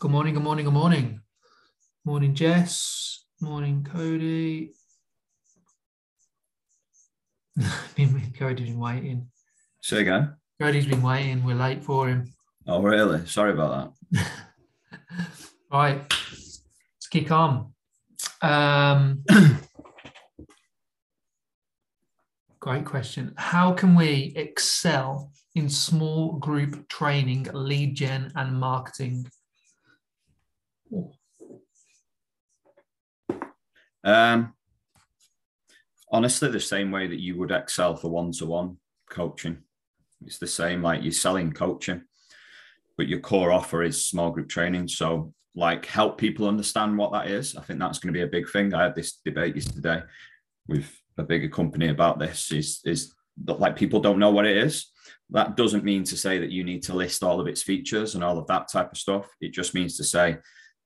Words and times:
Good 0.00 0.10
morning, 0.10 0.32
good 0.32 0.42
morning, 0.42 0.64
good 0.64 0.72
morning. 0.72 1.20
Morning, 2.06 2.34
Jess. 2.34 3.26
Morning, 3.38 3.84
Cody. 3.84 4.72
Cody's 8.38 8.70
been 8.70 8.80
waiting. 8.80 9.26
Say 9.82 10.00
again. 10.00 10.36
Cody's 10.58 10.86
been 10.86 11.02
waiting. 11.02 11.44
We're 11.44 11.54
late 11.54 11.84
for 11.84 12.08
him. 12.08 12.32
Oh, 12.66 12.80
really? 12.80 13.26
Sorry 13.26 13.52
about 13.52 13.94
that. 14.10 14.26
right, 15.70 15.98
let's 16.08 16.62
kick 17.10 17.30
on. 17.30 17.74
Um, 18.40 19.22
great 22.58 22.86
question. 22.86 23.34
How 23.36 23.74
can 23.74 23.94
we 23.94 24.32
excel 24.34 25.30
in 25.54 25.68
small 25.68 26.38
group 26.38 26.88
training, 26.88 27.48
lead 27.52 27.96
gen, 27.96 28.32
and 28.34 28.58
marketing? 28.58 29.26
Um, 34.02 34.54
honestly, 36.10 36.50
the 36.50 36.60
same 36.60 36.90
way 36.90 37.06
that 37.06 37.20
you 37.20 37.38
would 37.38 37.50
excel 37.50 37.96
for 37.96 38.08
one 38.08 38.32
to 38.32 38.46
one 38.46 38.78
coaching. 39.10 39.58
It's 40.24 40.38
the 40.38 40.46
same, 40.46 40.82
like 40.82 41.02
you're 41.02 41.12
selling 41.12 41.52
coaching, 41.52 42.02
but 42.96 43.08
your 43.08 43.20
core 43.20 43.52
offer 43.52 43.82
is 43.82 44.06
small 44.06 44.30
group 44.30 44.48
training. 44.48 44.88
So, 44.88 45.32
like, 45.54 45.86
help 45.86 46.18
people 46.18 46.46
understand 46.46 46.96
what 46.96 47.12
that 47.12 47.28
is. 47.28 47.56
I 47.56 47.62
think 47.62 47.78
that's 47.78 47.98
going 47.98 48.12
to 48.12 48.18
be 48.18 48.24
a 48.24 48.28
big 48.28 48.48
thing. 48.50 48.72
I 48.72 48.84
had 48.84 48.94
this 48.94 49.18
debate 49.24 49.56
yesterday 49.56 50.02
with 50.68 50.90
a 51.18 51.22
bigger 51.22 51.48
company 51.48 51.88
about 51.88 52.18
this. 52.18 52.52
Is 52.52 52.80
is 52.84 53.14
that 53.44 53.60
like 53.60 53.76
people 53.76 54.00
don't 54.00 54.18
know 54.18 54.30
what 54.30 54.46
it 54.46 54.56
is? 54.56 54.90
That 55.30 55.56
doesn't 55.56 55.84
mean 55.84 56.04
to 56.04 56.16
say 56.16 56.38
that 56.38 56.50
you 56.50 56.64
need 56.64 56.82
to 56.84 56.94
list 56.94 57.22
all 57.22 57.40
of 57.40 57.46
its 57.46 57.62
features 57.62 58.14
and 58.14 58.24
all 58.24 58.38
of 58.38 58.46
that 58.48 58.68
type 58.68 58.92
of 58.92 58.98
stuff. 58.98 59.28
It 59.40 59.52
just 59.52 59.74
means 59.74 59.96
to 59.96 60.04
say 60.04 60.38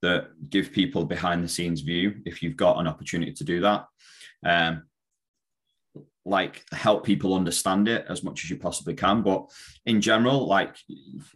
that 0.04 0.50
give 0.50 0.72
people 0.72 1.04
behind 1.04 1.42
the 1.42 1.48
scenes 1.48 1.80
view 1.80 2.14
if 2.24 2.42
you've 2.42 2.56
got 2.56 2.78
an 2.78 2.86
opportunity 2.86 3.32
to 3.32 3.44
do 3.44 3.60
that. 3.60 3.86
Um, 4.44 4.82
like 6.26 6.64
help 6.72 7.04
people 7.04 7.34
understand 7.34 7.88
it 7.88 8.06
as 8.08 8.22
much 8.22 8.44
as 8.44 8.50
you 8.50 8.56
possibly 8.56 8.94
can. 8.94 9.22
But 9.22 9.46
in 9.86 10.00
general, 10.00 10.46
like 10.46 10.76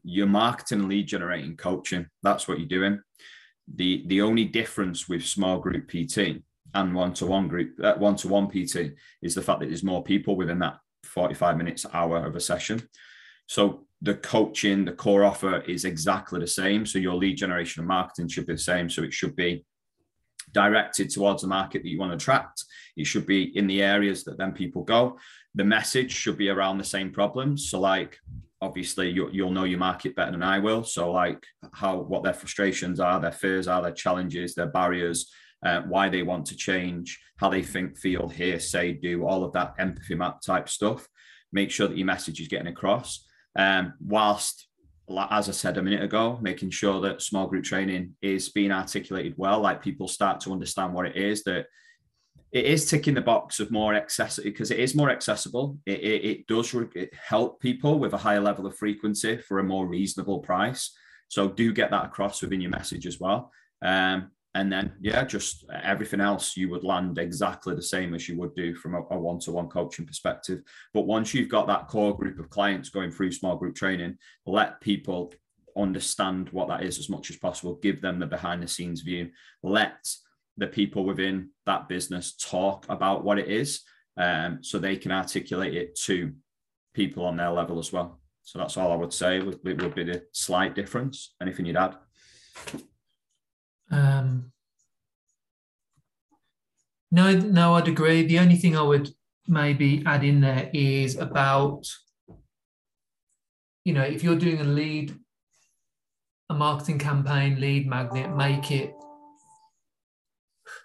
your 0.03 0.27
marketing 0.27 0.89
lead 0.89 1.07
generating 1.07 1.57
coaching, 1.57 2.07
that's 2.23 2.47
what 2.47 2.59
you're 2.59 2.69
doing. 2.69 3.01
The 3.75 4.05
the 4.07 4.23
only 4.23 4.45
difference 4.45 5.09
with 5.09 5.27
small 5.27 5.59
group 5.59 5.89
PT 5.89 6.43
and 6.75 6.95
one-to-one 6.95 7.49
group 7.49 7.79
uh, 7.83 7.95
one-to-one 7.95 8.49
PT 8.49 8.95
is 9.23 9.35
the 9.35 9.43
fact 9.43 9.61
that 9.61 9.67
there's 9.67 9.85
more 9.85 10.03
people 10.03 10.37
within 10.37 10.59
that 10.61 10.79
45 11.05 11.57
minutes 11.57 11.87
hour 11.93 12.25
of 12.25 12.37
a 12.37 12.41
session. 12.41 12.89
So 13.47 13.88
the 14.01 14.15
coaching, 14.15 14.85
the 14.85 14.93
core 14.93 15.25
offer 15.25 15.61
is 15.63 15.85
exactly 15.85 16.41
the 16.41 16.47
same. 16.47 16.87
So 16.87 16.99
your 16.99 17.17
lead 17.17 17.37
generation 17.37 17.81
and 17.81 17.89
marketing 17.89 18.29
should 18.29 18.47
be 18.47 18.55
the 18.55 18.59
same. 18.59 18.89
So 18.89 19.03
it 19.03 19.13
should 19.13 19.35
be 19.35 19.65
directed 20.53 21.11
towards 21.11 21.43
the 21.43 21.49
market 21.49 21.83
that 21.83 21.89
you 21.89 21.99
want 21.99 22.13
to 22.13 22.17
attract. 22.17 22.65
It 22.97 23.07
should 23.07 23.27
be 23.27 23.57
in 23.57 23.67
the 23.67 23.83
areas 23.83 24.25
that 24.25 24.39
then 24.39 24.53
people 24.53 24.83
go. 24.83 25.19
The 25.55 25.65
message 25.65 26.13
should 26.13 26.39
be 26.39 26.49
around 26.49 26.79
the 26.79 26.85
same 26.85 27.11
problems. 27.11 27.71
So, 27.71 27.81
like, 27.81 28.19
obviously, 28.61 29.11
you, 29.11 29.31
you'll 29.33 29.51
know 29.51 29.65
your 29.65 29.79
market 29.79 30.15
better 30.15 30.31
than 30.31 30.43
I 30.43 30.59
will. 30.59 30.85
So, 30.85 31.11
like, 31.11 31.45
how 31.73 31.99
what 31.99 32.23
their 32.23 32.35
frustrations 32.35 33.01
are, 33.01 33.21
their 33.21 33.33
fears 33.33 33.69
are, 33.69 33.83
their 33.83 33.93
challenges, 33.93 34.55
their 34.55 34.67
barriers, 34.69 35.31
uh, 35.65 35.83
why 35.83 36.09
they 36.09 36.23
want 36.23 36.47
to 36.47 36.57
change, 36.57 37.19
how 37.37 37.49
they 37.49 37.63
think, 37.63 37.99
feel, 37.99 38.29
hear, 38.29 38.61
say, 38.61 38.93
do, 38.93 39.27
all 39.27 39.45
of 39.45 39.53
that 39.53 39.75
empathy 39.79 40.15
map 40.15 40.41
type 40.41 40.69
stuff. 40.69 41.09
Make 41.53 41.71
sure 41.71 41.89
that 41.89 41.97
your 41.97 42.07
message 42.07 42.41
is 42.41 42.49
getting 42.49 42.69
across. 42.69 43.27
Um, 43.59 43.93
whilst 44.01 44.69
as 45.31 45.49
I 45.49 45.53
said 45.53 45.79
a 45.79 45.83
minute 45.83 46.03
ago, 46.03 46.39
making 46.41 46.71
sure 46.71 47.01
that 47.01 47.23
small 47.23 47.47
group 47.47 47.65
training 47.65 48.15
is 48.21 48.51
being 48.51 48.73
articulated 48.73 49.35
well, 49.37 49.61
like 49.61 49.83
people 49.83 50.09
start 50.09 50.41
to 50.41 50.53
understand 50.53 50.93
what 50.93 51.07
it 51.07 51.17
is, 51.17 51.45
that 51.45 51.67
it 52.53 52.65
is 52.65 52.89
ticking 52.89 53.15
the 53.15 53.21
box 53.21 53.61
of 53.61 53.71
more 53.71 53.95
accessible 53.95 54.45
because 54.45 54.71
it 54.71 54.79
is 54.79 54.95
more 54.95 55.11
accessible. 55.11 55.79
It, 55.87 56.01
it, 56.01 56.25
it 56.25 56.47
does 56.47 56.73
re- 56.73 57.11
help 57.13 57.61
people 57.61 57.99
with 57.99 58.15
a 58.15 58.19
higher 58.19 58.41
level 58.41 58.67
of 58.67 58.77
frequency 58.77 59.37
for 59.39 59.59
a 59.59 59.65
more 59.65 59.87
reasonable 59.87 60.39
price. 60.39 60.95
So 61.29 61.49
do 61.49 61.73
get 61.73 61.91
that 61.91 62.07
across 62.07 62.41
within 62.41 62.61
your 62.61 62.71
message 62.71 63.07
as 63.07 63.21
well. 63.21 63.51
Um, 63.83 64.31
and 64.55 64.73
then 64.73 64.93
yeah 65.01 65.25
just 65.25 65.65
everything 65.83 66.21
else 66.21 66.57
you 66.57 66.69
would 66.71 66.85
land 66.85 67.19
exactly 67.19 67.75
the 67.75 67.83
same 67.83 68.15
as 68.15 68.29
you 68.29 68.37
would 68.37 68.55
do 68.55 68.75
from 68.75 68.95
a, 68.95 69.03
a, 69.11 69.19
one-to-one 69.19 69.69
coaching 69.69 70.07
perspective. 70.07 70.63
But 70.95 71.07
once 71.07 71.35
you've 71.35 71.51
got 71.51 71.67
that 71.67 71.89
core 71.89 72.17
group 72.17 72.39
of 72.39 72.51
clients 72.51 72.89
going 72.89 73.11
through 73.11 73.33
small 73.33 73.57
group 73.57 73.75
training 73.75 74.17
let 74.47 74.81
people 74.81 75.33
understand 75.77 76.49
what 76.51 76.69
that 76.69 76.83
is 76.83 76.99
as 76.99 77.09
much 77.09 77.31
as 77.31 77.37
possible 77.37 77.79
give 77.83 78.01
them 78.01 78.19
the 78.19 78.27
behind 78.27 78.63
the 78.63 78.69
scenes 78.69 79.03
view 79.03 79.31
let 79.63 80.09
the 80.57 80.67
people 80.67 81.05
within 81.05 81.51
that 81.67 81.89
business 81.89 82.35
talk 82.35 82.85
about 82.89 83.25
what 83.25 83.39
it 83.39 83.49
is 83.49 83.83
um, 84.17 84.59
so 84.63 84.79
they 84.79 84.97
can 84.97 85.13
articulate 85.13 85.75
it 85.75 85.95
to 85.95 86.33
people 86.95 87.25
on 87.25 87.37
their 87.37 87.51
level 87.51 87.79
as 87.79 87.93
well. 87.93 88.21
So 88.43 88.59
that's 88.59 88.77
all 88.77 88.91
i 88.91 88.97
would 88.97 89.13
say. 89.13 89.41
Would, 89.41 89.63
would 89.63 89.95
be 89.95 90.05
the 90.05 90.25
slight 90.33 90.75
difference. 90.75 91.35
Anything 91.41 91.67
you'd 91.67 91.77
add 91.77 91.95
um, 93.91 94.53
no, 97.11 97.33
no, 97.33 97.75
I'd 97.75 97.89
agree. 97.89 98.27
The 98.27 98.39
only 98.39 98.57
thing 98.57 98.77
I 98.77 98.83
would 98.83 99.11
maybe 99.47 100.03
add 100.05 100.25
in 100.25 100.41
there 100.41 100.71
is 100.73 101.17
about, 101.17 101.87
you 103.85 103.95
know, 103.95 104.03
if 104.03 104.23
you're 104.23 104.37
doing 104.37 104.61
a 104.61 104.65
lead, 104.65 105.19
a 106.51 106.55
marketing 106.55 106.99
campaign, 106.99 107.61
lead 107.61 107.87
magnet, 107.89 108.35
make 108.37 108.71
it 108.71 108.95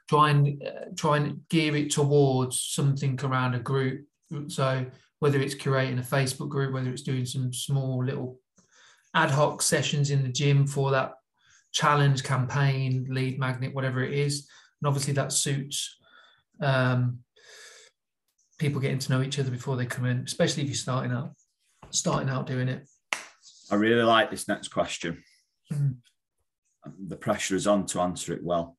try 0.09 0.29
and 0.29 0.63
uh, 0.63 0.85
try 0.95 1.17
and 1.17 1.47
gear 1.49 1.75
it 1.75 1.91
towards 1.91 2.59
something 2.59 3.19
around 3.23 3.55
a 3.55 3.59
group. 3.59 4.05
So 4.47 4.85
whether 5.19 5.39
it's 5.39 5.55
curating 5.55 5.99
a 5.99 6.03
Facebook 6.03 6.49
group, 6.49 6.73
whether 6.73 6.89
it's 6.89 7.01
doing 7.01 7.25
some 7.25 7.53
small 7.53 8.03
little 8.03 8.39
ad 9.13 9.31
hoc 9.31 9.61
sessions 9.61 10.09
in 10.09 10.23
the 10.23 10.29
gym 10.29 10.67
for 10.67 10.91
that 10.91 11.13
challenge 11.71 12.23
campaign, 12.23 13.07
lead 13.09 13.39
magnet, 13.39 13.73
whatever 13.73 14.03
it 14.03 14.13
is. 14.13 14.47
And 14.81 14.87
obviously 14.87 15.13
that 15.13 15.31
suits 15.31 15.97
um, 16.63 17.19
people 18.57 18.81
getting 18.81 18.99
to 18.99 19.11
know 19.11 19.21
each 19.21 19.39
other 19.39 19.51
before 19.51 19.75
they 19.75 19.85
come 19.85 20.05
in, 20.05 20.19
especially 20.25 20.63
if 20.63 20.69
you're 20.69 20.75
starting 20.75 21.11
out, 21.11 21.33
starting 21.89 22.29
out 22.29 22.47
doing 22.47 22.69
it. 22.69 22.87
I 23.71 23.75
really 23.75 24.03
like 24.03 24.31
this 24.31 24.47
next 24.47 24.69
question. 24.69 25.23
Mm. 25.71 25.95
The 27.07 27.15
pressure 27.15 27.55
is 27.55 27.67
on 27.67 27.85
to 27.87 28.01
answer 28.01 28.33
it 28.33 28.43
well. 28.43 28.77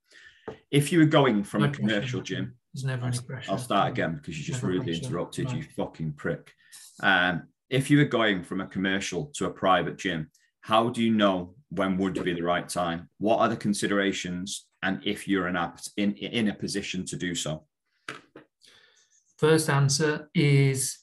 If 0.71 0.93
you 0.93 0.99
were 0.99 1.07
going 1.07 1.43
from 1.43 1.63
no 1.63 1.69
a 1.69 1.71
commercial 1.71 2.21
pressure. 2.21 2.35
gym, 2.35 2.55
there's 2.73 2.85
never 2.85 3.07
any 3.07 3.19
pressure. 3.19 3.51
I'll 3.51 3.59
start 3.59 3.91
again 3.91 4.17
because 4.17 4.39
you 4.39 4.45
just 4.45 4.63
never 4.63 4.75
rudely 4.75 4.93
pressure. 4.93 5.07
interrupted, 5.07 5.47
right. 5.47 5.57
you 5.57 5.63
fucking 5.77 6.13
prick. 6.13 6.53
Um, 7.01 7.45
if 7.71 7.91
you 7.91 7.99
were 7.99 8.05
going 8.05 8.43
from 8.43 8.61
a 8.61 8.67
commercial 8.67 9.33
to 9.37 9.47
a 9.47 9.51
private 9.51 9.97
gym, 9.97 10.31
how 10.61 10.91
do 10.91 11.03
you 11.03 11.13
know 11.13 11.55
when 11.71 11.97
would 11.99 12.23
be 12.25 12.35
the 12.35 12.43
right 12.43 12.69
time? 12.69 13.09
What 13.19 13.39
are 13.39 13.49
the 13.49 13.57
considerations? 13.57 14.67
And 14.83 15.01
if 15.05 15.27
you're 15.27 15.47
an 15.47 15.57
apt 15.57 15.91
in, 15.97 16.15
in 16.15 16.49
a 16.49 16.55
position 16.55 17.07
to 17.07 17.17
do 17.17 17.35
so? 17.35 17.65
First 19.39 19.69
answer 19.69 20.31
is 20.35 20.99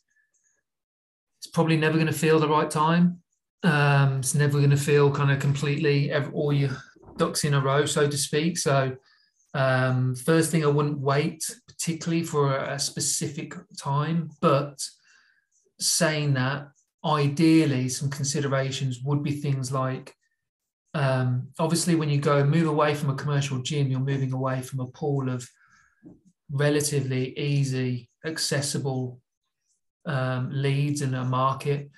it's 1.40 1.48
probably 1.48 1.78
never 1.78 1.96
going 1.96 2.08
to 2.08 2.14
feel 2.14 2.40
the 2.40 2.48
right 2.48 2.70
time. 2.70 3.22
Um, 3.64 4.20
it's 4.20 4.36
never 4.36 4.58
going 4.58 4.72
to 4.72 4.78
feel 4.78 5.12
kind 5.12 5.32
of 5.32 5.40
completely 5.40 6.14
all 6.14 6.54
your 6.54 6.72
ducks 7.18 7.44
in 7.44 7.54
a 7.54 7.62
row, 7.62 7.86
so 7.86 8.10
to 8.10 8.18
speak. 8.18 8.58
So, 8.58 8.96
um, 9.54 10.16
first 10.16 10.50
thing, 10.50 10.64
I 10.64 10.68
wouldn't 10.68 11.00
wait 11.00 11.44
particularly 11.68 12.24
for 12.24 12.56
a, 12.56 12.76
a 12.76 12.80
specific 12.80 13.54
time, 13.78 14.30
but 14.40 14.82
saying 15.80 16.34
that, 16.36 16.70
ideally, 17.04 17.90
some 17.90 18.10
considerations 18.10 19.02
would 19.04 19.24
be 19.24 19.32
things 19.32 19.72
like 19.72 20.16
um, 20.94 21.48
obviously 21.58 21.96
when 21.96 22.10
you 22.10 22.20
go 22.20 22.44
move 22.44 22.68
away 22.68 22.96
from 22.96 23.10
a 23.10 23.16
commercial 23.16 23.60
gym 23.60 23.90
you're 23.90 24.00
moving 24.00 24.34
away 24.34 24.62
from 24.62 24.82
a 24.82 24.88
pool 24.88 25.30
of 25.30 25.48
relatively 26.52 27.38
easy 27.38 28.10
accessible 28.26 29.20
um, 30.06 30.50
leads 30.52 31.02
in 31.02 31.14
a 31.14 31.24
market. 31.24 31.90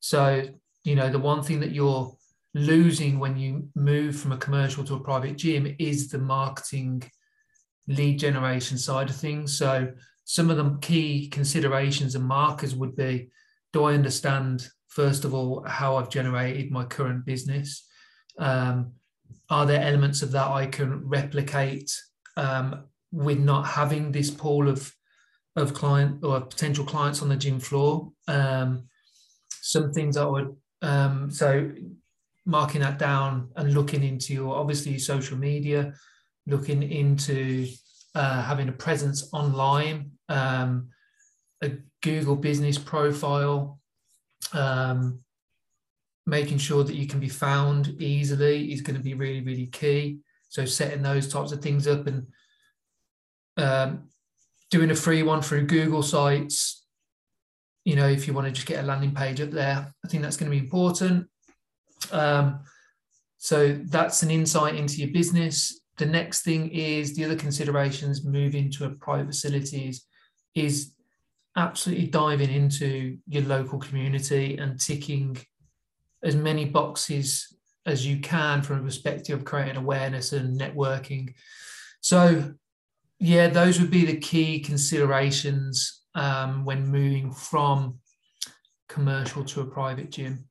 So 0.00 0.44
you 0.84 0.94
know 0.94 1.10
the 1.10 1.18
one 1.18 1.42
thing 1.42 1.60
that 1.60 1.72
you're 1.72 2.14
losing 2.54 3.18
when 3.18 3.36
you 3.36 3.68
move 3.74 4.16
from 4.16 4.32
a 4.32 4.36
commercial 4.36 4.84
to 4.84 4.94
a 4.94 5.00
private 5.00 5.36
gym 5.36 5.74
is 5.78 6.08
the 6.08 6.18
marketing 6.18 7.02
lead 7.88 8.18
generation 8.18 8.78
side 8.78 9.10
of 9.10 9.16
things. 9.16 9.56
So 9.56 9.92
some 10.24 10.50
of 10.50 10.56
the 10.56 10.78
key 10.80 11.28
considerations 11.28 12.14
and 12.14 12.24
markers 12.24 12.74
would 12.74 12.96
be 12.96 13.30
do 13.72 13.84
i 13.84 13.92
understand 13.92 14.68
first 14.88 15.24
of 15.24 15.34
all 15.34 15.62
how 15.66 15.96
i've 15.96 16.08
generated 16.08 16.70
my 16.70 16.84
current 16.84 17.24
business? 17.24 17.86
Um, 18.38 18.92
are 19.50 19.66
there 19.66 19.82
elements 19.82 20.22
of 20.22 20.32
that 20.32 20.46
I 20.46 20.66
can 20.66 21.06
replicate 21.06 21.90
um, 22.36 22.84
with 23.14 23.38
not 23.38 23.66
having 23.66 24.12
this 24.12 24.30
pool 24.30 24.68
of 24.68 24.92
of 25.56 25.72
client 25.72 26.24
or 26.24 26.40
potential 26.40 26.84
clients 26.84 27.22
on 27.22 27.28
the 27.28 27.36
gym 27.36 27.60
floor? 27.60 28.10
Um, 28.26 28.88
some 29.62 29.92
things 29.92 30.16
I 30.16 30.24
would 30.24 30.54
um, 30.84 31.30
so 31.30 31.70
marking 32.44 32.82
that 32.82 32.98
down 32.98 33.48
and 33.56 33.72
looking 33.72 34.02
into 34.02 34.34
your 34.34 34.54
obviously 34.54 34.98
social 34.98 35.36
media, 35.36 35.94
looking 36.46 36.82
into 36.82 37.66
uh, 38.14 38.42
having 38.42 38.68
a 38.68 38.72
presence 38.72 39.30
online, 39.32 40.10
um, 40.28 40.88
a 41.62 41.72
Google 42.02 42.36
business 42.36 42.76
profile, 42.76 43.80
um, 44.52 45.20
making 46.26 46.58
sure 46.58 46.84
that 46.84 46.96
you 46.96 47.06
can 47.06 47.18
be 47.18 47.30
found 47.30 48.00
easily 48.00 48.72
is 48.72 48.82
going 48.82 48.96
to 48.96 49.02
be 49.02 49.14
really, 49.14 49.40
really 49.40 49.66
key. 49.66 50.18
So 50.50 50.66
setting 50.66 51.02
those 51.02 51.32
types 51.32 51.52
of 51.52 51.62
things 51.62 51.88
up 51.88 52.06
and 52.06 52.26
um, 53.56 54.08
doing 54.70 54.90
a 54.90 54.94
free 54.94 55.22
one 55.22 55.42
through 55.42 55.66
Google 55.66 56.02
Sites. 56.02 56.84
You 57.84 57.96
know, 57.96 58.08
if 58.08 58.26
you 58.26 58.32
want 58.32 58.46
to 58.46 58.52
just 58.52 58.66
get 58.66 58.82
a 58.82 58.86
landing 58.86 59.14
page 59.14 59.40
up 59.40 59.50
there, 59.50 59.92
I 60.04 60.08
think 60.08 60.22
that's 60.22 60.36
going 60.36 60.50
to 60.50 60.56
be 60.56 60.64
important. 60.64 61.28
Um, 62.12 62.60
so 63.38 63.78
that's 63.84 64.22
an 64.22 64.30
insight 64.30 64.74
into 64.74 64.96
your 64.96 65.10
business. 65.10 65.80
The 65.98 66.06
next 66.06 66.42
thing 66.42 66.70
is 66.70 67.14
the 67.14 67.24
other 67.24 67.36
considerations 67.36 68.24
moving 68.24 68.70
to 68.72 68.86
a 68.86 68.90
private 68.90 69.26
facilities 69.26 70.06
is 70.54 70.94
absolutely 71.56 72.06
diving 72.06 72.50
into 72.50 73.18
your 73.28 73.44
local 73.44 73.78
community 73.78 74.56
and 74.56 74.80
ticking 74.80 75.36
as 76.22 76.34
many 76.34 76.64
boxes 76.64 77.54
as 77.86 78.06
you 78.06 78.18
can 78.18 78.62
from 78.62 78.80
a 78.80 78.82
perspective 78.82 79.38
of 79.38 79.44
creating 79.44 79.76
awareness 79.76 80.32
and 80.32 80.58
networking. 80.58 81.34
So, 82.00 82.54
yeah, 83.18 83.48
those 83.48 83.80
would 83.80 83.90
be 83.90 84.04
the 84.04 84.18
key 84.18 84.60
considerations 84.60 86.02
um, 86.14 86.64
when 86.64 86.86
moving 86.86 87.32
from 87.32 87.98
commercial 88.88 89.44
to 89.44 89.60
a 89.60 89.66
private 89.66 90.10
gym, 90.10 90.48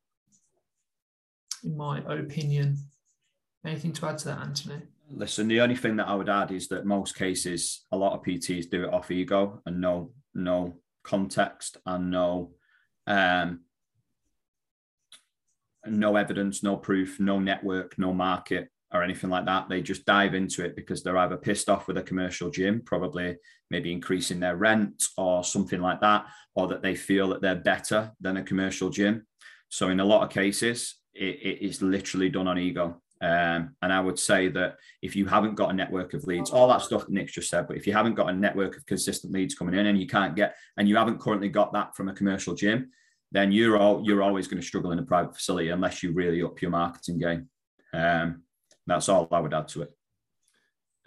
in 1.64 1.78
my 1.78 2.00
opinion. 2.00 2.78
Anything 3.66 3.94
to 3.94 4.08
add 4.08 4.18
to 4.20 4.26
that, 4.26 4.40
Anthony? 4.40 4.82
Listen, 5.10 5.48
the 5.48 5.62
only 5.62 5.76
thing 5.76 5.96
that 5.98 6.08
I 6.08 6.16
would 6.16 6.30
add 6.30 6.52
is 6.52 6.68
that 6.70 6.86
most 6.86 7.16
cases, 7.16 7.86
a 7.92 7.98
lot 7.98 8.14
of 8.14 8.24
PTs 8.24 8.70
do 8.70 8.84
it 8.84 8.94
off 8.94 9.12
ego 9.12 9.62
and 9.66 9.80
no 9.80 10.12
no 10.34 10.74
context 11.04 11.78
and 11.86 12.10
no 12.10 12.52
um, 13.08 13.62
no 15.86 16.16
evidence, 16.16 16.64
no 16.64 16.78
proof, 16.78 17.20
no 17.20 17.40
network, 17.40 17.98
no 17.98 18.14
market 18.14 18.70
or 18.94 19.04
anything 19.04 19.30
like 19.30 19.46
that. 19.46 19.68
They 19.68 19.82
just 19.82 20.06
dive 20.06 20.36
into 20.36 20.64
it 20.64 20.76
because 20.76 21.04
they're 21.04 21.18
either 21.18 21.38
pissed 21.38 21.70
off 21.70 21.88
with 21.88 21.98
a 21.98 22.04
commercial 22.04 22.52
gym, 22.52 22.82
probably 22.86 23.38
maybe 23.70 23.92
increasing 23.92 24.40
their 24.40 24.56
rent 24.56 25.04
or 25.18 25.44
something 25.44 25.82
like 25.82 26.00
that, 26.02 26.28
or 26.56 26.68
that 26.68 26.84
they 26.84 26.96
feel 26.96 27.30
that 27.30 27.42
they're 27.42 27.56
better 27.56 28.12
than 28.22 28.38
a 28.38 28.44
commercial 28.44 28.90
gym. 28.90 29.26
So 29.70 29.90
in 29.90 30.00
a 30.00 30.06
lot 30.06 30.24
of 30.24 30.30
cases, 30.30 30.96
it, 31.14 31.40
it 31.42 31.66
is 31.66 31.82
literally 31.82 32.30
done 32.30 32.48
on 32.48 32.60
ego. 32.60 33.02
Um, 33.22 33.76
and 33.82 33.94
I 33.94 34.02
would 34.02 34.20
say 34.20 34.50
that 34.50 34.76
if 35.02 35.16
you 35.16 35.26
haven't 35.26 35.56
got 35.56 35.72
a 35.72 35.74
network 35.74 36.14
of 36.14 36.26
leads, 36.26 36.52
all 36.52 36.68
that 36.68 36.82
stuff 36.82 37.06
that 37.08 37.28
just 37.28 37.50
said, 37.50 37.68
but 37.68 37.78
if 37.78 37.88
you 37.88 37.94
haven't 37.94 38.16
got 38.16 38.30
a 38.30 38.34
network 38.34 38.76
of 38.78 38.86
consistent 38.86 39.34
leads 39.34 39.56
coming 39.56 39.76
in 39.76 39.88
and 39.88 39.98
you 39.98 40.08
can't 40.08 40.36
get, 40.36 40.56
and 40.78 40.90
you 40.90 40.98
haven't 40.98 41.22
currently 41.22 41.50
got 41.50 41.72
that 41.74 41.96
from 41.96 42.10
a 42.10 42.14
commercial 42.14 42.54
gym, 42.54 42.92
then 43.32 43.52
you're 43.52 43.78
all, 43.78 44.04
you're 44.06 44.22
always 44.22 44.48
going 44.48 44.62
to 44.62 44.68
struggle 44.68 44.92
in 44.92 45.00
a 45.00 45.04
private 45.04 45.36
facility 45.36 45.70
unless 45.70 46.04
you 46.04 46.12
really 46.12 46.44
up 46.44 46.62
your 46.62 46.70
marketing 46.70 47.18
game. 47.18 47.50
Um, 47.94 48.44
that's 48.88 49.10
all 49.10 49.28
I 49.32 49.40
would 49.40 49.54
add 49.54 49.68
to 49.70 49.84
it. 49.84 49.92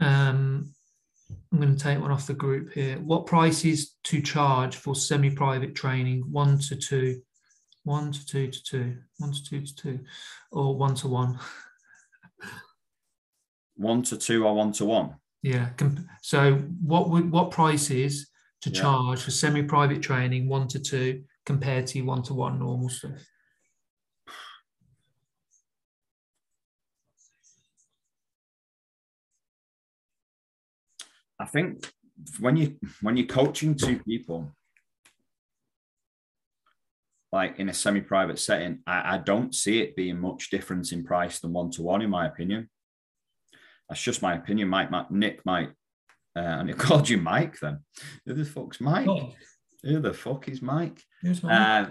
Um, 0.00 0.73
I'm 1.52 1.61
going 1.61 1.76
to 1.76 1.82
take 1.82 2.00
one 2.00 2.11
off 2.11 2.26
the 2.26 2.34
group 2.34 2.73
here. 2.73 2.99
What 2.99 3.26
prices 3.26 3.96
to 4.05 4.20
charge 4.20 4.76
for 4.76 4.94
semi-private 4.94 5.75
training? 5.75 6.25
One 6.31 6.58
to 6.61 6.76
two, 6.76 7.23
one 7.84 8.12
to 8.12 8.26
two 8.26 8.49
to 8.49 8.62
two, 8.62 8.96
one 9.19 9.32
to 9.32 9.44
two 9.44 9.61
to 9.62 9.75
two, 9.75 10.00
or 10.52 10.76
one 10.76 10.94
to 10.96 11.08
one. 11.08 11.38
one 13.76 14.02
to 14.05 14.17
two 14.17 14.46
or 14.46 14.55
one 14.55 14.73
to 14.73 14.84
one. 14.84 15.14
Yeah. 15.43 15.70
So 16.23 16.55
what 16.82 17.11
would 17.11 17.31
what 17.31 17.50
prices 17.50 18.28
to 18.62 18.70
yeah. 18.70 18.81
charge 18.81 19.20
for 19.20 19.31
semi-private 19.31 20.02
training 20.02 20.49
one 20.49 20.69
to 20.69 20.78
two 20.78 21.25
compared 21.44 21.87
to 21.88 22.02
one 22.02 22.23
to 22.25 22.34
one 22.34 22.58
normal 22.58 22.88
stuff? 22.88 23.25
I 31.47 31.49
think 31.49 31.93
when 32.41 32.57
you 32.57 32.77
when 33.03 33.17
you're 33.17 33.29
coaching 33.29 33.77
two 33.77 34.01
people, 34.01 34.51
like 37.31 37.61
in 37.61 37.69
a 37.69 37.75
semi-private 37.75 38.41
setting, 38.41 38.81
I, 38.85 39.15
I 39.15 39.19
don't 39.19 39.55
see 39.55 39.81
it 39.81 39.95
being 39.95 40.19
much 40.19 40.51
difference 40.51 40.91
in 40.91 41.05
price 41.05 41.39
than 41.39 41.53
one 41.53 41.71
to 41.73 41.83
one, 41.83 42.03
in 42.03 42.11
my 42.11 42.27
opinion. 42.27 42.69
That's 43.89 44.03
just 44.03 44.23
my 44.23 44.35
opinion. 44.35 44.69
Mike, 44.69 44.91
Mike 44.91 45.13
Nick 45.13 45.47
might, 45.47 45.69
uh, 46.37 46.41
and 46.59 46.69
it 46.69 46.79
called 46.85 47.09
you 47.09 47.19
Mike 47.19 47.61
then. 47.61 47.79
Who 48.27 48.35
the 48.35 48.45
fuck's 48.45 48.81
Mike? 48.81 49.07
Oh. 49.07 49.33
Who 49.85 50.01
the 50.01 50.15
fuck 50.15 50.49
is 50.49 50.61
Mike? 50.61 51.01
Mike? 51.45 51.45
Uh, 51.45 51.91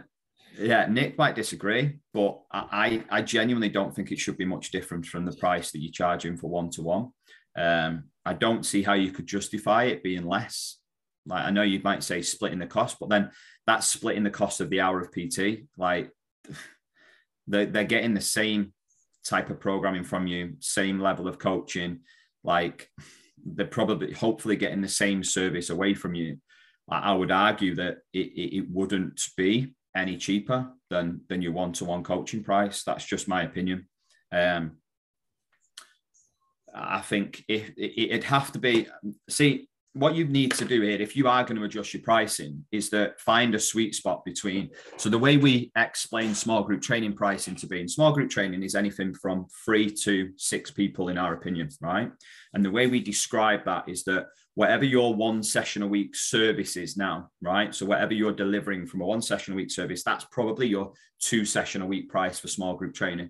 yeah, 0.59 0.87
Nick 0.89 1.17
might 1.17 1.35
disagree, 1.35 1.99
but 2.13 2.41
I, 2.51 3.05
I 3.09 3.21
genuinely 3.21 3.69
don't 3.69 3.95
think 3.95 4.11
it 4.11 4.19
should 4.19 4.37
be 4.37 4.43
much 4.43 4.71
different 4.71 5.05
from 5.05 5.23
the 5.23 5.35
price 5.37 5.71
that 5.71 5.79
you're 5.79 5.93
charging 5.93 6.35
for 6.35 6.49
one 6.49 6.69
to 6.71 6.81
one. 6.81 7.11
I 7.57 8.33
don't 8.33 8.65
see 8.65 8.81
how 8.83 8.93
you 8.93 9.11
could 9.11 9.27
justify 9.27 9.85
it 9.85 10.03
being 10.03 10.25
less. 10.25 10.77
Like 11.25 11.45
I 11.45 11.51
know 11.51 11.61
you 11.61 11.79
might 11.83 12.03
say 12.03 12.21
splitting 12.21 12.59
the 12.59 12.67
cost, 12.67 12.97
but 12.99 13.09
then 13.09 13.31
that's 13.65 13.87
splitting 13.87 14.23
the 14.23 14.29
cost 14.29 14.61
of 14.61 14.69
the 14.69 14.81
hour 14.81 14.99
of 14.99 15.11
PT. 15.11 15.67
Like 15.77 16.11
they're, 17.47 17.65
they're 17.65 17.83
getting 17.83 18.13
the 18.13 18.21
same 18.21 18.73
type 19.25 19.49
of 19.49 19.59
programming 19.59 20.03
from 20.03 20.27
you, 20.27 20.55
same 20.59 20.99
level 20.99 21.27
of 21.27 21.39
coaching. 21.39 21.99
Like 22.43 22.89
they're 23.43 23.65
probably 23.65 24.13
hopefully 24.13 24.55
getting 24.55 24.81
the 24.81 24.87
same 24.87 25.23
service 25.23 25.69
away 25.69 25.93
from 25.93 26.15
you. 26.15 26.37
I 26.87 27.13
would 27.13 27.31
argue 27.31 27.73
that 27.75 27.97
it, 28.13 28.27
it, 28.27 28.57
it 28.57 28.65
wouldn't 28.69 29.19
be 29.35 29.73
any 29.95 30.17
cheaper 30.17 30.69
than 30.91 31.21
than 31.29 31.41
your 31.41 31.53
one-to-one 31.53 32.03
coaching 32.03 32.43
price. 32.43 32.83
That's 32.83 33.05
just 33.05 33.27
my 33.27 33.41
opinion. 33.41 33.87
Um, 34.31 34.77
I 36.75 37.01
think 37.01 37.43
if 37.47 37.69
it, 37.77 38.09
it'd 38.09 38.23
have 38.25 38.51
to 38.51 38.59
be 38.59 38.87
see 39.29 39.67
what 39.95 40.13
you 40.13 40.25
need 40.25 40.51
to 40.51 40.65
do 40.65 40.81
here, 40.81 41.01
if 41.01 41.15
you 41.15 41.25
are 41.29 41.43
going 41.45 41.55
to 41.55 41.63
adjust 41.63 41.93
your 41.93 42.03
pricing, 42.03 42.65
is 42.69 42.89
that 42.89 43.19
find 43.21 43.55
a 43.55 43.59
sweet 43.59 43.95
spot 43.95 44.25
between. 44.25 44.69
So 44.97 45.07
the 45.07 45.17
way 45.17 45.37
we 45.37 45.71
explain 45.77 46.35
small 46.35 46.63
group 46.63 46.81
training 46.81 47.13
pricing 47.13 47.55
to 47.55 47.65
be 47.65 47.87
small 47.87 48.11
group 48.11 48.29
training 48.29 48.61
is 48.61 48.75
anything 48.75 49.13
from 49.13 49.47
three 49.63 49.89
to 50.03 50.31
six 50.35 50.69
people, 50.69 51.07
in 51.07 51.17
our 51.17 51.33
opinion, 51.33 51.69
right? 51.79 52.11
And 52.53 52.63
the 52.63 52.71
way 52.71 52.87
we 52.87 52.99
describe 52.99 53.63
that 53.65 53.87
is 53.87 54.03
that 54.03 54.27
whatever 54.55 54.83
your 54.83 55.15
one 55.15 55.41
session 55.41 55.81
a 55.81 55.87
week 55.87 56.13
service 56.13 56.75
is 56.75 56.97
now, 56.97 57.29
right? 57.41 57.73
So 57.73 57.85
whatever 57.85 58.13
you're 58.13 58.33
delivering 58.33 58.87
from 58.87 58.99
a 58.99 59.05
one 59.05 59.21
session 59.21 59.53
a 59.53 59.55
week 59.55 59.71
service, 59.71 60.03
that's 60.03 60.25
probably 60.25 60.67
your 60.67 60.91
two 61.21 61.45
session 61.45 61.81
a 61.81 61.85
week 61.85 62.09
price 62.09 62.37
for 62.37 62.49
small 62.49 62.75
group 62.75 62.95
training. 62.95 63.29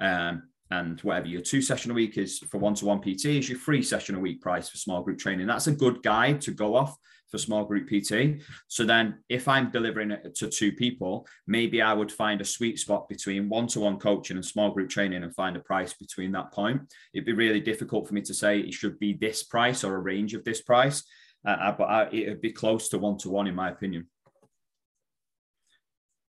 Um, 0.00 0.44
and 0.70 1.00
whatever 1.00 1.26
your 1.26 1.42
two 1.42 1.60
session 1.60 1.90
a 1.90 1.94
week 1.94 2.16
is 2.16 2.38
for 2.38 2.58
one-to-one 2.58 3.00
PT 3.00 3.26
is 3.26 3.48
your 3.48 3.58
free 3.58 3.82
session 3.82 4.14
a 4.14 4.20
week 4.20 4.40
price 4.40 4.68
for 4.68 4.78
small 4.78 5.02
group 5.02 5.18
training. 5.18 5.46
That's 5.46 5.66
a 5.66 5.72
good 5.72 6.02
guide 6.02 6.40
to 6.42 6.52
go 6.52 6.74
off 6.74 6.96
for 7.30 7.38
small 7.38 7.64
group 7.64 7.88
PT. 7.88 8.42
So 8.68 8.84
then 8.84 9.18
if 9.28 9.48
I'm 9.48 9.70
delivering 9.70 10.12
it 10.12 10.34
to 10.36 10.48
two 10.48 10.72
people, 10.72 11.26
maybe 11.46 11.82
I 11.82 11.92
would 11.92 12.12
find 12.12 12.40
a 12.40 12.44
sweet 12.44 12.78
spot 12.78 13.08
between 13.08 13.48
one-to-one 13.48 13.98
coaching 13.98 14.36
and 14.36 14.44
small 14.44 14.70
group 14.70 14.88
training 14.88 15.22
and 15.22 15.34
find 15.34 15.56
a 15.56 15.60
price 15.60 15.94
between 15.94 16.32
that 16.32 16.52
point. 16.52 16.82
It'd 17.12 17.26
be 17.26 17.32
really 17.32 17.60
difficult 17.60 18.06
for 18.06 18.14
me 18.14 18.22
to 18.22 18.34
say 18.34 18.60
it 18.60 18.72
should 18.72 18.98
be 18.98 19.14
this 19.14 19.42
price 19.42 19.84
or 19.84 19.96
a 19.96 20.00
range 20.00 20.34
of 20.34 20.44
this 20.44 20.62
price, 20.62 21.02
uh, 21.46 21.50
uh 21.50 21.72
but 21.72 21.84
I, 21.84 22.08
it'd 22.10 22.40
be 22.40 22.52
close 22.52 22.88
to 22.90 22.98
one-to-one 22.98 23.46
in 23.46 23.54
my 23.54 23.70
opinion. 23.70 24.08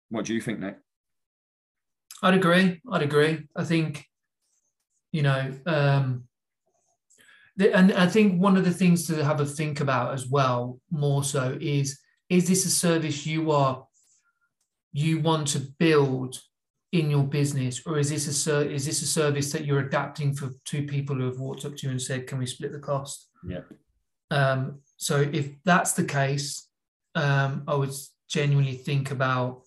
What 0.10 0.25
do 0.25 0.34
you 0.34 0.41
think, 0.41 0.60
Nick? 0.60 0.77
I'd 2.22 2.36
agree. 2.36 2.82
I'd 2.89 3.01
agree. 3.01 3.48
I 3.55 3.65
think 3.65 4.05
you 5.15 5.22
know 5.22 5.53
um, 5.65 6.25
the, 7.55 7.74
and 7.74 7.93
i 7.93 8.05
think 8.05 8.41
one 8.41 8.57
of 8.57 8.65
the 8.65 8.77
things 8.81 9.07
to 9.07 9.24
have 9.24 9.39
a 9.39 9.45
think 9.45 9.79
about 9.79 10.13
as 10.13 10.27
well 10.27 10.77
more 10.91 11.24
so 11.24 11.57
is 11.62 12.00
is 12.29 12.48
this 12.50 12.65
a 12.65 12.69
service 12.69 13.25
you 13.25 13.51
are 13.51 13.88
you 14.91 15.22
want 15.22 15.48
to 15.48 15.60
build 15.79 16.38
in 16.91 17.10
your 17.10 17.24
business 17.24 17.81
or 17.86 17.98
is 17.98 18.10
this 18.10 18.48
a 18.48 18.69
is 18.69 18.86
this 18.86 19.01
a 19.01 19.07
service 19.07 19.53
that 19.53 19.63
you're 19.65 19.88
adapting 19.88 20.36
for 20.36 20.50
two 20.65 20.84
people 20.86 21.15
who 21.15 21.25
have 21.25 21.39
walked 21.39 21.63
up 21.63 21.75
to 21.77 21.88
you 21.88 21.91
and 21.91 22.01
said 22.01 22.27
can 22.27 22.38
we 22.38 22.45
split 22.45 22.72
the 22.74 22.79
cost? 22.79 23.29
Yeah. 23.48 23.62
Um, 24.31 24.81
so 24.98 25.22
if 25.22 25.51
that's 25.63 25.93
the 25.93 26.05
case 26.05 26.67
um, 27.15 27.63
i 27.67 27.75
would 27.75 27.93
genuinely 28.27 28.75
think 28.75 29.12
about 29.12 29.62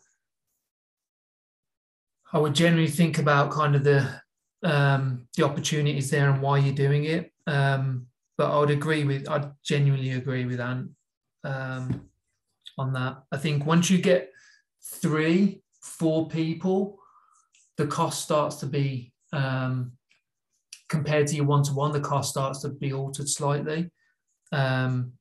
i 2.35 2.39
would 2.39 2.55
generally 2.55 2.95
think 3.01 3.19
about 3.19 3.51
kind 3.51 3.75
of 3.75 3.85
the 3.85 4.21
um, 4.63 5.27
the 5.37 5.45
opportunities 5.45 6.11
there 6.11 6.31
and 6.31 6.43
why 6.43 6.59
you're 6.59 6.75
doing 6.75 7.05
it. 7.05 7.33
Um, 7.47 8.07
but 8.37 8.51
I 8.51 8.59
would 8.59 8.71
agree 8.71 9.05
with, 9.05 9.29
I 9.29 9.51
genuinely 9.65 10.13
agree 10.13 10.45
with 10.45 10.61
Ant 10.61 10.91
um, 11.45 12.09
on 12.77 12.93
that. 12.93 13.23
I 13.33 13.37
think 13.37 13.67
once 13.67 13.91
you 13.91 13.99
get 13.99 14.31
three, 14.83 15.63
four 15.83 16.29
people, 16.29 16.99
the 17.77 17.87
cost 17.87 18.23
starts 18.23 18.57
to 18.57 18.67
be 18.67 19.13
um, 19.33 19.93
compared 20.89 21.27
to 21.29 21.37
your 21.37 21.47
one 21.47 21.63
to 21.65 21.73
one, 21.73 21.93
the 21.93 22.01
cost 22.01 22.31
starts 22.31 22.61
to 22.61 22.69
be 22.69 22.93
altered 22.93 23.29
slightly. 23.29 23.91
Um, 24.53 25.13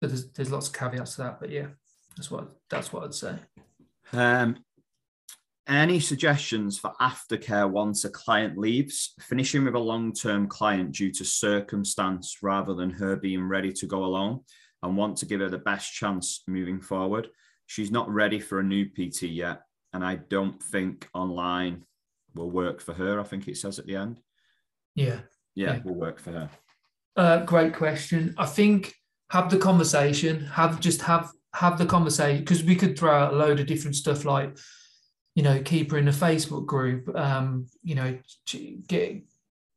but 0.00 0.10
there's 0.10 0.30
there's 0.32 0.50
lots 0.50 0.68
of 0.68 0.74
caveats 0.74 1.16
to 1.16 1.22
that. 1.22 1.40
But 1.40 1.50
yeah, 1.50 1.66
that's 2.16 2.30
what 2.30 2.50
that's 2.70 2.92
what 2.92 3.04
I'd 3.04 3.14
say. 3.14 3.36
Um, 4.12 4.63
any 5.66 5.98
suggestions 5.98 6.78
for 6.78 6.92
aftercare 7.00 7.70
once 7.70 8.04
a 8.04 8.10
client 8.10 8.58
leaves, 8.58 9.14
finishing 9.20 9.64
with 9.64 9.74
a 9.74 9.78
long 9.78 10.12
term 10.12 10.46
client 10.46 10.92
due 10.92 11.10
to 11.12 11.24
circumstance 11.24 12.38
rather 12.42 12.74
than 12.74 12.90
her 12.90 13.16
being 13.16 13.46
ready 13.48 13.72
to 13.72 13.86
go 13.86 14.04
alone 14.04 14.40
and 14.82 14.96
want 14.96 15.16
to 15.18 15.26
give 15.26 15.40
her 15.40 15.48
the 15.48 15.58
best 15.58 15.92
chance 15.92 16.42
moving 16.46 16.80
forward? 16.80 17.28
She's 17.66 17.90
not 17.90 18.10
ready 18.10 18.40
for 18.40 18.60
a 18.60 18.64
new 18.64 18.86
PT 18.86 19.22
yet, 19.22 19.62
and 19.92 20.04
I 20.04 20.16
don't 20.16 20.62
think 20.62 21.08
online 21.14 21.84
will 22.34 22.50
work 22.50 22.80
for 22.80 22.92
her. 22.92 23.18
I 23.18 23.24
think 23.24 23.48
it 23.48 23.56
says 23.56 23.78
at 23.78 23.86
the 23.86 23.96
end. 23.96 24.20
Yeah. 24.94 25.20
Yeah, 25.54 25.74
yeah. 25.74 25.82
will 25.84 25.94
work 25.94 26.18
for 26.18 26.32
her. 26.32 26.50
Uh, 27.16 27.44
great 27.44 27.74
question. 27.74 28.34
I 28.36 28.46
think 28.46 28.94
have 29.30 29.50
the 29.50 29.58
conversation, 29.58 30.44
have 30.46 30.80
just 30.80 31.00
have 31.02 31.30
have 31.54 31.78
the 31.78 31.86
conversation 31.86 32.40
because 32.40 32.64
we 32.64 32.74
could 32.74 32.98
throw 32.98 33.12
out 33.12 33.32
a 33.32 33.36
load 33.36 33.60
of 33.60 33.66
different 33.66 33.94
stuff 33.94 34.24
like 34.24 34.58
you 35.34 35.42
know, 35.42 35.60
keep 35.62 35.90
her 35.90 35.98
in 35.98 36.08
a 36.08 36.12
Facebook 36.12 36.66
group, 36.66 37.14
um, 37.16 37.66
you 37.82 37.94
know, 37.94 38.18
get 38.86 39.22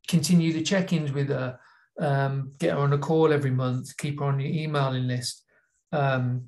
continue 0.08 0.54
the 0.54 0.62
check-ins 0.62 1.12
with 1.12 1.30
her, 1.30 1.60
um, 2.00 2.54
get 2.60 2.74
her 2.74 2.80
on 2.80 2.94
a 2.94 2.98
call 2.98 3.34
every 3.34 3.52
month, 3.52 3.96
keep 3.98 4.20
her 4.20 4.26
on 4.26 4.40
your 4.40 4.50
emailing 4.50 5.08
list, 5.08 5.44
um, 5.92 6.46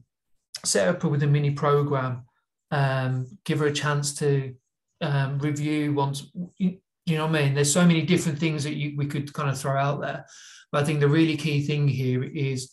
set 0.64 0.88
up 0.88 1.04
with 1.04 1.24
a 1.24 1.28
mini 1.28 1.52
program, 1.52 2.24
um, 2.72 3.28
give 3.46 3.60
her 3.60 3.68
a 3.68 3.74
chance 3.74 4.14
to 4.16 4.54
um, 5.02 5.40
review 5.40 5.94
once. 5.94 6.32
You, 6.58 6.78
you 7.06 7.18
know 7.18 7.26
what 7.26 7.36
I 7.36 7.46
mean? 7.46 7.56
There's 7.56 7.74
so 7.74 7.86
many 7.86 8.04
different 8.04 8.38
things 8.38 8.64
that 8.64 8.76
you, 8.76 8.96
we 8.96 9.08
could 9.08 9.34
kind 9.34 9.50
of 9.50 9.58
throw 9.58 9.76
out 9.76 10.02
there, 10.02 10.26
but 10.72 10.84
I 10.84 10.86
think 10.86 11.00
the 11.00 11.08
really 11.08 11.36
key 11.36 11.66
thing 11.66 11.88
here 11.88 12.24
is 12.24 12.72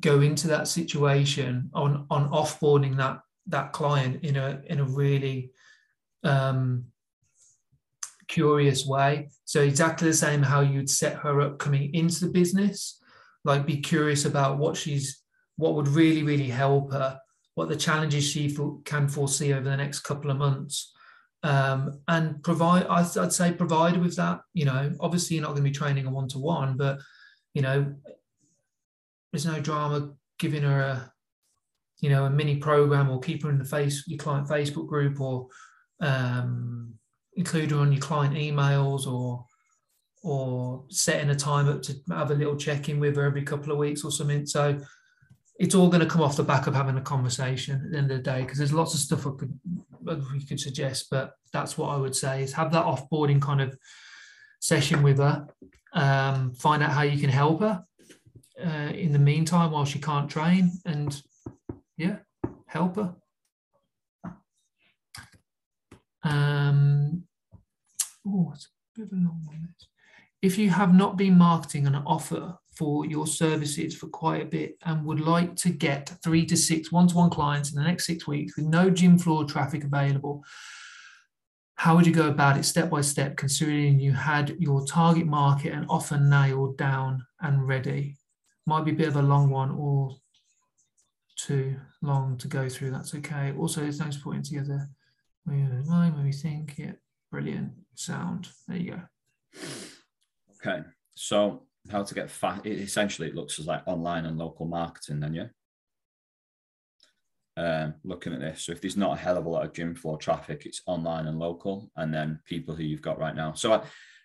go 0.00 0.20
into 0.20 0.46
that 0.48 0.68
situation 0.68 1.70
on 1.74 2.06
on 2.10 2.30
offboarding 2.30 2.96
that 2.96 3.18
that 3.46 3.72
client 3.72 4.24
in 4.24 4.36
a 4.36 4.60
in 4.66 4.80
a 4.80 4.84
really 4.84 5.50
um, 6.24 6.86
curious 8.28 8.86
way. 8.86 9.28
So 9.44 9.62
exactly 9.62 10.08
the 10.08 10.14
same 10.14 10.42
how 10.42 10.60
you'd 10.60 10.90
set 10.90 11.16
her 11.16 11.40
up 11.40 11.58
coming 11.58 11.94
into 11.94 12.24
the 12.24 12.32
business, 12.32 13.00
like 13.44 13.66
be 13.66 13.78
curious 13.78 14.24
about 14.24 14.58
what 14.58 14.76
she's, 14.76 15.22
what 15.56 15.74
would 15.74 15.88
really, 15.88 16.22
really 16.22 16.48
help 16.48 16.92
her, 16.92 17.18
what 17.54 17.68
the 17.68 17.76
challenges 17.76 18.24
she 18.24 18.56
can 18.84 19.08
foresee 19.08 19.52
over 19.52 19.68
the 19.68 19.76
next 19.76 20.00
couple 20.00 20.30
of 20.30 20.38
months. 20.38 20.92
Um, 21.42 22.00
and 22.08 22.42
provide, 22.42 22.86
I'd 22.86 23.32
say 23.32 23.52
provide 23.52 23.98
with 23.98 24.16
that, 24.16 24.40
you 24.54 24.64
know, 24.64 24.92
obviously 24.98 25.36
you're 25.36 25.42
not 25.42 25.50
going 25.50 25.62
to 25.62 25.70
be 25.70 25.76
training 25.76 26.06
a 26.06 26.10
one-to-one, 26.10 26.76
but 26.78 26.98
you 27.52 27.62
know, 27.62 27.94
there's 29.30 29.46
no 29.46 29.60
drama 29.60 30.12
giving 30.38 30.62
her 30.62 30.80
a, 30.80 31.12
you 32.00 32.08
know, 32.08 32.24
a 32.24 32.30
mini 32.30 32.56
program 32.56 33.10
or 33.10 33.20
keep 33.20 33.42
her 33.42 33.50
in 33.50 33.58
the 33.58 33.64
face, 33.64 34.04
your 34.06 34.18
client 34.18 34.48
Facebook 34.48 34.88
group 34.88 35.20
or 35.20 35.48
um, 36.00 36.94
include 37.34 37.70
her 37.70 37.78
on 37.78 37.92
your 37.92 38.00
client 38.00 38.34
emails 38.34 39.06
or 39.06 39.44
or 40.22 40.84
setting 40.88 41.28
a 41.28 41.34
time 41.34 41.68
up 41.68 41.82
to 41.82 41.94
have 42.10 42.30
a 42.30 42.34
little 42.34 42.56
check-in 42.56 42.98
with 42.98 43.14
her 43.14 43.24
every 43.24 43.42
couple 43.42 43.70
of 43.70 43.76
weeks 43.76 44.04
or 44.04 44.10
something. 44.10 44.46
So 44.46 44.80
it's 45.58 45.74
all 45.74 45.88
going 45.88 46.00
to 46.00 46.06
come 46.06 46.22
off 46.22 46.36
the 46.36 46.42
back 46.42 46.66
of 46.66 46.74
having 46.74 46.96
a 46.96 47.02
conversation 47.02 47.82
at 47.84 47.90
the 47.90 47.98
end 47.98 48.10
of 48.10 48.16
the 48.16 48.22
day 48.22 48.40
because 48.40 48.56
there's 48.56 48.72
lots 48.72 48.94
of 48.94 49.00
stuff 49.00 49.24
could 49.24 49.58
we 50.02 50.44
could 50.44 50.60
suggest, 50.60 51.08
but 51.10 51.34
that's 51.52 51.78
what 51.78 51.88
I 51.88 51.96
would 51.96 52.14
say 52.14 52.42
is 52.42 52.52
have 52.52 52.72
that 52.72 52.84
offboarding 52.84 53.40
kind 53.40 53.60
of 53.60 53.76
session 54.60 55.02
with 55.02 55.18
her, 55.18 55.46
um, 55.92 56.52
find 56.54 56.82
out 56.82 56.90
how 56.90 57.02
you 57.02 57.18
can 57.18 57.30
help 57.30 57.60
her 57.60 57.82
uh, 58.62 58.92
in 58.92 59.12
the 59.12 59.18
meantime 59.18 59.70
while 59.70 59.84
she 59.84 59.98
can't 59.98 60.30
train, 60.30 60.72
and 60.84 61.22
yeah, 61.96 62.16
help 62.66 62.96
her. 62.96 63.14
Um, 66.24 67.24
oh, 68.26 68.50
it's 68.54 68.66
a 68.66 69.00
bit 69.00 69.06
of 69.06 69.12
a 69.12 69.16
long 69.16 69.42
one. 69.44 69.74
If 70.42 70.58
you 70.58 70.70
have 70.70 70.94
not 70.94 71.16
been 71.16 71.38
marketing 71.38 71.86
an 71.86 71.94
offer 71.94 72.58
for 72.74 73.06
your 73.06 73.26
services 73.26 73.94
for 73.94 74.08
quite 74.08 74.42
a 74.42 74.46
bit 74.46 74.76
and 74.84 75.04
would 75.04 75.20
like 75.20 75.54
to 75.56 75.70
get 75.70 76.12
three 76.22 76.44
to 76.46 76.56
six 76.56 76.90
one-to-one 76.90 77.30
clients 77.30 77.72
in 77.72 77.78
the 77.78 77.86
next 77.86 78.06
six 78.06 78.26
weeks 78.26 78.56
with 78.56 78.66
no 78.66 78.90
gym 78.90 79.18
floor 79.18 79.44
traffic 79.44 79.84
available, 79.84 80.44
how 81.76 81.94
would 81.94 82.06
you 82.06 82.12
go 82.12 82.28
about 82.28 82.56
it 82.56 82.64
step 82.64 82.90
by 82.90 83.00
step, 83.00 83.36
considering 83.36 84.00
you 84.00 84.12
had 84.12 84.56
your 84.58 84.84
target 84.86 85.26
market 85.26 85.72
and 85.72 85.86
offer 85.88 86.18
nailed 86.18 86.76
down 86.76 87.24
and 87.40 87.66
ready? 87.66 88.16
Might 88.66 88.84
be 88.84 88.92
a 88.92 88.94
bit 88.94 89.08
of 89.08 89.16
a 89.16 89.22
long 89.22 89.50
one 89.50 89.70
or 89.72 90.16
too 91.36 91.76
long 92.00 92.38
to 92.38 92.48
go 92.48 92.68
through. 92.68 92.90
That's 92.90 93.14
okay. 93.14 93.52
Also, 93.58 93.82
there's 93.82 94.00
no 94.00 94.08
putting 94.22 94.42
together 94.42 94.88
Moving 95.46 95.84
mind 95.88 96.24
we 96.24 96.32
think. 96.32 96.74
Yeah, 96.78 96.92
brilliant 97.30 97.72
sound. 97.94 98.48
There 98.66 98.76
you 98.76 98.90
go. 98.92 99.00
Okay, 100.56 100.82
so 101.14 101.66
how 101.90 102.02
to 102.02 102.14
get 102.14 102.30
fat? 102.30 102.66
Essentially, 102.66 103.28
it 103.28 103.34
looks 103.34 103.58
as 103.58 103.66
like 103.66 103.82
online 103.86 104.26
and 104.26 104.38
local 104.38 104.66
marketing. 104.66 105.20
Then, 105.20 105.34
yeah. 105.34 105.46
Um, 107.56 107.94
looking 108.02 108.32
at 108.32 108.40
this, 108.40 108.62
so 108.62 108.72
if 108.72 108.80
there's 108.80 108.96
not 108.96 109.16
a 109.16 109.20
hell 109.20 109.36
of 109.36 109.46
a 109.46 109.48
lot 109.48 109.64
of 109.64 109.72
gym 109.72 109.94
floor 109.94 110.16
traffic, 110.16 110.66
it's 110.66 110.82
online 110.86 111.26
and 111.28 111.38
local, 111.38 111.88
and 111.96 112.12
then 112.12 112.40
people 112.46 112.74
who 112.74 112.82
you've 112.82 113.02
got 113.02 113.20
right 113.20 113.36
now. 113.36 113.52
So, 113.52 113.74
I, 113.74 113.82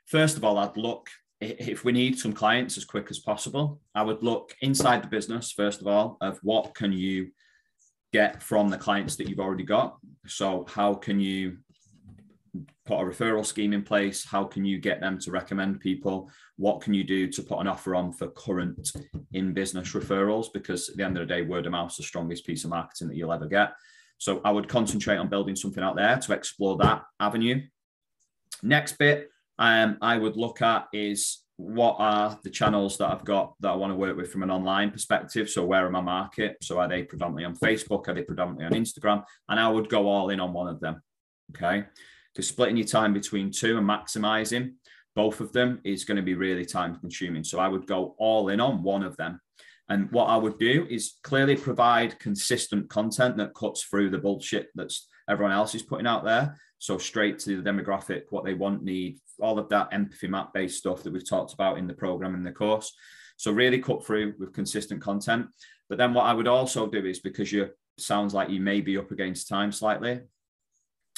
first 0.07 0.35
of 0.35 0.43
all, 0.43 0.57
I'd 0.57 0.77
look 0.77 1.09
if 1.41 1.85
we 1.85 1.91
need 1.91 2.19
some 2.19 2.33
clients 2.33 2.77
as 2.77 2.85
quick 2.85 3.07
as 3.09 3.19
possible. 3.19 3.79
I 3.95 4.03
would 4.03 4.23
look 4.23 4.55
inside 4.61 5.03
the 5.03 5.07
business 5.07 5.51
first 5.51 5.81
of 5.81 5.88
all 5.88 6.17
of 6.21 6.38
what 6.41 6.75
can 6.75 6.91
you 6.91 7.29
get 8.11 8.41
from 8.41 8.69
the 8.69 8.77
clients 8.77 9.15
that 9.15 9.29
you've 9.29 9.39
already 9.39 9.63
got. 9.63 9.97
So, 10.27 10.65
how 10.67 10.93
can 10.93 11.19
you 11.19 11.57
put 12.85 12.99
a 12.99 13.03
referral 13.03 13.45
scheme 13.45 13.73
in 13.73 13.83
place? 13.83 14.25
How 14.25 14.43
can 14.43 14.65
you 14.65 14.79
get 14.79 14.99
them 14.99 15.19
to 15.19 15.31
recommend 15.31 15.79
people? 15.79 16.29
What 16.57 16.81
can 16.81 16.93
you 16.93 17.03
do 17.03 17.27
to 17.27 17.43
put 17.43 17.59
an 17.59 17.67
offer 17.67 17.95
on 17.95 18.11
for 18.11 18.27
current 18.29 18.91
in 19.33 19.53
business 19.53 19.93
referrals? 19.93 20.47
Because 20.51 20.89
at 20.89 20.97
the 20.97 21.03
end 21.03 21.17
of 21.17 21.27
the 21.27 21.33
day, 21.33 21.41
word 21.43 21.65
of 21.65 21.71
mouth 21.71 21.91
is 21.91 21.97
the 21.97 22.03
strongest 22.03 22.45
piece 22.45 22.63
of 22.63 22.71
marketing 22.71 23.07
that 23.07 23.15
you'll 23.15 23.33
ever 23.33 23.47
get. 23.47 23.73
So, 24.17 24.41
I 24.43 24.51
would 24.51 24.67
concentrate 24.67 25.17
on 25.17 25.29
building 25.29 25.55
something 25.55 25.83
out 25.83 25.95
there 25.95 26.17
to 26.17 26.33
explore 26.33 26.77
that 26.77 27.03
avenue. 27.19 27.61
Next 28.63 28.97
bit 28.97 29.29
um, 29.57 29.97
I 30.01 30.17
would 30.17 30.37
look 30.37 30.61
at 30.61 30.87
is 30.93 31.43
what 31.59 31.97
are 31.99 32.39
the 32.41 32.49
channels 32.49 32.97
that 32.97 33.11
I've 33.11 33.25
got 33.25 33.53
that 33.59 33.71
I 33.71 33.75
want 33.75 33.91
to 33.91 33.97
work 33.97 34.15
with 34.15 34.31
from 34.31 34.43
an 34.43 34.49
online 34.49 34.91
perspective? 34.91 35.49
So 35.49 35.65
where 35.65 35.85
are 35.85 35.91
my 35.91 35.99
market? 35.99 36.55
So 36.61 36.79
are 36.79 36.87
they 36.87 37.03
predominantly 37.03 37.43
on 37.43 37.57
Facebook? 37.57 38.07
Are 38.07 38.13
they 38.13 38.23
predominantly 38.23 38.65
on 38.65 38.81
Instagram? 38.81 39.25
And 39.49 39.59
I 39.59 39.67
would 39.67 39.89
go 39.89 40.07
all 40.07 40.29
in 40.29 40.39
on 40.39 40.53
one 40.53 40.69
of 40.69 40.79
them. 40.79 41.01
Okay. 41.51 41.83
Because 42.33 42.47
splitting 42.47 42.77
your 42.77 42.87
time 42.87 43.13
between 43.13 43.51
two 43.51 43.77
and 43.77 43.85
maximizing 43.85 44.75
both 45.17 45.41
of 45.41 45.51
them 45.51 45.81
is 45.83 46.05
going 46.05 46.15
to 46.15 46.23
be 46.23 46.35
really 46.35 46.65
time 46.65 46.95
consuming. 46.95 47.43
So 47.43 47.59
I 47.59 47.67
would 47.67 47.85
go 47.85 48.15
all 48.19 48.47
in 48.47 48.61
on 48.61 48.81
one 48.81 49.03
of 49.03 49.17
them. 49.17 49.41
And 49.89 50.09
what 50.13 50.27
I 50.27 50.37
would 50.37 50.57
do 50.59 50.87
is 50.89 51.15
clearly 51.23 51.57
provide 51.57 52.19
consistent 52.19 52.89
content 52.89 53.35
that 53.35 53.53
cuts 53.53 53.83
through 53.83 54.11
the 54.11 54.17
bullshit 54.17 54.69
that's 54.75 55.09
everyone 55.29 55.51
else 55.51 55.75
is 55.75 55.81
putting 55.81 56.07
out 56.07 56.23
there. 56.23 56.57
So 56.79 56.98
straight 56.98 57.39
to 57.39 57.62
the 57.62 57.69
demographic, 57.69 58.24
what 58.29 58.45
they 58.45 58.53
want, 58.53 58.83
need, 58.83 59.19
all 59.39 59.59
of 59.59 59.69
that 59.69 59.89
empathy 59.91 60.27
map 60.27 60.53
based 60.53 60.77
stuff 60.77 61.03
that 61.03 61.13
we've 61.13 61.27
talked 61.27 61.53
about 61.53 61.77
in 61.77 61.88
the 61.88 61.93
program 61.93 62.33
in 62.36 62.43
the 62.43 62.51
course. 62.51 62.95
So 63.38 63.51
really 63.51 63.79
cut 63.79 64.05
through 64.05 64.33
with 64.39 64.53
consistent 64.53 65.01
content. 65.01 65.48
But 65.89 65.98
then 65.98 66.13
what 66.13 66.25
I 66.25 66.33
would 66.33 66.48
also 66.48 66.88
do 66.88 67.05
is 67.05 67.19
because 67.19 67.51
you 67.51 67.69
sounds 67.98 68.33
like 68.33 68.50
you 68.50 68.62
may 68.62 68.79
be 68.79 68.98
up 68.98 69.12
against 69.12 69.50
time 69.50 69.71
slightly, 69.71 70.21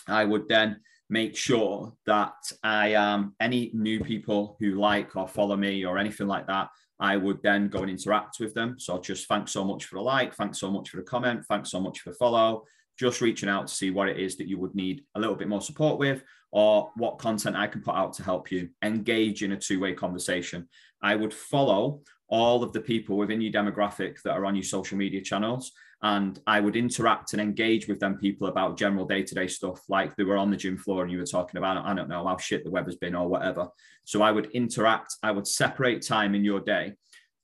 I 0.08 0.26
would 0.26 0.48
then 0.50 0.80
make 1.10 1.38
sure 1.38 1.94
that 2.08 2.34
I 2.64 2.94
am 2.94 3.20
um, 3.20 3.36
any 3.40 3.70
new 3.74 4.00
people 4.00 4.58
who 4.60 4.80
like 4.80 5.16
or 5.16 5.28
follow 5.28 5.56
me 5.56 5.86
or 5.86 5.98
anything 5.98 6.28
like 6.28 6.48
that. 6.48 6.70
I 7.00 7.18
would 7.18 7.42
then 7.44 7.68
go 7.68 7.80
and 7.80 7.90
interact 7.90 8.40
with 8.40 8.54
them. 8.54 8.80
So 8.80 9.00
just 9.00 9.28
thanks 9.28 9.52
so 9.52 9.64
much 9.64 9.86
for 9.86 9.98
a 9.98 10.02
like, 10.02 10.34
thanks 10.36 10.60
so 10.60 10.72
much 10.72 10.90
for 10.90 11.00
a 11.00 11.04
comment, 11.04 11.46
thanks 11.46 11.70
so 11.70 11.80
much 11.80 12.00
for 12.00 12.12
the 12.12 12.16
follow 12.16 12.64
just 13.02 13.20
reaching 13.20 13.50
out 13.50 13.66
to 13.66 13.74
see 13.74 13.90
what 13.90 14.08
it 14.08 14.20
is 14.20 14.38
that 14.38 14.48
you 14.48 14.60
would 14.60 14.76
need 14.76 15.04
a 15.16 15.20
little 15.20 15.34
bit 15.36 15.48
more 15.48 15.60
support 15.60 15.98
with 15.98 16.22
or 16.52 16.92
what 16.98 17.18
content 17.18 17.56
I 17.56 17.66
can 17.66 17.82
put 17.82 17.96
out 17.96 18.14
to 18.14 18.24
help 18.24 18.52
you 18.52 18.70
engage 18.84 19.42
in 19.42 19.54
a 19.54 19.58
two 19.58 19.80
way 19.80 19.94
conversation. 19.94 20.70
I 21.02 21.16
would 21.16 21.34
follow 21.34 22.02
all 22.28 22.62
of 22.62 22.74
the 22.74 22.80
people 22.80 23.18
within 23.18 23.42
your 23.42 23.52
demographic 23.52 24.22
that 24.22 24.34
are 24.34 24.46
on 24.46 24.56
your 24.56 24.64
social 24.64 25.00
media 25.00 25.20
channels. 25.20 25.72
And 26.04 26.40
I 26.46 26.60
would 26.60 26.76
interact 26.76 27.34
and 27.34 27.42
engage 27.42 27.88
with 27.88 28.00
them 28.00 28.20
people 28.20 28.48
about 28.48 28.78
general 28.78 29.08
day 29.08 29.24
to 29.24 29.34
day 29.34 29.48
stuff, 29.48 29.82
like 29.90 30.16
they 30.16 30.24
were 30.24 30.38
on 30.38 30.52
the 30.52 30.58
gym 30.58 30.78
floor 30.78 31.02
and 31.02 31.12
you 31.12 31.18
were 31.18 31.26
talking 31.26 31.58
about, 31.58 31.84
I 31.84 31.96
don't 31.96 32.08
know 32.08 32.28
how 32.28 32.38
shit 32.38 32.64
the 32.64 32.70
weather's 32.70 32.98
been 32.98 33.16
or 33.16 33.28
whatever. 33.28 33.68
So 34.04 34.22
I 34.22 34.32
would 34.32 34.52
interact, 34.52 35.16
I 35.24 35.32
would 35.32 35.48
separate 35.48 36.06
time 36.06 36.36
in 36.36 36.44
your 36.44 36.60
day 36.60 36.94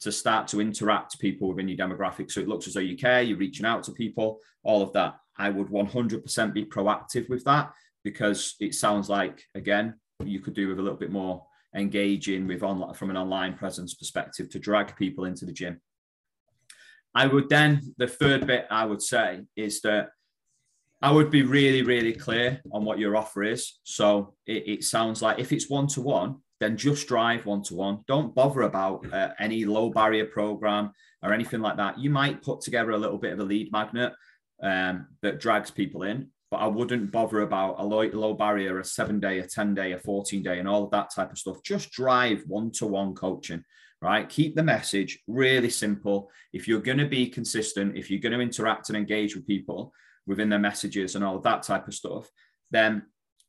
to 0.02 0.12
start 0.12 0.48
to 0.50 0.62
interact 0.62 1.20
people 1.20 1.48
within 1.48 1.68
your 1.68 1.78
demographic. 1.78 2.32
So 2.32 2.42
it 2.42 2.48
looks 2.48 2.68
as 2.68 2.76
though 2.76 2.80
you 2.80 2.96
care, 2.96 3.24
you're 3.24 3.40
reaching 3.40 3.66
out 3.66 3.82
to 3.84 3.92
people, 3.92 4.40
all 4.62 4.84
of 4.84 4.94
that. 4.94 5.16
I 5.38 5.50
would 5.50 5.68
100% 5.68 6.54
be 6.54 6.66
proactive 6.66 7.30
with 7.30 7.44
that 7.46 7.72
because 8.04 8.56
it 8.60 8.74
sounds 8.74 9.10
like 9.10 9.44
again 9.56 9.96
you 10.24 10.40
could 10.40 10.54
do 10.54 10.68
with 10.68 10.80
a 10.80 10.82
little 10.82 10.98
bit 10.98 11.12
more 11.12 11.46
engaging 11.76 12.48
with 12.48 12.64
on 12.64 12.94
from 12.94 13.10
an 13.10 13.18
online 13.18 13.54
presence 13.54 13.94
perspective 13.94 14.50
to 14.50 14.60
drag 14.60 14.96
people 14.96 15.26
into 15.26 15.46
the 15.46 15.52
gym. 15.52 15.82
I 17.14 17.28
would 17.28 17.50
then 17.50 17.94
the 17.98 18.08
third 18.08 18.48
bit 18.48 18.68
I 18.70 18.86
would 18.86 19.02
say 19.02 19.42
is 19.56 19.82
that 19.82 20.10
I 21.02 21.12
would 21.12 21.30
be 21.30 21.44
really, 21.44 21.84
really 21.84 22.14
clear 22.14 22.62
on 22.72 22.84
what 22.84 22.98
your 22.98 23.16
offer 23.16 23.44
is. 23.44 23.80
So 23.84 24.34
it, 24.48 24.68
it 24.68 24.84
sounds 24.84 25.22
like 25.22 25.38
if 25.38 25.52
it's 25.52 25.70
one 25.70 25.88
to 25.90 26.02
one, 26.02 26.38
then 26.60 26.76
just 26.76 27.08
drive 27.08 27.46
one 27.46 27.62
to 27.64 27.76
one. 27.76 28.00
Don't 28.08 28.34
bother 28.34 28.62
about 28.62 29.06
uh, 29.14 29.30
any 29.40 29.66
low 29.66 29.92
barrier 29.92 30.26
program 30.26 30.92
or 31.22 31.34
anything 31.34 31.62
like 31.62 31.78
that. 31.78 32.00
You 32.00 32.10
might 32.10 32.42
put 32.42 32.62
together 32.62 32.92
a 32.92 32.98
little 32.98 33.20
bit 33.20 33.34
of 33.34 33.40
a 33.40 33.44
lead 33.44 33.72
magnet 33.72 34.14
um, 34.62 35.08
that 35.22 35.40
drags 35.40 35.72
people 35.72 36.04
in, 36.04 36.28
but 36.50 36.58
I 36.58 36.68
wouldn't 36.68 37.12
bother 37.12 37.42
about 37.42 37.80
a 37.80 37.84
low, 37.84 38.04
low 38.08 38.34
barrier, 38.34 38.80
a 38.80 38.84
seven 38.84 39.20
day, 39.20 39.40
a 39.40 39.48
10 39.48 39.74
day, 39.74 39.92
a 39.92 40.00
14 40.00 40.42
day, 40.42 40.60
and 40.60 40.68
all 40.68 40.84
of 40.84 40.92
that 40.92 41.14
type 41.14 41.32
of 41.32 41.38
stuff. 41.38 41.62
Just 41.64 41.92
drive 41.92 42.44
one 42.48 42.72
to 42.72 42.88
one 42.88 43.14
coaching, 43.14 43.64
right? 44.02 44.28
Keep 44.28 44.56
the 44.56 44.64
message 44.64 45.20
really 45.28 45.70
simple. 45.70 46.32
If 46.54 46.68
you're 46.68 46.82
going 46.82 47.00
to 47.00 47.08
be 47.08 47.28
consistent, 47.28 47.98
if 47.98 48.10
you're 48.10 48.22
going 48.22 48.34
to 48.34 48.40
interact 48.40 48.90
and 48.90 48.98
engage 48.98 49.36
with 49.36 49.48
people 49.48 49.94
within 50.26 50.50
their 50.50 50.60
messages 50.60 51.16
and 51.16 51.24
all 51.24 51.38
of 51.38 51.44
that 51.44 51.64
type 51.64 51.88
of 51.88 51.94
stuff, 51.94 52.30
then 52.72 53.04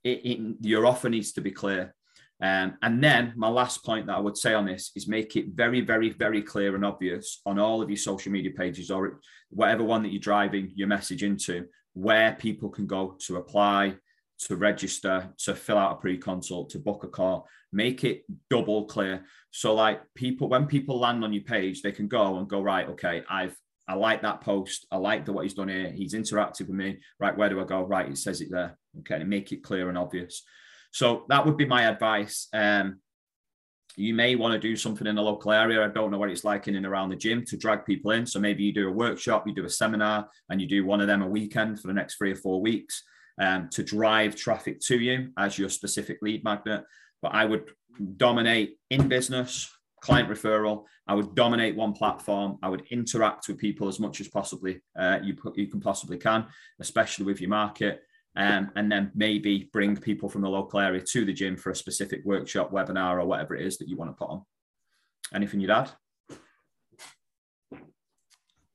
it, 0.04 0.20
it, 0.24 0.56
your 0.60 0.86
offer 0.86 1.08
needs 1.08 1.32
to 1.32 1.40
be 1.40 1.50
clear. 1.50 1.94
Um, 2.40 2.76
and 2.82 3.02
then 3.02 3.32
my 3.36 3.48
last 3.48 3.84
point 3.84 4.06
that 4.06 4.16
I 4.16 4.20
would 4.20 4.36
say 4.36 4.54
on 4.54 4.66
this 4.66 4.92
is 4.94 5.08
make 5.08 5.34
it 5.36 5.46
very, 5.54 5.80
very, 5.80 6.10
very 6.10 6.42
clear 6.42 6.76
and 6.76 6.84
obvious 6.84 7.40
on 7.44 7.58
all 7.58 7.82
of 7.82 7.90
your 7.90 7.96
social 7.96 8.30
media 8.30 8.52
pages 8.56 8.90
or 8.90 9.20
whatever 9.50 9.82
one 9.82 10.02
that 10.04 10.12
you're 10.12 10.20
driving 10.20 10.70
your 10.74 10.88
message 10.88 11.22
into 11.22 11.66
where 11.94 12.34
people 12.34 12.68
can 12.68 12.86
go 12.86 13.16
to 13.26 13.36
apply, 13.36 13.94
to 14.38 14.54
register, 14.54 15.30
to 15.38 15.54
fill 15.54 15.78
out 15.78 15.92
a 15.92 15.96
pre-consult, 15.96 16.70
to 16.70 16.78
book 16.78 17.02
a 17.02 17.08
call. 17.08 17.48
Make 17.72 18.04
it 18.04 18.24
double 18.48 18.84
clear. 18.84 19.24
So 19.50 19.74
like 19.74 20.00
people, 20.14 20.48
when 20.48 20.66
people 20.66 21.00
land 21.00 21.24
on 21.24 21.32
your 21.32 21.42
page, 21.42 21.82
they 21.82 21.92
can 21.92 22.06
go 22.06 22.38
and 22.38 22.48
go, 22.48 22.62
right, 22.62 22.88
okay, 22.88 23.24
I've 23.28 23.56
I 23.88 23.94
like 23.94 24.20
that 24.20 24.42
post. 24.42 24.86
I 24.92 24.98
like 24.98 25.24
the 25.24 25.32
what 25.32 25.44
he's 25.44 25.54
done 25.54 25.68
here. 25.68 25.90
He's 25.90 26.12
interacted 26.12 26.66
with 26.66 26.76
me. 26.76 26.98
Right, 27.18 27.36
where 27.36 27.48
do 27.48 27.58
I 27.58 27.64
go? 27.64 27.82
Right, 27.82 28.06
it 28.08 28.18
says 28.18 28.42
it 28.42 28.50
there. 28.50 28.76
Okay, 28.98 29.14
and 29.14 29.30
make 29.30 29.50
it 29.50 29.62
clear 29.62 29.88
and 29.88 29.96
obvious. 29.96 30.42
So 30.90 31.24
that 31.28 31.44
would 31.44 31.56
be 31.56 31.66
my 31.66 31.88
advice. 31.88 32.48
Um, 32.52 33.00
you 33.96 34.14
may 34.14 34.36
want 34.36 34.52
to 34.52 34.60
do 34.60 34.76
something 34.76 35.06
in 35.06 35.16
the 35.16 35.22
local 35.22 35.52
area. 35.52 35.84
I 35.84 35.88
don't 35.88 36.10
know 36.10 36.18
what 36.18 36.30
it's 36.30 36.44
like 36.44 36.68
in 36.68 36.76
and 36.76 36.86
around 36.86 37.08
the 37.08 37.16
gym 37.16 37.44
to 37.46 37.56
drag 37.56 37.84
people 37.84 38.12
in. 38.12 38.26
So 38.26 38.38
maybe 38.38 38.62
you 38.62 38.72
do 38.72 38.88
a 38.88 38.92
workshop, 38.92 39.46
you 39.46 39.54
do 39.54 39.64
a 39.64 39.70
seminar, 39.70 40.28
and 40.48 40.60
you 40.60 40.68
do 40.68 40.86
one 40.86 41.00
of 41.00 41.08
them 41.08 41.22
a 41.22 41.28
weekend 41.28 41.80
for 41.80 41.88
the 41.88 41.94
next 41.94 42.16
three 42.16 42.30
or 42.30 42.36
four 42.36 42.60
weeks 42.60 43.02
um, 43.40 43.68
to 43.72 43.82
drive 43.82 44.36
traffic 44.36 44.80
to 44.82 44.98
you 44.98 45.30
as 45.36 45.58
your 45.58 45.68
specific 45.68 46.18
lead 46.22 46.44
magnet. 46.44 46.84
But 47.22 47.34
I 47.34 47.44
would 47.44 47.70
dominate 48.16 48.76
in 48.90 49.08
business, 49.08 49.68
client 50.00 50.28
referral. 50.28 50.84
I 51.08 51.14
would 51.14 51.34
dominate 51.34 51.74
one 51.74 51.92
platform. 51.92 52.58
I 52.62 52.68
would 52.68 52.84
interact 52.90 53.48
with 53.48 53.58
people 53.58 53.88
as 53.88 53.98
much 53.98 54.20
as 54.20 54.28
possibly 54.28 54.80
uh, 54.96 55.18
you, 55.24 55.36
you 55.56 55.66
can 55.66 55.80
possibly 55.80 56.18
can, 56.18 56.46
especially 56.78 57.24
with 57.24 57.40
your 57.40 57.50
market 57.50 58.02
um, 58.36 58.70
and 58.76 58.90
then 58.90 59.10
maybe 59.14 59.68
bring 59.72 59.96
people 59.96 60.28
from 60.28 60.42
the 60.42 60.48
local 60.48 60.80
area 60.80 61.00
to 61.00 61.24
the 61.24 61.32
gym 61.32 61.56
for 61.56 61.70
a 61.70 61.76
specific 61.76 62.20
workshop, 62.24 62.70
webinar, 62.70 63.20
or 63.20 63.26
whatever 63.26 63.56
it 63.56 63.66
is 63.66 63.78
that 63.78 63.88
you 63.88 63.96
want 63.96 64.10
to 64.10 64.16
put 64.16 64.30
on. 64.30 64.42
Anything 65.34 65.60
you'd 65.60 65.70
add? 65.70 65.90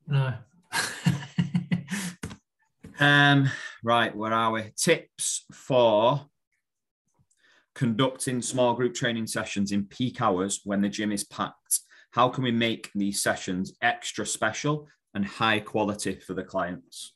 No. 0.07 0.33
um, 2.99 3.49
right, 3.83 4.15
where 4.15 4.33
are 4.33 4.51
we? 4.51 4.71
Tips 4.75 5.45
for 5.53 6.27
conducting 7.73 8.41
small 8.41 8.73
group 8.73 8.93
training 8.93 9.27
sessions 9.27 9.71
in 9.71 9.85
peak 9.85 10.21
hours 10.21 10.61
when 10.63 10.81
the 10.81 10.89
gym 10.89 11.11
is 11.11 11.23
packed. 11.23 11.79
How 12.11 12.29
can 12.29 12.43
we 12.43 12.51
make 12.51 12.91
these 12.93 13.23
sessions 13.23 13.73
extra 13.81 14.25
special 14.25 14.87
and 15.13 15.25
high 15.25 15.59
quality 15.59 16.19
for 16.19 16.33
the 16.33 16.43
clients? 16.43 17.13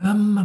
Um, 0.00 0.38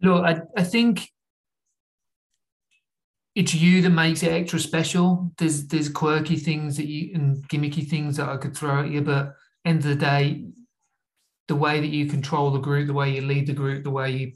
look, 0.00 0.24
I, 0.24 0.40
I 0.56 0.64
think 0.64 1.10
it's 3.34 3.54
you 3.54 3.82
that 3.82 3.90
makes 3.90 4.22
it 4.22 4.32
extra 4.32 4.58
special. 4.58 5.30
There's 5.38 5.66
there's 5.68 5.88
quirky 5.88 6.36
things 6.36 6.76
that 6.76 6.86
you 6.86 7.14
and 7.14 7.46
gimmicky 7.48 7.86
things 7.86 8.16
that 8.16 8.28
I 8.28 8.36
could 8.38 8.56
throw 8.56 8.80
at 8.80 8.90
you, 8.90 9.02
but 9.02 9.34
end 9.64 9.78
of 9.78 9.84
the 9.84 9.94
day, 9.94 10.46
the 11.48 11.56
way 11.56 11.80
that 11.80 11.86
you 11.86 12.06
control 12.06 12.50
the 12.50 12.58
group, 12.58 12.86
the 12.86 12.94
way 12.94 13.14
you 13.14 13.20
lead 13.20 13.46
the 13.46 13.52
group, 13.52 13.84
the 13.84 13.90
way 13.90 14.10
you 14.10 14.32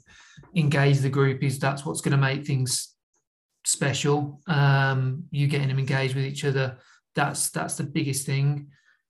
engage 0.55 0.99
the 0.99 1.09
group 1.09 1.43
is 1.43 1.57
that's 1.57 1.85
what's 1.85 2.01
going 2.01 2.11
to 2.11 2.17
make 2.17 2.45
things 2.45 2.92
special. 3.65 4.41
Um, 4.47 5.25
you 5.31 5.47
getting 5.47 5.67
them 5.67 5.79
engaged 5.79 6.15
with 6.15 6.25
each 6.25 6.45
other. 6.45 6.77
That's 7.15 7.49
that's 7.49 7.75
the 7.75 7.83
biggest 7.83 8.25
thing. 8.25 8.69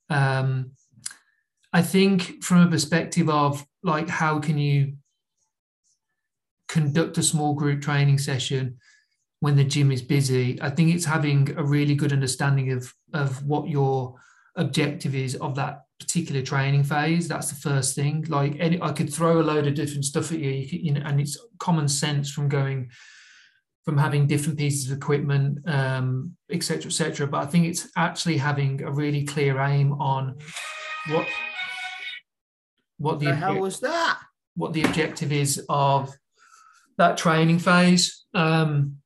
Um, 0.10 0.72
I 1.72 1.82
think 1.82 2.44
from 2.44 2.62
a 2.62 2.70
perspective 2.70 3.30
of 3.30 3.66
like 3.84 4.10
how 4.10 4.39
can 4.39 4.58
you 4.58 4.94
conduct 6.68 7.18
a 7.18 7.24
small 7.24 7.54
group 7.54 7.82
training 7.82 8.18
session 8.18 8.78
when 9.44 9.58
the 9.58 9.63
gym 9.66 9.92
is 9.92 10.02
busy, 10.02 10.58
I 10.62 10.70
think 10.70 10.96
it's 10.96 11.04
having 11.04 11.54
a 11.58 11.63
really 11.63 11.96
good 11.96 12.13
understanding 12.13 12.72
of 12.72 12.94
of 13.13 13.46
what 13.46 13.68
your 13.68 14.16
objective 14.56 15.16
is 15.16 15.36
of 15.36 15.56
that 15.56 15.82
particular 16.00 16.42
training 16.42 16.86
phase. 16.86 17.28
That's 17.28 17.50
the 17.50 17.56
first 17.56 17.94
thing. 17.94 18.26
Like 18.30 18.56
any, 18.60 18.82
I 18.82 18.94
could 18.94 19.13
throw 19.13 19.42
a 19.42 19.44
load 19.44 19.68
of 19.68 19.74
different 19.74 20.06
stuff 20.06 20.32
at 20.32 20.39
you, 20.39 20.50
you, 20.50 20.70
could, 20.70 20.82
you 20.82 20.94
know, 20.94 21.02
and 21.04 21.20
it's 21.20 21.38
common 21.60 21.89
sense 21.89 22.32
from 22.32 22.48
going 22.48 22.89
from 23.86 23.98
having 23.98 24.28
different 24.28 24.58
pieces 24.58 24.89
of 24.89 24.98
equipment, 24.98 25.60
um, 25.67 26.36
et 26.50 26.63
cetera, 26.63 26.86
et 26.86 26.93
cetera. 26.93 27.28
But 27.28 27.43
I 27.43 27.46
think 27.46 27.65
it's 27.65 27.89
actually 27.98 28.38
having 28.38 28.82
a 28.82 28.91
really 28.91 29.26
clear 29.26 29.60
aim 29.60 29.93
on 29.93 30.38
what 31.10 31.28
what 32.98 33.19
the, 33.19 33.26
the 33.26 33.36
hell 33.36 33.60
was 33.60 33.80
that? 33.82 34.19
What 34.56 34.72
the 34.74 34.84
objective 34.84 35.32
is 35.32 35.65
of 35.67 36.13
that 36.98 37.17
training 37.17 37.60
phase, 37.60 38.26
um, 38.34 38.98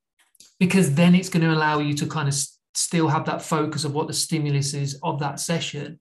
because 0.60 0.94
then 0.94 1.16
it's 1.16 1.30
going 1.30 1.46
to 1.46 1.54
allow 1.54 1.80
you 1.80 1.94
to 1.96 2.06
kind 2.06 2.28
of 2.28 2.36
still 2.76 3.08
have 3.08 3.26
that 3.26 3.42
focus 3.42 3.84
of 3.84 3.94
what 3.94 4.08
the 4.08 4.14
stimulus 4.14 4.74
is 4.74 5.00
of 5.02 5.20
that 5.20 5.40
session, 5.40 6.00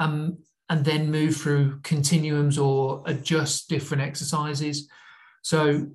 um, 0.00 0.38
and 0.68 0.84
then 0.84 1.10
move 1.10 1.36
through 1.36 1.78
continuums 1.82 2.58
or 2.58 3.02
adjust 3.06 3.68
different 3.68 4.02
exercises. 4.02 4.88
So 5.42 5.86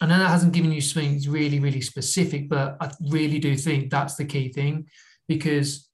I 0.00 0.06
know 0.06 0.18
that 0.18 0.28
hasn't 0.28 0.54
given 0.54 0.72
you 0.72 0.80
something 0.80 1.20
really, 1.30 1.60
really 1.60 1.82
specific, 1.82 2.48
but 2.48 2.76
I 2.80 2.90
really 3.10 3.38
do 3.38 3.54
think 3.56 3.90
that's 3.90 4.14
the 4.14 4.24
key 4.24 4.50
thing 4.50 4.86
because 5.28 5.88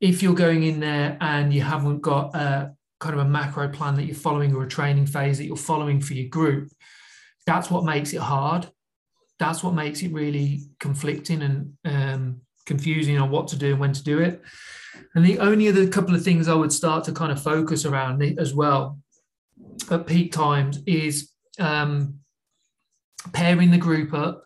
if 0.00 0.22
you're 0.22 0.34
going 0.34 0.62
in 0.64 0.78
there 0.78 1.16
and 1.20 1.52
you 1.52 1.62
haven't 1.62 2.00
got 2.00 2.34
a 2.36 2.72
kind 3.00 3.14
of 3.14 3.26
a 3.26 3.28
macro 3.28 3.68
plan 3.68 3.94
that 3.96 4.04
you're 4.04 4.14
following 4.14 4.54
or 4.54 4.64
a 4.64 4.68
training 4.68 5.06
phase 5.06 5.38
that 5.38 5.46
you're 5.46 5.56
following 5.56 6.00
for 6.00 6.12
your 6.14 6.28
group, 6.28 6.70
that's 7.46 7.70
what 7.70 7.84
makes 7.84 8.12
it 8.12 8.20
hard. 8.20 8.68
That's 9.38 9.62
what 9.62 9.74
makes 9.74 10.02
it 10.02 10.12
really 10.12 10.68
conflicting 10.78 11.42
and 11.42 11.72
um, 11.84 12.40
confusing 12.66 13.18
on 13.18 13.30
what 13.30 13.48
to 13.48 13.56
do 13.56 13.70
and 13.70 13.80
when 13.80 13.92
to 13.92 14.02
do 14.02 14.18
it. 14.20 14.42
And 15.14 15.24
the 15.24 15.38
only 15.38 15.68
other 15.68 15.88
couple 15.88 16.14
of 16.14 16.22
things 16.22 16.48
I 16.48 16.54
would 16.54 16.72
start 16.72 17.04
to 17.04 17.12
kind 17.12 17.32
of 17.32 17.42
focus 17.42 17.84
around 17.84 18.22
as 18.38 18.54
well 18.54 18.98
at 19.90 20.06
peak 20.06 20.32
times 20.32 20.80
is 20.86 21.32
um, 21.58 22.18
pairing 23.32 23.70
the 23.70 23.78
group 23.78 24.14
up 24.14 24.44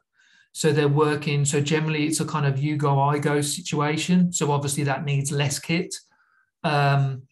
so 0.52 0.70
they're 0.70 0.88
working. 0.88 1.44
So 1.44 1.60
generally 1.60 2.06
it's 2.06 2.20
a 2.20 2.26
kind 2.26 2.46
of 2.46 2.58
you 2.58 2.76
go 2.76 3.00
i 3.00 3.18
go 3.18 3.40
situation. 3.40 4.32
So 4.32 4.52
obviously 4.52 4.84
that 4.84 5.04
needs 5.04 5.32
less 5.32 5.58
kit. 5.58 5.94
Um, 6.62 7.22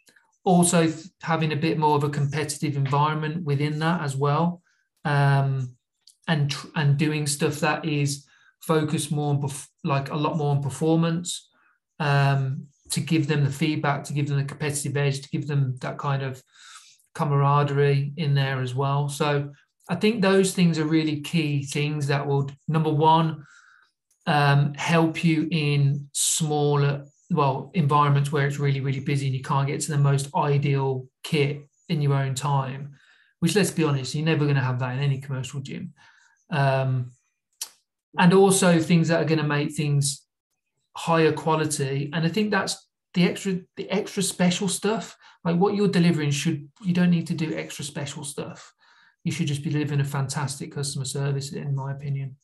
also 0.43 0.91
having 1.23 1.53
a 1.53 1.57
bit 1.57 1.79
more 1.79 1.97
of 1.97 2.05
a 2.05 2.09
competitive 2.09 2.77
environment 2.77 3.45
within 3.45 3.79
that 3.81 4.01
as 4.01 4.17
well. 4.17 4.63
Um, 5.05 5.77
and 6.29 6.55
and 6.77 6.97
doing 6.97 7.27
stuff 7.27 7.61
that 7.61 7.85
is 7.85 8.27
focused 8.61 9.11
more 9.11 9.35
on 9.35 9.51
like 9.85 10.11
a 10.11 10.17
lot 10.17 10.37
more 10.37 10.51
on 10.51 10.63
performance 10.63 11.49
um, 11.99 12.67
to 12.91 13.01
give 13.01 13.27
them 13.27 13.45
the 13.45 13.51
feedback 13.51 14.05
to 14.05 14.13
give 14.13 14.29
them 14.29 14.37
the 14.37 14.45
competitive 14.45 14.97
edge 14.97 15.21
to 15.23 15.29
give 15.31 15.47
them 15.47 15.77
that 15.81 15.99
kind 15.99 16.23
of 16.23 16.43
camaraderie 17.15 18.13
in 18.17 18.35
there 18.35 18.61
as 18.61 18.75
well. 18.75 19.09
So 19.09 19.51
I 19.91 19.97
think 19.97 20.23
those 20.23 20.55
things 20.55 20.79
are 20.79 20.85
really 20.85 21.21
key 21.21 21.65
things 21.65 22.07
that 22.07 22.25
will, 22.25 22.49
number 22.69 22.93
one, 22.93 23.45
um, 24.27 24.73
help 24.75 25.25
you 25.25 25.49
in 25.51 26.09
smaller, 26.13 27.07
well, 27.33 27.73
environments 27.75 28.31
where 28.31 28.47
it's 28.47 28.61
really, 28.61 28.81
really 28.81 29.01
busy 29.01 29.27
and 29.27 29.35
you 29.35 29.43
can't 29.43 29.67
get 29.67 29.81
to 29.81 29.91
the 29.91 29.99
most 29.99 30.33
ideal 30.37 31.09
kit 31.25 31.67
in 31.89 32.01
your 32.01 32.15
own 32.15 32.37
time, 32.37 32.93
which 33.41 33.57
let's 33.57 33.73
be 33.73 33.83
honest, 33.83 34.15
you're 34.15 34.25
never 34.25 34.45
going 34.45 34.55
to 34.55 34.63
have 34.63 34.79
that 34.79 34.95
in 34.95 35.03
any 35.03 35.21
commercial 35.21 35.59
gym. 35.59 35.93
Um, 36.51 37.11
and 38.17 38.33
also 38.33 38.79
things 38.79 39.09
that 39.09 39.21
are 39.21 39.27
going 39.27 39.39
to 39.39 39.45
make 39.45 39.73
things 39.73 40.25
higher 40.97 41.33
quality. 41.33 42.11
And 42.13 42.25
I 42.25 42.29
think 42.29 42.53
that's 42.53 42.89
the 43.15 43.25
extra 43.25 43.59
the 43.77 43.91
extra 43.91 44.23
special 44.23 44.69
stuff. 44.69 45.17
Like 45.45 45.57
what 45.57 45.75
you're 45.75 45.89
delivering 45.89 46.31
should 46.31 46.69
you 46.81 46.95
don't 46.95 47.11
need 47.11 47.27
to 47.27 47.35
do 47.35 47.57
extra 47.57 47.85
special 47.85 48.23
stuff. 48.23 48.73
You 49.25 49.33
should 49.33 49.47
just 49.47 49.63
be 49.63 49.71
delivering 49.71 50.01
a 50.01 50.05
fantastic 50.05 50.73
customer 50.73 51.05
service, 51.05 51.53
in 51.53 51.75
my 51.75 51.93
opinion. 51.93 52.37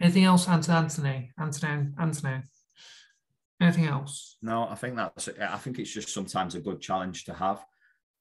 Anything 0.00 0.24
else, 0.24 0.48
Anthony? 0.48 1.30
Anthony? 1.38 1.88
Anthony? 1.98 2.42
Anything 3.60 3.86
else? 3.86 4.36
No, 4.42 4.68
I 4.68 4.74
think 4.74 4.96
that's. 4.96 5.28
I 5.40 5.56
think 5.56 5.78
it's 5.78 5.92
just 5.92 6.10
sometimes 6.12 6.54
a 6.54 6.60
good 6.60 6.80
challenge 6.80 7.24
to 7.24 7.34
have. 7.34 7.64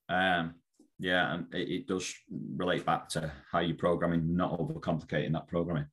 Um, 0.08 0.55
yeah, 0.99 1.34
and 1.34 1.53
it, 1.53 1.69
it 1.69 1.88
does 1.88 2.13
relate 2.55 2.86
back 2.86 3.10
to 3.10 3.31
how 3.51 3.60
you're 3.60 3.75
programming, 3.75 4.36
not 4.36 4.58
overcomplicating 4.58 5.34
that 5.34 5.47
programming. 5.47 5.88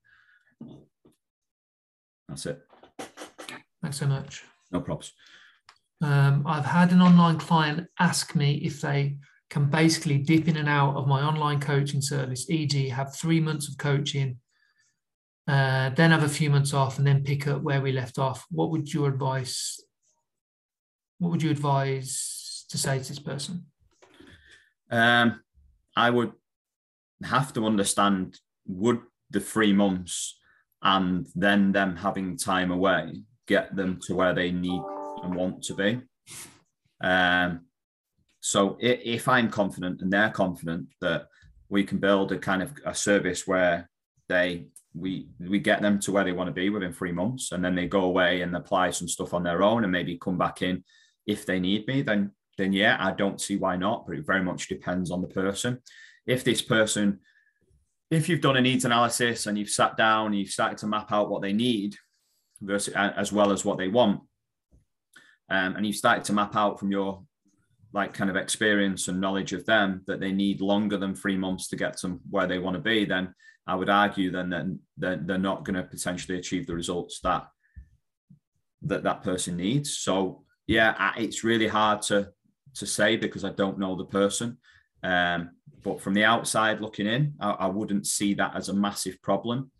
That's 2.29 2.47
it. 2.47 2.61
Thanks 3.83 3.99
so 3.99 4.07
much. 4.07 4.45
No 4.71 4.81
props. 4.81 5.13
Um, 6.01 6.45
I've 6.47 6.65
had 6.65 6.93
an 6.93 7.03
online 7.03 7.39
client 7.39 7.89
ask 7.99 8.35
me 8.37 8.55
if 8.65 8.81
they 8.81 9.17
can 9.53 9.67
basically 9.67 10.17
dip 10.17 10.49
in 10.49 10.57
and 10.57 10.69
out 10.69 10.97
of 10.97 11.07
my 11.07 11.21
online 11.21 11.61
coaching 11.61 12.01
service, 12.01 12.49
e.g., 12.49 12.89
have 12.89 13.15
three 13.15 13.39
months 13.39 13.69
of 13.69 13.77
coaching, 13.77 14.39
uh, 15.47 15.91
then 15.91 16.11
have 16.11 16.23
a 16.23 16.29
few 16.29 16.49
months 16.49 16.73
off, 16.73 16.97
and 16.97 17.07
then 17.07 17.23
pick 17.23 17.47
up 17.47 17.61
where 17.61 17.83
we 17.83 17.93
left 17.93 18.19
off. 18.19 18.47
What 18.51 18.71
would 18.71 18.91
your 18.95 19.11
advice? 19.11 19.79
What 21.19 21.33
would 21.33 21.43
you 21.43 21.51
advise 21.51 22.65
to 22.71 22.79
say 22.79 22.99
to 22.99 23.07
this 23.07 23.19
person? 23.19 23.67
Um, 24.91 25.43
I 25.95 26.09
would 26.09 26.33
have 27.23 27.53
to 27.53 27.67
understand 27.67 28.39
would 28.67 29.03
the 29.29 29.41
three 29.41 29.75
months 29.75 30.39
and 30.81 31.27
then 31.35 31.73
them 31.73 31.97
having 31.97 32.39
time 32.39 32.71
away 32.71 33.25
get 33.47 33.77
them 33.77 34.01
to 34.07 34.15
where 34.15 34.33
they 34.33 34.51
need 34.51 34.83
and 35.23 35.35
want 35.35 35.63
to 35.65 35.75
be. 35.75 36.01
Um, 37.03 37.67
so 38.45 38.77
if 38.81 39.29
I'm 39.29 39.49
confident 39.49 40.03
and 40.03 40.13
they're 40.13 40.29
confident 40.29 40.89
that 41.01 41.29
we 41.69 41.85
can 41.85 41.99
build 41.99 42.33
a 42.33 42.39
kind 42.39 42.61
of 42.61 42.73
a 42.85 42.93
service 42.93 43.47
where 43.47 43.89
they 44.29 44.67
we 44.95 45.29
we 45.39 45.61
get 45.61 45.81
them 45.81 46.01
to 46.01 46.11
where 46.11 46.25
they 46.25 46.33
want 46.33 46.49
to 46.49 46.53
be 46.53 46.69
within 46.69 46.93
three 46.93 47.13
months 47.13 47.53
and 47.53 47.65
then 47.65 47.77
they 47.77 47.87
go 47.87 48.03
away 48.03 48.43
and 48.43 48.55
apply 48.57 48.91
some 48.91 49.07
stuff 49.07 49.33
on 49.33 49.45
their 49.45 49.63
own 49.63 49.85
and 49.85 49.93
maybe 49.93 50.19
come 50.19 50.37
back 50.37 50.61
in 50.61 50.83
if 51.25 51.47
they 51.47 51.61
need 51.61 51.87
me 51.87 52.03
then 52.03 52.33
then 52.59 52.73
yeah 52.73 52.97
i 52.99 53.13
don't 53.13 53.41
see 53.41 53.57
why 53.57 53.77
not 53.77 54.05
but 54.07 54.17
it 54.17 54.27
very 54.27 54.43
much 54.43 54.69
depends 54.69 55.11
on 55.11 55.23
the 55.23 55.29
person. 55.29 55.79
If 56.27 56.43
this 56.43 56.63
person 56.63 57.21
if 58.11 58.29
you've 58.29 58.41
done 58.41 58.57
a 58.57 58.61
needs 58.61 58.85
analysis 58.85 59.47
and 59.47 59.57
you've 59.57 59.71
sat 59.71 59.97
down 59.97 60.27
and 60.27 60.39
you've 60.39 60.51
started 60.51 60.79
to 60.79 60.89
map 60.89 61.13
out 61.13 61.31
what 61.31 61.43
they 61.43 61.53
need 61.53 61.95
versus 62.61 62.93
as 62.95 63.33
well 63.33 63.53
as 63.53 63.65
what 63.65 63.79
they 63.79 63.89
want 63.89 64.21
um, 65.49 65.77
and 65.77 65.87
you've 65.87 65.97
started 65.97 66.25
to 66.25 66.33
map 66.33 66.57
out 66.57 66.81
from 66.81 66.91
your 66.91 67.23
like 67.93 68.15
kind 68.15 68.31
of 68.31 68.37
experience 68.37 69.09
and 69.09 69.21
knowledge 69.21 69.53
of 69.53 69.67
them 69.67 70.03
that 70.07 70.21
they 70.21 70.33
need 70.33 70.61
longer 70.61 70.97
than 70.97 71.15
three 71.15 71.37
months 71.37 71.69
to 71.69 71.77
get 71.77 72.01
them 72.01 72.21
where 72.31 72.47
they 72.47 72.59
want 72.59 72.75
to 72.75 72.81
be 72.81 73.05
then 73.05 73.35
i 73.67 73.75
would 73.75 73.91
argue 73.91 74.31
then 74.31 74.49
then 74.49 74.79
they're, 74.97 75.21
they're 75.25 75.39
not 75.39 75.65
going 75.65 75.77
to 75.77 75.83
potentially 75.83 76.39
achieve 76.39 76.67
the 76.67 76.75
results 76.75 77.21
that 77.21 77.47
that 78.83 79.03
that 79.03 79.23
person 79.23 79.57
needs 79.57 79.99
so 79.99 80.43
yeah 80.67 81.13
it's 81.17 81.45
really 81.45 81.69
hard 81.69 82.01
to 82.03 82.29
to 82.75 82.87
say 82.87 83.17
because 83.17 83.45
i 83.45 83.51
don't 83.51 83.79
know 83.79 83.95
the 83.95 84.05
person 84.05 84.57
um, 85.03 85.51
but 85.83 86.01
from 86.01 86.15
the 86.15 86.25
outside 86.25 86.81
looking 86.81 87.07
in, 87.07 87.35
I, 87.41 87.51
I 87.51 87.67
wouldn't 87.67 88.07
see 88.07 88.35
that 88.35 88.55
as 88.55 88.69
a 88.69 88.75
massive 88.75 89.21
problem. 89.23 89.71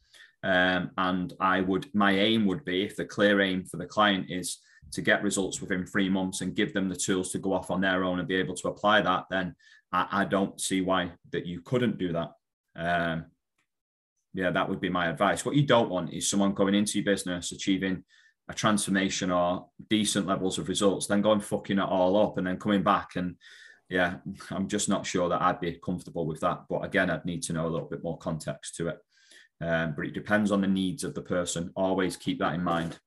Um, 0.43 0.91
and 0.99 1.33
I 1.41 1.61
would, 1.61 1.89
my 1.95 2.13
aim 2.13 2.47
would 2.47 2.65
be 2.65 2.83
if 2.83 2.97
the 2.97 3.05
clear 3.05 3.41
aim 3.41 3.65
for 3.65 3.77
the 3.77 3.87
client 3.87 4.27
is 4.29 4.59
to 4.93 5.03
get 5.03 5.23
results 5.23 5.61
within 5.61 5.87
three 5.87 6.09
months 6.09 6.41
and 6.41 6.55
give 6.55 6.73
them 6.73 6.89
the 6.89 6.97
tools 6.97 7.33
to 7.33 7.39
go 7.39 7.53
off 7.53 7.71
on 7.71 7.81
their 7.81 8.05
own 8.05 8.19
and 8.19 8.29
be 8.29 8.37
able 8.37 8.55
to 8.55 8.69
apply 8.69 9.01
that, 9.01 9.25
then 9.31 9.55
I, 9.91 10.07
I 10.11 10.25
don't 10.25 10.61
see 10.61 10.81
why 10.81 11.13
that 11.31 11.47
you 11.47 11.61
couldn't 11.61 11.99
do 11.99 12.13
that. 12.13 12.31
Um, 12.77 13.27
yeah, 14.35 14.51
that 14.51 14.69
would 14.69 14.81
be 14.81 14.89
my 14.89 15.09
advice. 15.09 15.45
What 15.45 15.57
you 15.57 15.63
don't 15.63 15.91
want 15.91 16.13
is 16.13 16.29
someone 16.29 16.55
going 16.55 16.75
into 16.75 16.99
your 16.99 17.05
business, 17.05 17.53
achieving 17.53 18.05
a 18.49 18.55
transformation 18.55 19.31
or 19.31 19.67
decent 19.89 20.27
levels 20.27 20.59
of 20.59 20.69
results, 20.69 21.07
then 21.07 21.23
going 21.23 21.41
fucking 21.41 21.79
it 21.79 21.83
all 21.83 22.17
up 22.23 22.39
and 22.39 22.47
then 22.47 22.59
coming 22.59 22.83
back 22.83 23.17
and 23.17 23.37
yeah, 23.93 24.17
I'm 24.51 24.69
just 24.69 24.89
not 24.89 25.07
sure 25.07 25.29
that 25.29 25.43
I'd 25.43 25.61
be 25.61 25.79
comfortable 25.85 26.27
with 26.27 26.41
that. 26.41 26.61
But 26.69 26.85
again, 26.85 27.11
I'd 27.11 27.27
need 27.27 27.43
to 27.45 27.53
know 27.53 27.67
a 27.67 27.69
little 27.69 27.89
bit 27.89 28.03
more 28.03 28.17
context 28.17 28.75
to 28.77 28.89
it. 28.89 28.99
Um, 29.61 29.93
but 29.95 30.07
it 30.07 30.15
depends 30.15 30.51
on 30.51 30.63
the 30.63 30.67
needs 30.67 31.05
of 31.05 31.15
the 31.15 31.21
person. 31.21 31.71
Always 31.77 32.17
keep 32.17 32.39
that 32.39 32.55
in 32.55 32.65
mind. 32.65 32.99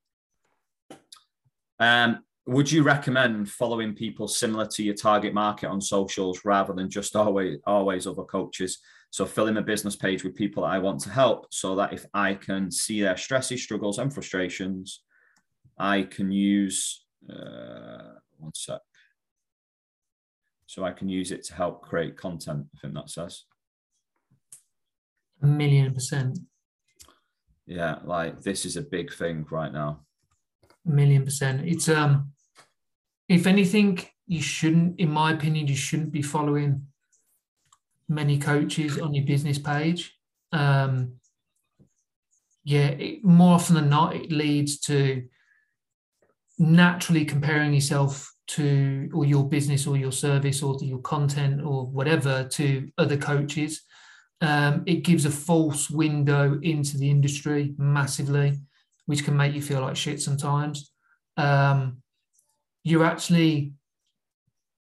Um, 1.78 2.20
would 2.46 2.70
you 2.70 2.82
recommend 2.82 3.50
following 3.50 3.94
people 3.94 4.28
similar 4.28 4.66
to 4.66 4.82
your 4.82 4.94
target 4.94 5.34
market 5.34 5.68
on 5.68 5.80
socials 5.80 6.44
rather 6.44 6.72
than 6.72 6.88
just 6.88 7.16
always 7.16 7.58
always 7.66 8.06
other 8.06 8.24
coaches? 8.24 8.78
So 9.10 9.24
filling 9.24 9.56
a 9.56 9.62
business 9.62 9.96
page 9.96 10.24
with 10.24 10.34
people 10.34 10.62
that 10.62 10.70
I 10.70 10.78
want 10.78 11.00
to 11.00 11.10
help, 11.10 11.46
so 11.50 11.74
that 11.76 11.92
if 11.92 12.06
I 12.12 12.34
can 12.34 12.70
see 12.70 13.00
their 13.00 13.16
stresses, 13.16 13.62
struggles, 13.62 13.98
and 13.98 14.12
frustrations, 14.12 15.02
I 15.78 16.02
can 16.02 16.30
use. 16.30 17.04
Uh, 17.28 18.12
one 18.38 18.52
sec 18.54 18.80
so 20.66 20.84
I 20.84 20.92
can 20.92 21.08
use 21.08 21.30
it 21.32 21.44
to 21.44 21.54
help 21.54 21.82
create 21.82 22.16
content. 22.16 22.66
I 22.74 22.78
think 22.78 22.94
that 22.94 23.08
says. 23.08 23.44
A 25.42 25.46
million 25.46 25.94
percent. 25.94 26.38
Yeah, 27.66 27.98
like 28.04 28.42
this 28.42 28.64
is 28.64 28.76
a 28.76 28.82
big 28.82 29.12
thing 29.12 29.46
right 29.50 29.72
now. 29.72 30.05
Million 30.86 31.24
percent. 31.24 31.66
It's 31.66 31.88
um, 31.88 32.32
if 33.28 33.46
anything, 33.46 34.00
you 34.26 34.40
shouldn't, 34.40 34.98
in 35.00 35.10
my 35.10 35.32
opinion, 35.32 35.66
you 35.66 35.76
shouldn't 35.76 36.12
be 36.12 36.22
following 36.22 36.86
many 38.08 38.38
coaches 38.38 38.98
on 38.98 39.12
your 39.12 39.24
business 39.24 39.58
page. 39.58 40.16
Um, 40.52 41.14
yeah, 42.64 42.88
it, 42.88 43.24
more 43.24 43.54
often 43.54 43.74
than 43.74 43.88
not, 43.88 44.14
it 44.14 44.30
leads 44.30 44.78
to 44.80 45.24
naturally 46.58 47.24
comparing 47.24 47.74
yourself 47.74 48.32
to 48.46 49.10
or 49.12 49.24
your 49.24 49.48
business 49.48 49.86
or 49.86 49.96
your 49.96 50.12
service 50.12 50.62
or 50.62 50.78
your 50.82 51.00
content 51.00 51.60
or 51.62 51.86
whatever 51.86 52.44
to 52.44 52.88
other 52.96 53.16
coaches 53.16 53.82
um, 54.40 54.82
it 54.86 55.02
gives 55.02 55.24
a 55.24 55.30
false 55.30 55.90
window 55.90 56.58
into 56.62 56.96
the 56.96 57.10
industry 57.10 57.74
massively 57.76 58.58
which 59.06 59.24
can 59.24 59.36
make 59.36 59.54
you 59.54 59.62
feel 59.62 59.80
like 59.80 59.96
shit 59.96 60.20
sometimes. 60.20 60.92
Um, 61.36 62.02
you're 62.84 63.04
actually 63.04 63.72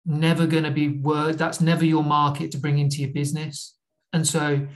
never 0.05 0.47
going 0.47 0.63
to 0.63 0.71
be 0.71 0.87
word 0.87 1.37
that's 1.37 1.61
never 1.61 1.85
your 1.85 2.03
market 2.03 2.51
to 2.51 2.57
bring 2.57 2.79
into 2.79 2.97
your 2.97 3.11
business. 3.11 3.75
And 4.13 4.27
so 4.27 4.67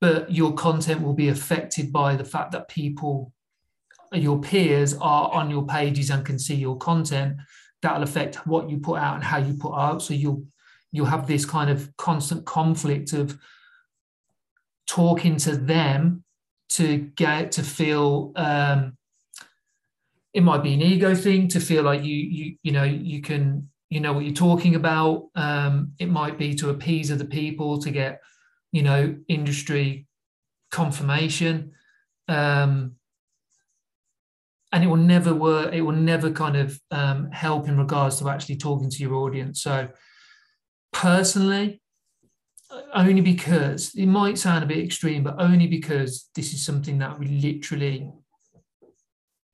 but 0.00 0.32
your 0.32 0.54
content 0.54 1.02
will 1.02 1.12
be 1.12 1.28
affected 1.28 1.92
by 1.92 2.16
the 2.16 2.24
fact 2.24 2.52
that 2.52 2.68
people 2.68 3.32
your 4.12 4.40
peers 4.40 4.94
are 4.94 5.30
on 5.32 5.50
your 5.50 5.66
pages 5.66 6.10
and 6.10 6.26
can 6.26 6.38
see 6.38 6.56
your 6.56 6.76
content. 6.78 7.36
That'll 7.80 8.02
affect 8.02 8.46
what 8.46 8.68
you 8.68 8.78
put 8.78 8.98
out 8.98 9.14
and 9.14 9.22
how 9.22 9.38
you 9.38 9.54
put 9.54 9.74
out. 9.74 10.02
So 10.02 10.14
you'll 10.14 10.44
you'll 10.90 11.06
have 11.06 11.26
this 11.26 11.44
kind 11.44 11.70
of 11.70 11.96
constant 11.96 12.44
conflict 12.44 13.12
of 13.12 13.38
talking 14.86 15.36
to 15.36 15.56
them 15.56 16.24
to 16.70 16.98
get 17.16 17.52
to 17.52 17.62
feel 17.62 18.32
um, 18.36 18.96
it 20.32 20.42
might 20.42 20.62
be 20.62 20.74
an 20.74 20.82
ego 20.82 21.14
thing 21.14 21.48
to 21.48 21.60
feel 21.60 21.82
like 21.82 22.04
you 22.04 22.14
you 22.14 22.56
you 22.62 22.72
know 22.72 22.84
you 22.84 23.20
can 23.20 23.68
you 23.88 24.00
know 24.00 24.12
what 24.12 24.24
you're 24.24 24.34
talking 24.34 24.76
about. 24.76 25.28
Um, 25.34 25.92
it 25.98 26.08
might 26.08 26.38
be 26.38 26.54
to 26.56 26.70
appease 26.70 27.10
other 27.10 27.24
people 27.24 27.78
to 27.82 27.90
get 27.90 28.20
you 28.72 28.82
know 28.82 29.16
industry 29.28 30.06
confirmation. 30.70 31.72
Um, 32.28 32.96
and 34.72 34.84
it 34.84 34.86
will 34.86 34.96
never 34.96 35.34
work 35.34 35.72
it 35.74 35.80
will 35.80 35.92
never 35.92 36.30
kind 36.30 36.56
of 36.56 36.80
um, 36.92 37.28
help 37.32 37.66
in 37.66 37.76
regards 37.76 38.20
to 38.20 38.28
actually 38.28 38.56
talking 38.56 38.88
to 38.88 38.98
your 38.98 39.14
audience. 39.14 39.62
So 39.62 39.88
personally 40.92 41.82
only 42.94 43.20
because 43.20 43.94
it 43.94 44.06
might 44.06 44.38
sound 44.38 44.62
a 44.62 44.66
bit 44.66 44.78
extreme 44.78 45.22
but 45.22 45.36
only 45.38 45.66
because 45.66 46.28
this 46.34 46.52
is 46.52 46.64
something 46.64 46.98
that 46.98 47.18
we 47.18 47.26
literally 47.26 48.10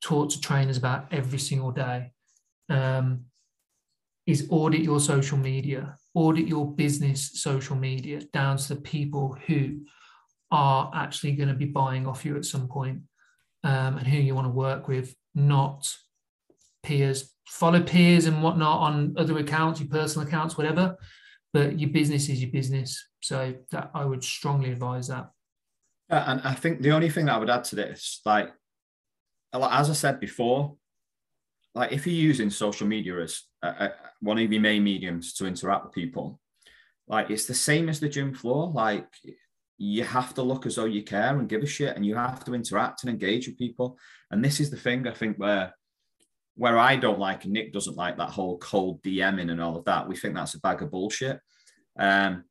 talk 0.02 0.28
to 0.30 0.40
trainers 0.40 0.76
about 0.76 1.06
every 1.12 1.38
single 1.38 1.70
day 1.70 2.12
um, 2.68 3.24
is 4.26 4.46
audit 4.50 4.80
your 4.80 5.00
social 5.00 5.38
media 5.38 5.96
audit 6.14 6.46
your 6.46 6.70
business 6.70 7.30
social 7.40 7.76
media 7.76 8.20
down 8.32 8.56
to 8.56 8.74
the 8.74 8.80
people 8.80 9.36
who 9.46 9.80
are 10.50 10.90
actually 10.94 11.32
going 11.32 11.48
to 11.48 11.54
be 11.54 11.64
buying 11.64 12.06
off 12.06 12.24
you 12.24 12.36
at 12.36 12.44
some 12.44 12.68
point 12.68 13.00
um, 13.64 13.98
and 13.98 14.06
who 14.06 14.18
you 14.18 14.34
want 14.34 14.46
to 14.46 14.50
work 14.52 14.88
with, 14.88 15.14
not 15.34 15.92
peers. 16.82 17.32
Follow 17.48 17.82
peers 17.82 18.26
and 18.26 18.42
whatnot 18.42 18.80
on 18.80 19.14
other 19.16 19.38
accounts, 19.38 19.80
your 19.80 19.88
personal 19.88 20.26
accounts, 20.26 20.56
whatever. 20.56 20.96
But 21.56 21.80
your 21.80 21.88
business 21.88 22.28
is 22.28 22.42
your 22.42 22.50
business. 22.50 23.02
So 23.22 23.54
that 23.70 23.90
I 23.94 24.04
would 24.04 24.22
strongly 24.22 24.72
advise 24.72 25.08
that. 25.08 25.30
and 26.10 26.42
I 26.44 26.52
think 26.52 26.82
the 26.82 26.90
only 26.90 27.08
thing 27.08 27.26
that 27.26 27.36
I 27.36 27.38
would 27.38 27.48
add 27.48 27.64
to 27.64 27.76
this, 27.76 28.20
like 28.26 28.52
as 29.54 29.88
I 29.88 29.94
said 29.94 30.20
before, 30.20 30.76
like 31.74 31.92
if 31.92 32.06
you're 32.06 32.14
using 32.14 32.50
social 32.50 32.86
media 32.86 33.22
as 33.22 33.40
a, 33.62 33.68
a, 33.68 33.92
one 34.20 34.38
of 34.38 34.52
your 34.52 34.60
main 34.60 34.84
mediums 34.84 35.32
to 35.34 35.46
interact 35.46 35.86
with 35.86 35.94
people, 35.94 36.38
like 37.08 37.30
it's 37.30 37.46
the 37.46 37.54
same 37.54 37.88
as 37.88 38.00
the 38.00 38.08
gym 38.10 38.34
floor. 38.34 38.70
Like 38.70 39.08
you 39.78 40.04
have 40.04 40.34
to 40.34 40.42
look 40.42 40.66
as 40.66 40.76
though 40.76 40.84
you 40.84 41.04
care 41.04 41.38
and 41.38 41.48
give 41.48 41.62
a 41.62 41.66
shit, 41.66 41.96
and 41.96 42.04
you 42.04 42.16
have 42.16 42.44
to 42.44 42.54
interact 42.54 43.02
and 43.02 43.08
engage 43.08 43.46
with 43.46 43.56
people. 43.56 43.98
And 44.30 44.44
this 44.44 44.60
is 44.60 44.68
the 44.68 44.76
thing 44.76 45.08
I 45.08 45.14
think 45.14 45.38
where 45.38 45.74
where 46.56 46.78
I 46.78 46.96
don't 46.96 47.18
like 47.18 47.44
and 47.44 47.52
Nick 47.52 47.72
doesn't 47.72 47.96
like 47.96 48.16
that 48.16 48.30
whole 48.30 48.58
cold 48.58 49.02
DMing 49.02 49.50
and 49.50 49.60
all 49.60 49.76
of 49.76 49.84
that. 49.84 50.08
We 50.08 50.16
think 50.16 50.34
that's 50.34 50.54
a 50.54 50.60
bag 50.60 50.82
of 50.82 50.90
bullshit. 50.90 51.40
Um, 51.98 52.44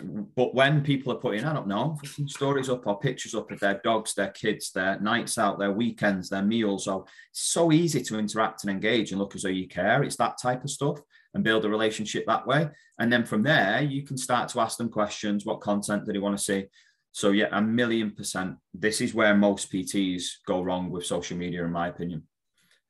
but 0.00 0.54
when 0.54 0.82
people 0.82 1.12
are 1.12 1.20
putting, 1.20 1.44
I 1.44 1.52
don't 1.52 1.68
know, 1.68 1.96
stories 2.26 2.68
up 2.68 2.86
or 2.86 2.98
pictures 2.98 3.34
up 3.34 3.50
of 3.52 3.60
their 3.60 3.80
dogs, 3.84 4.14
their 4.14 4.30
kids, 4.30 4.72
their 4.72 4.98
nights 4.98 5.38
out, 5.38 5.60
their 5.60 5.70
weekends, 5.70 6.28
their 6.28 6.42
meals, 6.42 6.84
so 6.84 7.06
so 7.30 7.70
easy 7.70 8.02
to 8.02 8.18
interact 8.18 8.64
and 8.64 8.72
engage 8.72 9.12
and 9.12 9.20
look 9.20 9.36
as 9.36 9.42
though 9.42 9.50
you 9.50 9.68
care. 9.68 10.02
It's 10.02 10.16
that 10.16 10.38
type 10.42 10.64
of 10.64 10.70
stuff 10.70 10.98
and 11.32 11.44
build 11.44 11.64
a 11.64 11.68
relationship 11.68 12.24
that 12.26 12.46
way. 12.46 12.68
And 12.98 13.12
then 13.12 13.24
from 13.24 13.44
there, 13.44 13.82
you 13.82 14.02
can 14.02 14.16
start 14.16 14.48
to 14.50 14.60
ask 14.60 14.78
them 14.78 14.88
questions. 14.88 15.46
What 15.46 15.60
content 15.60 16.04
do 16.04 16.12
they 16.12 16.18
want 16.18 16.36
to 16.36 16.44
see? 16.44 16.66
So 17.12 17.30
yeah, 17.30 17.48
a 17.52 17.62
million 17.62 18.10
percent. 18.10 18.56
This 18.72 19.00
is 19.00 19.14
where 19.14 19.36
most 19.36 19.72
PTs 19.72 20.24
go 20.44 20.62
wrong 20.62 20.90
with 20.90 21.06
social 21.06 21.36
media, 21.36 21.64
in 21.64 21.70
my 21.70 21.86
opinion. 21.86 22.24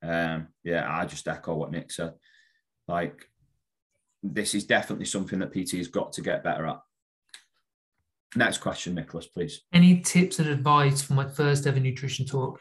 Um, 0.05 0.49
yeah, 0.63 0.87
I 0.89 1.07
just 1.07 1.29
echo 1.29 1.55
what 1.55 1.71
Nick 1.71 1.91
said. 1.91 2.13
Like, 2.87 3.29
this 4.23 4.55
is 4.55 4.65
definitely 4.65 5.07
something 5.07 5.39
that 5.39 5.53
PT 5.53 5.73
has 5.73 5.89
got 5.89 6.13
to 6.15 6.23
get 6.23 6.45
better 6.45 6.67
at. 6.67 6.81
Next 8.37 8.59
question, 8.59 8.95
Nicholas, 8.95 9.27
please. 9.27 9.63
Any 9.73 10.01
tips 10.01 10.39
and 10.39 10.49
advice 10.49 11.03
for 11.03 11.15
my 11.15 11.29
first 11.29 11.67
ever 11.67 11.81
nutrition 11.81 12.27
talk? 12.27 12.61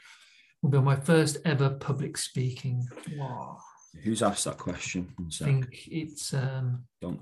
Will 0.61 0.69
be 0.69 0.79
my 0.79 0.95
first 0.95 1.37
ever 1.45 1.71
public 1.71 2.17
speaking. 2.17 2.87
Wow. 3.17 3.57
Who's 4.03 4.23
asked 4.23 4.45
that 4.45 4.57
question? 4.57 5.13
I 5.41 5.43
think 5.43 5.87
it's 5.91 6.33
um 6.33 6.83
don't 7.01 7.21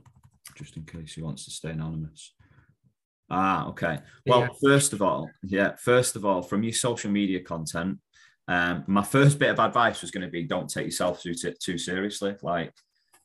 just 0.55 0.77
in 0.77 0.83
case 0.83 1.13
he 1.13 1.21
wants 1.21 1.45
to 1.45 1.51
stay 1.51 1.71
anonymous. 1.71 2.33
Ah, 3.29 3.67
okay. 3.69 3.99
Well, 4.25 4.41
yeah. 4.41 4.47
first 4.61 4.93
of 4.93 5.01
all, 5.01 5.29
yeah, 5.43 5.75
first 5.77 6.15
of 6.15 6.25
all, 6.25 6.41
from 6.41 6.63
your 6.63 6.73
social 6.73 7.09
media 7.09 7.41
content, 7.41 7.97
um, 8.51 8.83
my 8.87 9.03
first 9.03 9.39
bit 9.39 9.51
of 9.51 9.59
advice 9.59 10.01
was 10.01 10.11
going 10.11 10.25
to 10.25 10.31
be 10.31 10.43
don't 10.43 10.69
take 10.69 10.85
yourself 10.85 11.21
too 11.21 11.33
too 11.33 11.77
seriously. 11.77 12.35
Like, 12.41 12.73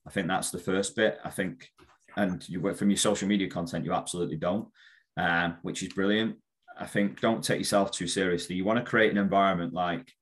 I 0.07 0.11
think 0.11 0.29
that's 0.29 0.51
the 0.51 0.59
first 0.59 0.95
bit. 0.97 1.19
I 1.25 1.31
think, 1.31 1.69
and 2.17 2.47
you 2.49 2.61
work 2.61 2.77
from 2.77 2.91
your 2.91 2.97
social 2.97 3.29
media 3.29 3.49
content, 3.49 3.85
you 3.85 3.93
absolutely 3.93 4.37
don't 4.37 4.69
um, 5.17 5.57
which 5.63 5.83
is 5.83 5.93
brilliant. 5.93 6.37
I 6.79 6.87
think 6.87 7.21
don't 7.21 7.43
take 7.43 7.59
yourself 7.59 7.91
too 7.91 8.07
seriously. 8.07 8.57
You 8.57 8.65
want 8.65 8.79
to 8.79 8.89
create 8.89 9.11
an 9.11 9.19
environment 9.19 9.73
like, 9.73 10.13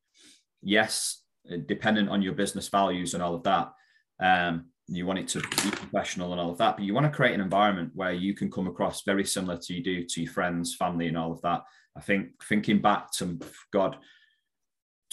yes, 0.62 1.23
dependent 1.67 2.09
on 2.09 2.23
your 2.23 2.35
business 2.35 2.69
values 2.69 3.14
and 3.14 3.23
all 3.23 3.35
of 3.35 3.43
that. 3.43 3.73
Um, 4.21 4.67
you 4.87 5.07
want 5.07 5.19
it 5.19 5.29
to 5.29 5.40
be 5.40 5.71
professional 5.71 6.33
and 6.33 6.40
all 6.40 6.51
of 6.51 6.59
that, 6.59 6.77
but 6.77 6.85
you 6.85 6.95
want 6.95 7.07
to 7.07 7.17
create 7.17 7.35
an 7.35 7.40
environment 7.40 7.90
where 7.95 8.12
you 8.12 8.35
can 8.35 8.51
come 8.51 8.69
across 8.69 9.03
very 9.03 9.25
similar 9.25 9.59
to 9.59 9.75
you 9.75 9.83
do 9.83 10.05
to 10.05 10.23
your 10.23 10.33
friends, 10.33 10.77
family, 10.77 11.09
and 11.09 11.17
all 11.17 11.33
of 11.33 11.40
that. 11.43 11.62
I 11.97 12.01
think 12.01 12.29
thinking 12.45 12.81
back 12.81 13.11
to 13.12 13.38
God, 13.73 13.97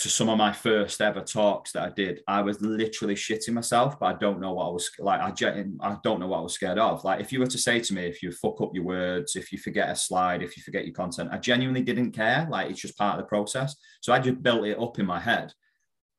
to 0.02 0.10
some 0.10 0.30
of 0.30 0.38
my 0.38 0.52
first 0.52 1.00
ever 1.00 1.22
talks 1.22 1.74
that 1.74 1.84
I 1.84 1.90
did, 1.92 2.22
I 2.28 2.42
was 2.42 2.60
literally 2.60 3.14
shitting 3.14 3.54
myself, 3.54 4.00
but 4.00 4.08
I 4.08 4.14
don't 4.18 4.40
know 4.40 4.54
what 4.54 4.66
I 4.66 4.70
was 4.70 4.90
like. 4.98 5.20
I, 5.20 5.66
I 5.80 5.98
don't 6.04 6.20
know 6.20 6.26
what 6.26 6.40
I 6.40 6.42
was 6.42 6.54
scared 6.54 6.80
of. 6.80 7.04
Like, 7.04 7.22
if 7.22 7.32
you 7.32 7.40
were 7.40 7.46
to 7.46 7.58
say 7.58 7.80
to 7.80 7.94
me, 7.94 8.08
if 8.08 8.24
you 8.24 8.32
fuck 8.32 8.60
up 8.62 8.72
your 8.74 8.84
words, 8.84 9.36
if 9.36 9.52
you 9.52 9.60
forget 9.60 9.92
a 9.92 9.96
slide, 9.96 10.42
if 10.42 10.58
you 10.58 10.64
forget 10.64 10.86
your 10.86 10.96
content, 10.96 11.30
I 11.32 11.38
genuinely 11.38 11.84
didn't 11.84 12.14
care. 12.14 12.48
Like, 12.50 12.72
it's 12.72 12.82
just 12.82 12.98
part 12.98 13.20
of 13.20 13.24
the 13.24 13.28
process. 13.28 13.76
So 14.02 14.12
I 14.12 14.18
just 14.18 14.42
built 14.42 14.66
it 14.66 14.80
up 14.80 14.98
in 14.98 15.06
my 15.06 15.20
head 15.20 15.54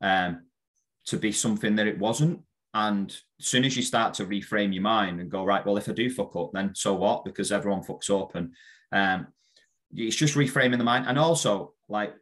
um, 0.00 0.42
to 1.06 1.16
be 1.16 1.32
something 1.32 1.74
that 1.74 1.88
it 1.88 1.98
wasn't. 1.98 2.38
And 2.74 3.10
as 3.40 3.46
soon 3.46 3.64
as 3.64 3.76
you 3.76 3.82
start 3.82 4.14
to 4.14 4.26
reframe 4.26 4.72
your 4.72 4.84
mind 4.84 5.20
and 5.20 5.28
go, 5.28 5.44
right, 5.44 5.66
well, 5.66 5.76
if 5.76 5.88
I 5.88 5.92
do 5.92 6.08
fuck 6.08 6.36
up, 6.36 6.52
then 6.54 6.76
so 6.76 6.94
what? 6.94 7.24
Because 7.24 7.50
everyone 7.50 7.82
fucks 7.82 8.10
up. 8.10 8.36
And 8.36 8.52
um, 8.92 9.26
it's 9.92 10.14
just 10.14 10.36
reframing 10.36 10.78
the 10.78 10.84
mind. 10.84 11.06
And 11.08 11.18
also, 11.18 11.72
like, 11.88 12.14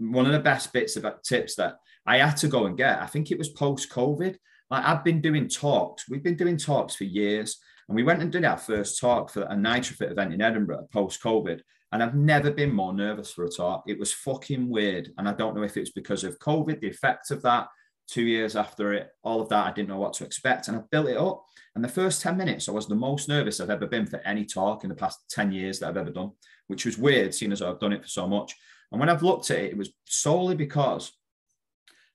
one 0.00 0.26
of 0.26 0.32
the 0.32 0.40
best 0.40 0.72
bits 0.72 0.96
of 0.96 1.04
tips 1.22 1.54
that 1.56 1.76
I 2.06 2.18
had 2.18 2.36
to 2.38 2.48
go 2.48 2.66
and 2.66 2.76
get. 2.76 3.00
I 3.00 3.06
think 3.06 3.30
it 3.30 3.38
was 3.38 3.50
post 3.50 3.90
COVID. 3.90 4.36
Like 4.70 4.84
I've 4.84 5.04
been 5.04 5.20
doing 5.20 5.48
talks. 5.48 6.08
We've 6.08 6.22
been 6.22 6.36
doing 6.36 6.56
talks 6.56 6.94
for 6.96 7.04
years, 7.04 7.58
and 7.88 7.94
we 7.94 8.02
went 8.02 8.22
and 8.22 8.32
did 8.32 8.44
our 8.44 8.56
first 8.56 9.00
talk 9.00 9.30
for 9.30 9.42
a 9.42 9.54
NitroFit 9.54 10.10
event 10.10 10.32
in 10.32 10.40
Edinburgh 10.40 10.88
post 10.92 11.22
COVID. 11.22 11.60
And 11.92 12.02
I've 12.02 12.14
never 12.14 12.52
been 12.52 12.72
more 12.72 12.94
nervous 12.94 13.32
for 13.32 13.44
a 13.44 13.50
talk. 13.50 13.82
It 13.88 13.98
was 13.98 14.12
fucking 14.12 14.68
weird, 14.70 15.10
and 15.18 15.28
I 15.28 15.32
don't 15.32 15.56
know 15.56 15.64
if 15.64 15.76
it's 15.76 15.90
because 15.90 16.24
of 16.24 16.38
COVID, 16.38 16.80
the 16.80 16.88
effect 16.88 17.30
of 17.30 17.42
that. 17.42 17.68
Two 18.08 18.22
years 18.22 18.56
after 18.56 18.92
it, 18.92 19.08
all 19.22 19.40
of 19.40 19.48
that, 19.50 19.66
I 19.68 19.72
didn't 19.72 19.88
know 19.88 19.98
what 19.98 20.14
to 20.14 20.24
expect, 20.24 20.66
and 20.66 20.76
I 20.76 20.80
built 20.90 21.08
it 21.08 21.16
up. 21.16 21.44
And 21.76 21.84
the 21.84 21.88
first 21.88 22.22
10 22.22 22.36
minutes, 22.36 22.68
I 22.68 22.72
was 22.72 22.88
the 22.88 22.94
most 22.96 23.28
nervous 23.28 23.60
I've 23.60 23.70
ever 23.70 23.86
been 23.86 24.06
for 24.06 24.18
any 24.24 24.44
talk 24.44 24.82
in 24.82 24.88
the 24.88 24.96
past 24.96 25.20
10 25.30 25.52
years 25.52 25.78
that 25.78 25.88
I've 25.88 25.96
ever 25.96 26.10
done, 26.10 26.32
which 26.66 26.86
was 26.86 26.98
weird, 26.98 27.32
seeing 27.32 27.52
as 27.52 27.62
I've 27.62 27.78
done 27.78 27.92
it 27.92 28.02
for 28.02 28.08
so 28.08 28.26
much. 28.26 28.56
And 28.90 29.00
when 29.00 29.08
I've 29.08 29.22
looked 29.22 29.50
at 29.50 29.58
it, 29.58 29.72
it 29.72 29.76
was 29.76 29.90
solely 30.06 30.54
because 30.54 31.12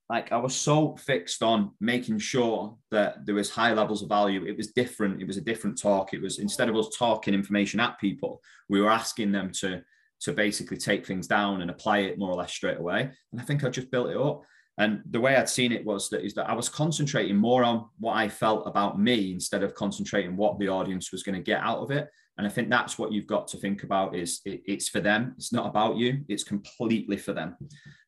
like 0.10 0.32
I 0.32 0.38
was 0.38 0.56
so 0.56 0.96
fixed 0.98 1.42
on 1.42 1.72
making 1.80 2.20
sure 2.20 2.78
that 2.92 3.26
there 3.26 3.36
was 3.36 3.50
high 3.50 3.74
levels 3.74 4.04
of 4.04 4.10
value. 4.10 4.46
It 4.46 4.56
was 4.56 4.72
different. 4.72 5.22
It 5.22 5.26
was 5.26 5.38
a 5.38 5.42
different 5.42 5.82
talk. 5.82 6.14
It 6.14 6.22
was 6.22 6.38
instead 6.38 6.70
of 6.70 6.76
us 6.76 6.96
talking 6.96 7.34
information 7.34 7.80
at 7.80 8.00
people, 8.00 8.42
we 8.70 8.82
were 8.82 8.92
asking 8.92 9.32
them 9.32 9.52
to 9.54 9.82
to 10.22 10.32
basically 10.32 10.78
take 10.78 11.06
things 11.06 11.28
down 11.28 11.62
and 11.62 11.70
apply 11.70 12.00
it 12.00 12.18
more 12.18 12.32
or 12.32 12.36
less 12.36 12.52
straight 12.52 12.78
away. 12.78 13.10
And 13.32 13.42
I 13.42 13.44
think 13.44 13.64
I 13.64 13.70
just 13.70 13.92
built 13.92 14.10
it 14.10 14.18
up. 14.18 14.44
And 14.78 15.02
the 15.10 15.20
way 15.20 15.36
I'd 15.36 15.50
seen 15.50 15.72
it 15.72 15.86
was 15.86 16.10
that 16.10 16.24
is 16.24 16.34
that 16.36 16.50
I 16.50 16.54
was 16.54 16.70
concentrating 16.70 17.36
more 17.36 17.64
on 17.64 17.86
what 18.00 18.16
I 18.16 18.30
felt 18.30 18.68
about 18.68 19.00
me 19.00 19.32
instead 19.32 19.64
of 19.64 19.76
concentrating 19.76 20.36
what 20.36 20.60
the 20.60 20.68
audience 20.70 21.12
was 21.12 21.24
going 21.24 21.36
to 21.36 21.42
get 21.42 21.62
out 21.62 21.80
of 21.80 21.92
it. 21.92 22.10
And 22.38 22.46
I 22.46 22.50
think 22.50 22.70
that's 22.70 22.98
what 23.00 23.12
you've 23.12 23.28
got 23.28 23.48
to 23.50 23.58
think 23.58 23.84
about 23.84 24.16
is 24.16 24.42
it, 24.46 24.62
it's 24.66 24.90
for 24.90 25.00
them. 25.00 25.34
It's 25.38 25.54
not 25.54 25.68
about 25.68 25.98
you. 25.98 26.26
It's 26.28 26.44
completely 26.44 27.18
for 27.18 27.34
them. 27.34 27.56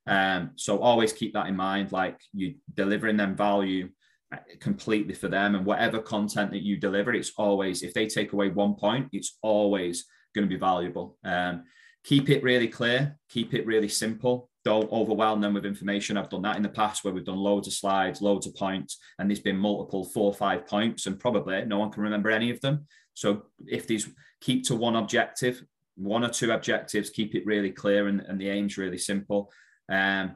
Um, 0.05 0.51
so 0.55 0.79
always 0.79 1.13
keep 1.13 1.33
that 1.33 1.47
in 1.47 1.55
mind. 1.55 1.91
Like 1.91 2.19
you 2.33 2.55
delivering 2.73 3.17
them 3.17 3.35
value 3.35 3.89
uh, 4.33 4.37
completely 4.59 5.13
for 5.13 5.29
them 5.29 5.55
and 5.55 5.65
whatever 5.65 5.99
content 5.99 6.51
that 6.51 6.63
you 6.63 6.77
deliver, 6.77 7.13
it's 7.13 7.31
always, 7.37 7.83
if 7.83 7.93
they 7.93 8.07
take 8.07 8.33
away 8.33 8.49
one 8.49 8.75
point, 8.75 9.07
it's 9.13 9.37
always 9.41 10.05
going 10.35 10.47
to 10.47 10.53
be 10.53 10.59
valuable. 10.59 11.17
Um, 11.23 11.63
keep 12.03 12.29
it 12.29 12.43
really 12.43 12.67
clear, 12.67 13.17
keep 13.29 13.53
it 13.53 13.65
really 13.65 13.89
simple. 13.89 14.49
Don't 14.63 14.91
overwhelm 14.91 15.39
them 15.39 15.53
with 15.53 15.65
information. 15.65 16.17
I've 16.17 16.29
done 16.29 16.41
that 16.41 16.57
in 16.57 16.63
the 16.63 16.69
past 16.69 17.03
where 17.03 17.13
we've 17.13 17.25
done 17.25 17.37
loads 17.37 17.67
of 17.67 17.73
slides, 17.73 18.21
loads 18.21 18.47
of 18.47 18.55
points, 18.55 18.97
and 19.17 19.29
there's 19.29 19.39
been 19.39 19.57
multiple 19.57 20.03
four 20.03 20.25
or 20.25 20.33
five 20.33 20.67
points, 20.67 21.05
and 21.05 21.19
probably 21.19 21.63
no 21.65 21.79
one 21.79 21.91
can 21.91 22.03
remember 22.03 22.29
any 22.29 22.49
of 22.49 22.59
them. 22.59 22.85
So 23.17 23.47
if 23.65 23.87
these 23.87 24.07
keep 24.41 24.63
to 24.65 24.75
one 24.75 24.95
objective, 24.95 25.63
one 25.95 26.23
or 26.23 26.29
two 26.29 26.51
objectives, 26.51 27.09
keep 27.09 27.33
it 27.33 27.47
really 27.47 27.71
clear 27.71 28.09
and, 28.09 28.21
and 28.21 28.39
the 28.39 28.47
aim's 28.47 28.77
really 28.77 28.99
simple. 28.99 29.51
Um, 29.89 30.35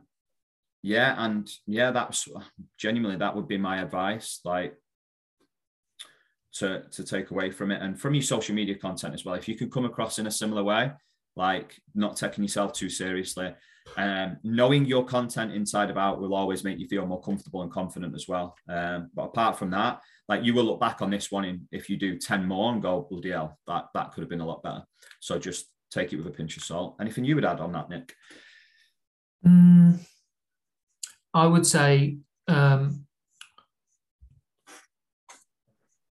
yeah, 0.82 1.13
and 1.15 1.48
yeah, 1.67 1.91
that's 1.91 2.28
genuinely 2.80 3.20
that 3.20 3.36
would 3.36 3.48
be 3.48 3.60
my 3.60 3.84
advice. 3.84 4.39
Like 4.44 4.74
to 6.54 6.82
to 6.91 7.04
take 7.04 7.30
away 7.30 7.52
from 7.52 7.70
it 7.70 7.84
and 7.84 8.00
from 8.00 8.15
your 8.15 8.24
social 8.24 8.56
media 8.56 8.74
content 8.74 9.13
as 9.13 9.24
well. 9.26 9.36
If 9.36 9.48
you 9.48 9.56
can 9.56 9.70
come 9.70 9.86
across 9.86 10.17
in 10.17 10.26
a 10.26 10.32
similar 10.32 10.63
way, 10.63 10.91
like 11.41 11.82
not 11.95 12.15
taking 12.15 12.43
yourself 12.43 12.71
too 12.71 12.88
seriously, 12.88 13.51
um, 13.97 14.38
knowing 14.43 14.86
your 14.86 15.04
content 15.04 15.51
inside 15.51 15.89
of 15.89 15.97
out 15.97 16.21
will 16.21 16.36
always 16.36 16.63
make 16.63 16.77
you 16.77 16.88
feel 16.88 17.08
more 17.08 17.19
comfortable 17.19 17.63
and 17.63 17.71
confident 17.71 18.13
as 18.13 18.27
well. 18.27 18.56
Um, 18.69 19.10
but 19.15 19.23
apart 19.23 19.58
from 19.58 19.71
that, 19.71 20.01
like 20.30 20.43
you 20.43 20.54
will 20.54 20.65
look 20.65 20.80
back 20.80 21.01
on 21.01 21.10
this 21.10 21.32
one 21.32 21.43
in 21.45 21.67
if 21.71 21.89
you 21.89 21.97
do 21.97 22.19
10 22.19 22.45
more 22.45 22.71
and 22.71 22.80
go, 22.80 23.08
bloody 23.10 23.32
hell, 23.32 23.58
that, 23.65 23.86
that 23.95 24.12
could 24.12 24.21
have 24.21 24.30
been 24.30 24.39
a 24.39 24.45
lot 24.45 24.62
better. 24.62 24.84
So 25.19 25.39
just 25.39 25.65
take 25.89 26.13
it 26.13 26.17
with 26.17 26.27
a 26.27 26.38
pinch 26.38 26.58
of 26.58 26.63
salt. 26.63 26.97
Anything 27.01 27.25
you 27.25 27.34
would 27.34 27.43
add 27.43 27.60
on 27.60 27.71
that, 27.71 27.89
Nick? 27.89 28.13
Mm, 29.43 29.97
I 31.34 31.47
would 31.47 31.65
say 31.65 32.17
um, 32.47 33.08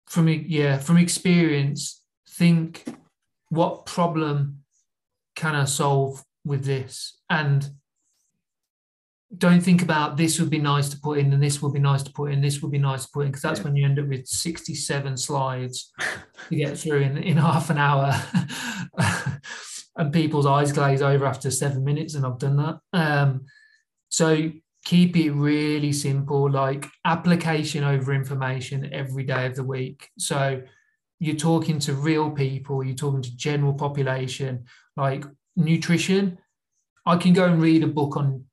from 0.05 0.29
yeah, 0.29 0.77
from 0.77 0.95
experience, 0.95 2.01
think 2.29 2.85
what 3.49 3.85
problem 3.85 4.63
can 5.37 5.55
I 5.55 5.63
solve 5.65 6.21
with 6.43 6.65
this? 6.65 7.17
And 7.29 7.69
don't 9.35 9.61
think 9.61 9.81
about 9.81 10.17
this 10.17 10.39
would 10.39 10.49
be 10.49 10.57
nice 10.57 10.89
to 10.89 10.99
put 10.99 11.19
in 11.19 11.31
and 11.33 11.43
this 11.43 11.61
would 11.61 11.73
be 11.73 11.79
nice 11.79 12.01
to 12.01 12.11
put 12.13 12.31
in 12.31 12.39
this 12.39 12.61
would 12.61 12.71
be 12.71 12.77
nice 12.77 13.05
to 13.05 13.11
put 13.13 13.21
in 13.21 13.27
because 13.27 13.41
that's 13.41 13.59
yeah. 13.59 13.65
when 13.65 13.75
you 13.75 13.83
end 13.83 13.99
up 13.99 14.07
with 14.07 14.25
67 14.25 15.17
slides 15.17 15.91
to 16.49 16.55
get 16.55 16.77
through 16.77 17.01
in, 17.01 17.17
in 17.17 17.35
half 17.35 17.69
an 17.69 17.77
hour 17.77 18.13
and 19.97 20.13
people's 20.13 20.45
eyes 20.45 20.71
glaze 20.71 21.01
over 21.01 21.25
after 21.25 21.51
seven 21.51 21.83
minutes 21.83 22.13
and 22.15 22.25
i've 22.25 22.39
done 22.39 22.55
that 22.55 22.79
um, 22.93 23.41
so 24.07 24.49
keep 24.85 25.17
it 25.17 25.31
really 25.31 25.91
simple 25.91 26.49
like 26.49 26.87
application 27.03 27.83
over 27.83 28.13
information 28.13 28.89
every 28.93 29.23
day 29.23 29.45
of 29.45 29.57
the 29.57 29.63
week 29.63 30.07
so 30.17 30.61
you're 31.19 31.35
talking 31.35 31.79
to 31.79 31.93
real 31.93 32.29
people 32.31 32.83
you're 32.83 32.95
talking 32.95 33.21
to 33.21 33.35
general 33.35 33.73
population 33.73 34.65
like 34.95 35.25
nutrition 35.55 36.37
i 37.05 37.15
can 37.15 37.33
go 37.33 37.45
and 37.45 37.61
read 37.61 37.83
a 37.83 37.87
book 37.87 38.15
on 38.17 38.43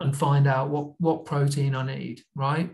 and 0.00 0.16
find 0.16 0.46
out 0.46 0.70
what 0.70 0.98
what 1.00 1.24
protein 1.24 1.74
I 1.74 1.86
need, 1.86 2.22
right? 2.34 2.70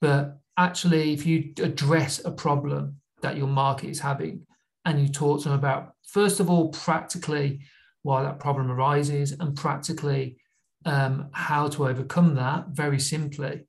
But 0.00 0.38
actually, 0.56 1.12
if 1.12 1.26
you 1.26 1.52
address 1.62 2.24
a 2.24 2.30
problem 2.30 3.00
that 3.22 3.36
your 3.36 3.48
market 3.48 3.88
is 3.88 4.00
having, 4.00 4.46
and 4.84 5.00
you 5.00 5.08
talk 5.08 5.42
to 5.42 5.48
them 5.48 5.58
about 5.58 5.94
first 6.04 6.38
of 6.38 6.48
all 6.48 6.68
practically 6.68 7.60
why 8.02 8.22
that 8.22 8.38
problem 8.38 8.70
arises, 8.70 9.32
and 9.32 9.56
practically 9.56 10.36
um, 10.84 11.28
how 11.32 11.68
to 11.68 11.88
overcome 11.88 12.34
that, 12.36 12.68
very 12.68 13.00
simply, 13.00 13.66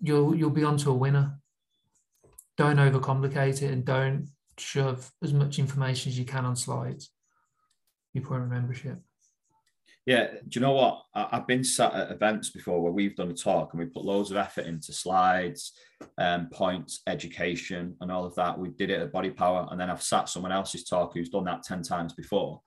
you'll 0.00 0.34
you'll 0.34 0.50
be 0.50 0.64
onto 0.64 0.90
a 0.90 0.94
winner. 0.94 1.38
Don't 2.56 2.76
overcomplicate 2.76 3.62
it, 3.62 3.72
and 3.72 3.84
don't 3.84 4.28
shove 4.58 5.10
as 5.22 5.32
much 5.32 5.58
information 5.58 6.10
as 6.10 6.18
you 6.18 6.24
can 6.24 6.44
on 6.44 6.56
slides. 6.56 7.10
Put 8.22 8.36
a 8.36 8.46
membership. 8.46 8.98
Yeah, 10.06 10.32
do 10.32 10.48
you 10.52 10.60
know 10.60 10.72
what? 10.72 11.02
I, 11.14 11.36
have 11.36 11.46
been 11.46 11.64
sat 11.64 11.94
at 11.94 12.10
events 12.10 12.50
before 12.50 12.82
where 12.82 12.92
we've 12.92 13.16
done 13.16 13.30
a 13.30 13.34
talk 13.34 13.72
and 13.72 13.80
we 13.80 13.86
put 13.86 14.04
loads 14.04 14.30
of 14.30 14.36
effort 14.36 14.66
into 14.66 14.92
slides, 14.92 15.72
um, 16.18 16.48
points, 16.52 17.00
education, 17.06 17.96
and 18.00 18.12
all 18.12 18.26
of 18.26 18.34
that. 18.34 18.58
We 18.58 18.68
did 18.68 18.90
it 18.90 19.00
at 19.00 19.12
Body 19.12 19.30
Power, 19.30 19.66
and 19.70 19.80
then 19.80 19.90
I've 19.90 20.02
sat 20.02 20.28
someone 20.28 20.52
else's 20.52 20.84
talk 20.84 21.14
who's 21.14 21.30
done 21.30 21.44
that 21.44 21.62
ten 21.62 21.82
times 21.82 22.12
before, 22.12 22.60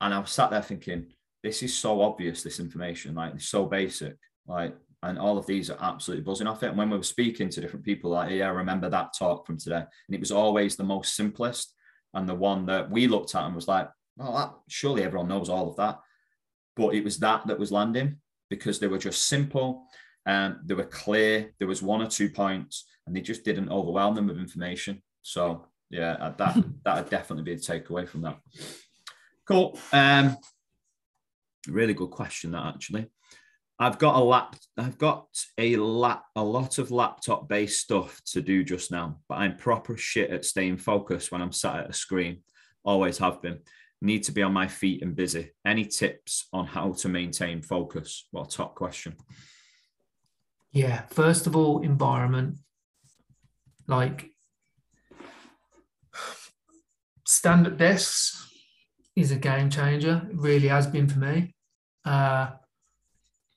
and 0.00 0.14
I've 0.14 0.28
sat 0.28 0.50
there 0.50 0.62
thinking, 0.62 1.06
this 1.42 1.62
is 1.62 1.76
so 1.76 2.00
obvious. 2.00 2.42
This 2.42 2.60
information, 2.60 3.16
like, 3.16 3.34
it's 3.34 3.48
so 3.48 3.66
basic, 3.66 4.16
like, 4.46 4.74
and 5.02 5.18
all 5.18 5.38
of 5.38 5.46
these 5.46 5.70
are 5.70 5.78
absolutely 5.80 6.24
buzzing 6.24 6.46
off 6.46 6.62
it. 6.62 6.68
And 6.68 6.78
when 6.78 6.90
we 6.90 6.96
were 6.96 7.02
speaking 7.02 7.48
to 7.50 7.60
different 7.60 7.84
people, 7.84 8.10
like, 8.10 8.30
yeah, 8.30 8.46
I 8.46 8.50
remember 8.50 8.88
that 8.90 9.14
talk 9.16 9.46
from 9.46 9.58
today, 9.58 9.84
and 10.08 10.14
it 10.14 10.20
was 10.20 10.32
always 10.32 10.76
the 10.76 10.84
most 10.84 11.14
simplest 11.14 11.74
and 12.14 12.28
the 12.28 12.34
one 12.34 12.66
that 12.66 12.90
we 12.90 13.06
looked 13.06 13.34
at 13.34 13.44
and 13.44 13.54
was 13.54 13.68
like, 13.68 13.88
well, 14.16 14.32
that, 14.32 14.54
surely 14.68 15.04
everyone 15.04 15.28
knows 15.28 15.48
all 15.48 15.68
of 15.68 15.76
that 15.76 16.00
but 16.78 16.94
it 16.94 17.04
was 17.04 17.18
that 17.18 17.46
that 17.46 17.58
was 17.58 17.72
landing 17.72 18.16
because 18.48 18.78
they 18.78 18.86
were 18.86 18.98
just 18.98 19.26
simple 19.26 19.84
and 20.24 20.56
they 20.64 20.74
were 20.74 20.84
clear. 20.84 21.52
There 21.58 21.68
was 21.68 21.82
one 21.82 22.00
or 22.00 22.06
two 22.06 22.30
points, 22.30 22.84
and 23.06 23.14
they 23.14 23.20
just 23.20 23.44
didn't 23.44 23.70
overwhelm 23.70 24.14
them 24.14 24.28
with 24.28 24.38
information. 24.38 25.02
So 25.20 25.66
yeah, 25.90 26.12
uh, 26.12 26.34
that 26.38 26.64
that 26.84 26.96
would 26.96 27.10
definitely 27.10 27.44
be 27.44 27.52
a 27.52 27.56
takeaway 27.56 28.08
from 28.08 28.22
that. 28.22 28.38
Cool. 29.44 29.78
Um, 29.92 30.36
really 31.66 31.94
good 31.94 32.10
question 32.10 32.52
that 32.52 32.66
actually. 32.74 33.10
I've 33.78 33.98
got 33.98 34.16
a 34.16 34.24
lap. 34.24 34.56
I've 34.76 34.98
got 34.98 35.28
a 35.56 35.76
lap. 35.76 36.24
A 36.36 36.42
lot 36.42 36.78
of 36.78 36.90
laptop-based 36.90 37.80
stuff 37.80 38.20
to 38.32 38.42
do 38.42 38.64
just 38.64 38.90
now, 38.90 39.20
but 39.28 39.36
I'm 39.36 39.56
proper 39.56 39.96
shit 39.96 40.30
at 40.30 40.44
staying 40.44 40.78
focused 40.78 41.30
when 41.30 41.42
I'm 41.42 41.52
sat 41.52 41.76
at 41.76 41.90
a 41.90 41.92
screen. 41.92 42.42
Always 42.84 43.18
have 43.18 43.40
been 43.42 43.60
need 44.00 44.22
to 44.24 44.32
be 44.32 44.42
on 44.42 44.52
my 44.52 44.68
feet 44.68 45.02
and 45.02 45.16
busy. 45.16 45.52
Any 45.64 45.84
tips 45.84 46.48
on 46.52 46.66
how 46.66 46.92
to 46.92 47.08
maintain 47.08 47.62
focus? 47.62 48.28
Well, 48.32 48.44
top 48.44 48.74
question. 48.74 49.16
Yeah, 50.72 51.02
first 51.10 51.46
of 51.46 51.56
all, 51.56 51.80
environment. 51.80 52.58
Like 53.86 54.30
standard 57.26 57.78
desks 57.78 58.50
is 59.16 59.32
a 59.32 59.36
game 59.36 59.70
changer. 59.70 60.26
It 60.30 60.36
really 60.36 60.68
has 60.68 60.86
been 60.86 61.08
for 61.08 61.18
me. 61.18 61.54
Uh, 62.04 62.50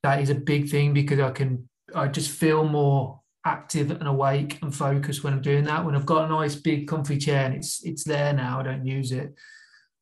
that 0.03 0.21
is 0.21 0.29
a 0.29 0.35
big 0.35 0.69
thing 0.69 0.93
because 0.93 1.19
I 1.19 1.31
can 1.31 1.69
I 1.93 2.07
just 2.07 2.31
feel 2.31 2.63
more 2.63 3.19
active 3.45 3.91
and 3.91 4.07
awake 4.07 4.59
and 4.61 4.73
focused 4.73 5.23
when 5.23 5.33
I'm 5.33 5.41
doing 5.41 5.63
that. 5.65 5.83
When 5.83 5.95
I've 5.95 6.05
got 6.05 6.25
a 6.25 6.29
nice 6.29 6.55
big 6.55 6.87
comfy 6.87 7.17
chair 7.17 7.45
and 7.45 7.55
it's 7.55 7.83
it's 7.83 8.03
there 8.03 8.33
now, 8.33 8.59
I 8.59 8.63
don't 8.63 8.85
use 8.85 9.11
it. 9.11 9.33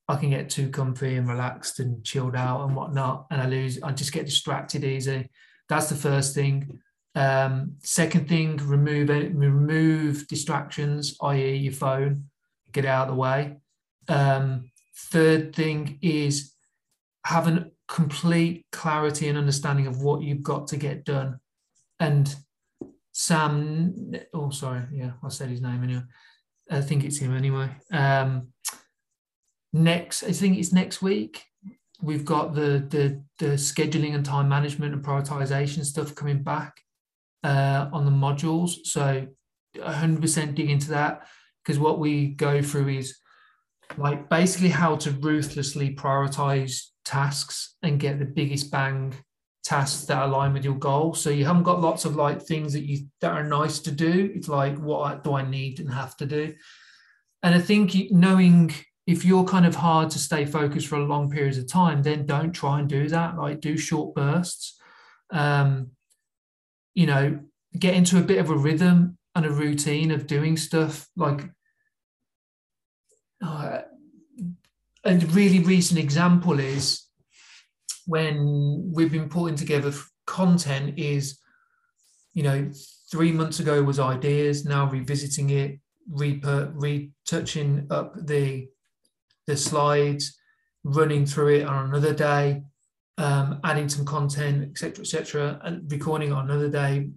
I 0.07 0.15
can 0.15 0.31
get 0.31 0.49
too 0.49 0.69
comfy 0.69 1.15
and 1.15 1.27
relaxed 1.27 1.79
and 1.79 2.03
chilled 2.03 2.35
out 2.35 2.65
and 2.65 2.75
whatnot, 2.75 3.27
and 3.31 3.41
I 3.41 3.47
lose. 3.47 3.81
I 3.81 3.91
just 3.91 4.11
get 4.11 4.25
distracted 4.25 4.83
easy. 4.83 5.29
That's 5.67 5.89
the 5.89 5.95
first 5.95 6.33
thing. 6.33 6.79
Um, 7.15 7.75
second 7.83 8.27
thing, 8.27 8.57
remove 8.57 9.09
remove 9.09 10.27
distractions, 10.27 11.15
i.e., 11.21 11.55
your 11.55 11.73
phone. 11.73 12.25
Get 12.71 12.85
out 12.85 13.09
of 13.09 13.15
the 13.15 13.19
way. 13.19 13.57
Um, 14.07 14.71
third 14.95 15.55
thing 15.55 15.99
is 16.01 16.53
having 17.25 17.71
complete 17.89 18.65
clarity 18.71 19.27
and 19.27 19.37
understanding 19.37 19.87
of 19.87 20.01
what 20.01 20.21
you've 20.21 20.43
got 20.43 20.67
to 20.67 20.77
get 20.77 21.03
done. 21.03 21.39
And 21.99 22.33
Sam, 23.11 24.13
oh 24.33 24.51
sorry, 24.51 24.83
yeah, 24.93 25.11
I 25.23 25.29
said 25.29 25.49
his 25.49 25.61
name 25.61 25.83
anyway. 25.83 26.03
I 26.71 26.81
think 26.81 27.03
it's 27.03 27.17
him 27.17 27.35
anyway. 27.35 27.69
Um, 27.91 28.49
next, 29.73 30.23
I 30.23 30.31
think 30.31 30.57
it's 30.57 30.71
next 30.71 31.01
week. 31.01 31.43
We've 32.01 32.23
got 32.23 32.53
the 32.53 32.85
the, 32.87 33.23
the 33.39 33.53
scheduling 33.55 34.13
and 34.15 34.23
time 34.23 34.47
management 34.47 34.93
and 34.93 35.03
prioritization 35.03 35.83
stuff 35.83 36.15
coming 36.15 36.43
back 36.43 36.79
uh, 37.43 37.89
on 37.91 38.05
the 38.05 38.11
modules. 38.11 38.85
So 38.85 39.27
100% 39.75 40.55
dig 40.55 40.69
into 40.69 40.91
that 40.91 41.27
because 41.63 41.79
what 41.79 41.99
we 41.99 42.27
go 42.27 42.61
through 42.61 42.89
is 42.89 43.17
like 43.97 44.29
basically 44.29 44.69
how 44.69 44.95
to 44.97 45.11
ruthlessly 45.11 45.95
prioritize 45.95 46.89
tasks 47.09 47.75
and 47.81 47.99
get 47.99 48.19
the 48.19 48.25
biggest 48.25 48.69
bang 48.69 49.15
tasks 49.63 50.05
that 50.05 50.23
align 50.23 50.53
with 50.53 50.63
your 50.63 50.75
goal. 50.75 51.15
So 51.15 51.31
you 51.31 51.45
haven't 51.45 51.63
got 51.63 51.81
lots 51.81 52.05
of 52.05 52.15
like 52.15 52.41
things 52.41 52.73
that 52.73 52.85
you 52.85 53.07
that 53.21 53.31
are 53.31 53.43
nice 53.43 53.79
to 53.79 53.91
do. 53.91 54.31
It's 54.35 54.47
like 54.47 54.77
what 54.77 55.23
do 55.23 55.33
I 55.33 55.43
need 55.49 55.79
and 55.79 55.91
have 55.91 56.15
to 56.17 56.25
do. 56.25 56.53
And 57.41 57.55
I 57.55 57.59
think 57.59 57.95
knowing 58.11 58.73
if 59.07 59.25
you're 59.25 59.43
kind 59.43 59.65
of 59.65 59.75
hard 59.75 60.11
to 60.11 60.19
stay 60.19 60.45
focused 60.45 60.87
for 60.87 60.97
a 60.97 61.05
long 61.05 61.31
periods 61.31 61.57
of 61.57 61.67
time, 61.67 62.03
then 62.03 62.27
don't 62.27 62.51
try 62.51 62.79
and 62.79 62.87
do 62.87 63.09
that. 63.09 63.37
Like 63.37 63.59
do 63.59 63.75
short 63.75 64.13
bursts. 64.13 64.79
Um, 65.31 65.91
you 66.93 67.07
know, 67.07 67.39
get 67.77 67.95
into 67.95 68.19
a 68.19 68.23
bit 68.31 68.37
of 68.37 68.49
a 68.51 68.57
rhythm 68.57 69.17
and 69.35 69.45
a 69.45 69.51
routine 69.51 70.11
of 70.11 70.27
doing 70.27 70.57
stuff. 70.57 71.07
Like 71.15 71.49
uh, 73.43 73.81
a 75.05 75.15
really 75.15 75.59
recent 75.59 75.99
example 75.99 76.59
is 76.59 77.05
when 78.05 78.91
we've 78.93 79.11
been 79.11 79.29
putting 79.29 79.55
together 79.55 79.93
content 80.25 80.97
is, 80.97 81.39
you 82.33 82.43
know, 82.43 82.69
three 83.11 83.31
months 83.31 83.59
ago 83.59 83.81
was 83.81 83.99
ideas, 83.99 84.65
now 84.65 84.85
revisiting 84.89 85.49
it, 85.49 85.79
re- 86.09 86.41
retouching 86.43 87.87
up 87.89 88.13
the 88.25 88.67
the 89.47 89.57
slides, 89.57 90.37
running 90.83 91.25
through 91.25 91.55
it 91.55 91.65
on 91.65 91.85
another 91.85 92.13
day, 92.13 92.61
um, 93.17 93.59
adding 93.63 93.89
some 93.89 94.05
content, 94.05 94.63
etc., 94.69 95.01
etc., 95.01 95.59
and 95.63 95.91
recording 95.91 96.31
on 96.31 96.49
another 96.49 96.69
day, 96.69 97.09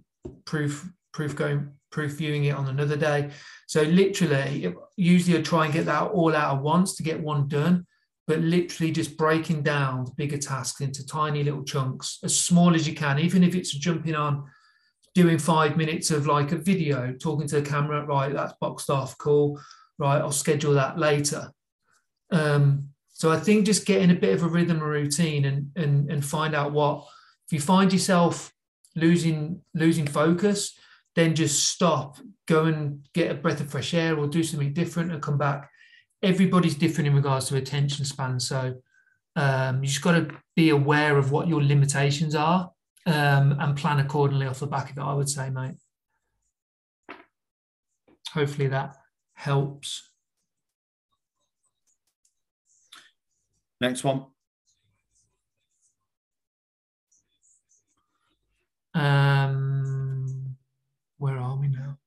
proof 0.45 0.89
proof 1.13 1.35
going 1.35 1.71
proof 1.93 2.13
viewing 2.13 2.45
it 2.45 2.55
on 2.55 2.67
another 2.67 2.97
day. 2.97 3.29
So 3.67 3.83
literally, 3.83 4.75
usually 4.97 5.37
I 5.37 5.41
try 5.41 5.65
and 5.65 5.73
get 5.73 5.85
that 5.85 6.01
all 6.11 6.35
out 6.35 6.57
at 6.57 6.63
once 6.63 6.95
to 6.95 7.03
get 7.03 7.21
one 7.21 7.47
done, 7.47 7.85
but 8.25 8.39
literally 8.39 8.91
just 8.91 9.15
breaking 9.15 9.61
down 9.61 10.05
the 10.05 10.11
bigger 10.17 10.37
tasks 10.37 10.81
into 10.81 11.05
tiny 11.05 11.43
little 11.43 11.63
chunks, 11.63 12.19
as 12.23 12.37
small 12.37 12.73
as 12.73 12.87
you 12.87 12.95
can, 12.95 13.19
even 13.19 13.43
if 13.43 13.53
it's 13.55 13.71
jumping 13.71 14.15
on, 14.15 14.43
doing 15.13 15.37
five 15.37 15.77
minutes 15.77 16.09
of 16.09 16.25
like 16.25 16.51
a 16.51 16.57
video, 16.57 17.13
talking 17.13 17.47
to 17.47 17.61
the 17.61 17.69
camera, 17.69 18.03
right, 18.05 18.33
that's 18.33 18.55
boxed 18.59 18.89
off, 18.89 19.15
cool, 19.19 19.61
right, 19.99 20.19
I'll 20.19 20.31
schedule 20.31 20.73
that 20.73 20.97
later. 20.97 21.51
Um, 22.31 22.89
so 23.09 23.31
I 23.31 23.39
think 23.39 23.67
just 23.67 23.85
getting 23.85 24.09
a 24.09 24.19
bit 24.19 24.33
of 24.33 24.41
a 24.41 24.47
rhythm 24.47 24.77
and 24.77 24.89
routine 24.89 25.45
and, 25.45 25.69
and, 25.75 26.11
and 26.11 26.25
find 26.25 26.55
out 26.55 26.71
what, 26.71 27.07
if 27.45 27.53
you 27.53 27.59
find 27.59 27.93
yourself 27.93 28.51
losing, 28.95 29.61
losing 29.75 30.07
focus, 30.07 30.75
then 31.15 31.35
just 31.35 31.69
stop, 31.69 32.17
go 32.47 32.65
and 32.65 33.07
get 33.13 33.31
a 33.31 33.35
breath 33.35 33.61
of 33.61 33.69
fresh 33.69 33.93
air 33.93 34.17
or 34.17 34.27
do 34.27 34.43
something 34.43 34.73
different 34.73 35.11
and 35.11 35.21
come 35.21 35.37
back. 35.37 35.69
Everybody's 36.21 36.75
different 36.75 37.07
in 37.07 37.15
regards 37.15 37.47
to 37.47 37.57
attention 37.57 38.05
span. 38.05 38.39
So 38.39 38.75
um, 39.35 39.83
you 39.83 39.89
just 39.89 40.01
got 40.01 40.13
to 40.13 40.35
be 40.55 40.69
aware 40.69 41.17
of 41.17 41.31
what 41.31 41.47
your 41.47 41.63
limitations 41.63 42.35
are 42.35 42.71
um, 43.05 43.57
and 43.59 43.75
plan 43.75 43.99
accordingly 43.99 44.47
off 44.47 44.59
the 44.59 44.67
back 44.67 44.91
of 44.91 44.97
it, 44.97 45.01
I 45.01 45.13
would 45.13 45.29
say, 45.29 45.49
mate. 45.49 45.75
Hopefully 48.33 48.67
that 48.69 48.95
helps. 49.33 50.09
Next 53.79 54.03
one. 54.03 54.25
Um, 58.95 59.82
where 61.23 61.37
are 61.37 61.55
we 61.55 61.69
now? 61.69 61.97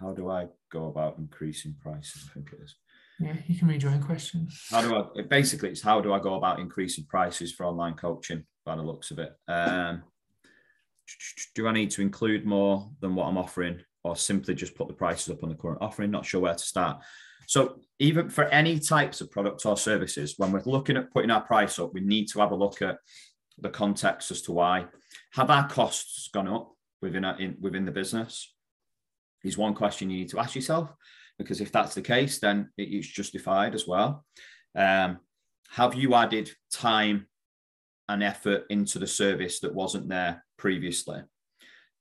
How 0.00 0.14
do 0.14 0.30
I 0.30 0.46
go 0.70 0.86
about 0.86 1.18
increasing 1.18 1.76
prices? 1.78 2.26
I 2.26 2.32
think 2.32 2.54
it 2.54 2.60
is. 2.64 2.74
Yeah, 3.20 3.36
you 3.46 3.54
can 3.54 3.68
read 3.68 3.82
your 3.82 3.92
own 3.92 4.02
question. 4.02 4.48
How 4.70 4.80
do 4.80 4.96
I? 4.96 5.22
Basically, 5.28 5.68
it's 5.68 5.82
how 5.82 6.00
do 6.00 6.14
I 6.14 6.18
go 6.18 6.36
about 6.36 6.58
increasing 6.58 7.04
prices 7.04 7.52
for 7.52 7.66
online 7.66 7.94
coaching? 7.94 8.44
By 8.64 8.76
the 8.76 8.82
looks 8.82 9.10
of 9.10 9.18
it, 9.18 9.32
um, 9.46 10.04
do 11.54 11.68
I 11.68 11.72
need 11.72 11.90
to 11.90 12.00
include 12.00 12.46
more 12.46 12.88
than 13.00 13.14
what 13.14 13.26
I'm 13.26 13.36
offering, 13.36 13.80
or 14.04 14.16
simply 14.16 14.54
just 14.54 14.74
put 14.74 14.88
the 14.88 14.94
prices 14.94 15.28
up 15.28 15.42
on 15.42 15.50
the 15.50 15.54
current 15.54 15.82
offering? 15.82 16.10
Not 16.10 16.24
sure 16.24 16.40
where 16.40 16.54
to 16.54 16.58
start. 16.58 17.02
So 17.48 17.80
even 17.98 18.30
for 18.30 18.44
any 18.44 18.78
types 18.78 19.20
of 19.20 19.30
product 19.30 19.66
or 19.66 19.76
services, 19.76 20.36
when 20.38 20.50
we're 20.50 20.62
looking 20.64 20.96
at 20.96 21.12
putting 21.12 21.30
our 21.30 21.42
price 21.42 21.78
up, 21.78 21.92
we 21.92 22.00
need 22.00 22.28
to 22.28 22.40
have 22.40 22.52
a 22.52 22.56
look 22.56 22.80
at 22.80 22.96
the 23.58 23.68
context 23.68 24.30
as 24.30 24.40
to 24.42 24.52
why. 24.52 24.86
have 25.34 25.50
our 25.50 25.68
costs 25.68 26.30
gone 26.32 26.48
up 26.48 26.72
within 27.02 27.24
a, 27.24 27.36
in, 27.38 27.56
within 27.60 27.84
the 27.84 27.92
business? 27.92 28.51
Is 29.44 29.58
one 29.58 29.74
question 29.74 30.10
you 30.10 30.18
need 30.18 30.30
to 30.30 30.38
ask 30.38 30.54
yourself 30.54 30.94
because 31.38 31.60
if 31.60 31.72
that's 31.72 31.94
the 31.94 32.02
case, 32.02 32.38
then 32.38 32.70
it's 32.76 33.08
justified 33.08 33.74
as 33.74 33.86
well. 33.86 34.24
Um, 34.76 35.18
have 35.70 35.94
you 35.94 36.14
added 36.14 36.50
time 36.72 37.26
and 38.08 38.22
effort 38.22 38.64
into 38.70 38.98
the 38.98 39.06
service 39.06 39.60
that 39.60 39.74
wasn't 39.74 40.08
there 40.08 40.44
previously? 40.58 41.22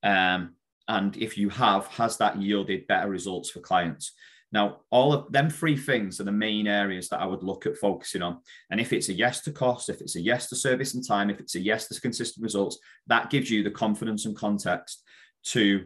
Um, 0.04 0.56
and 0.88 1.16
if 1.18 1.38
you 1.38 1.50
have, 1.50 1.88
has 1.88 2.18
that 2.18 2.42
yielded 2.42 2.88
better 2.88 3.10
results 3.10 3.50
for 3.50 3.62
clients? 3.62 4.14
Now, 4.52 4.82
all 4.90 5.14
of 5.14 5.32
them 5.32 5.50
three 5.50 5.78
things 5.78 6.20
are 6.20 6.26
the 6.26 6.32
main 6.32 6.68
areas 6.68 7.08
that 7.10 7.22
I 7.22 7.26
would 7.26 7.44
look 7.44 7.66
at 7.66 7.78
focusing 7.78 8.22
on. 8.22 8.40
And 8.70 8.82
if 8.82 8.92
it's 8.92 9.08
a 9.08 9.14
yes 9.14 9.42
to 9.44 9.52
cost, 9.52 9.88
if 9.88 10.02
it's 10.02 10.18
a 10.18 10.22
yes 10.22 10.50
to 10.50 10.56
service 10.58 10.94
and 10.94 11.08
time, 11.08 11.30
if 11.30 11.40
it's 11.40 11.56
a 11.56 11.60
yes 11.60 11.88
to 11.88 12.02
consistent 12.02 12.44
results, 12.44 12.78
that 13.08 13.30
gives 13.30 13.50
you 13.50 13.64
the 13.64 13.72
confidence 13.72 14.26
and 14.26 14.36
context 14.36 15.04
to, 15.46 15.86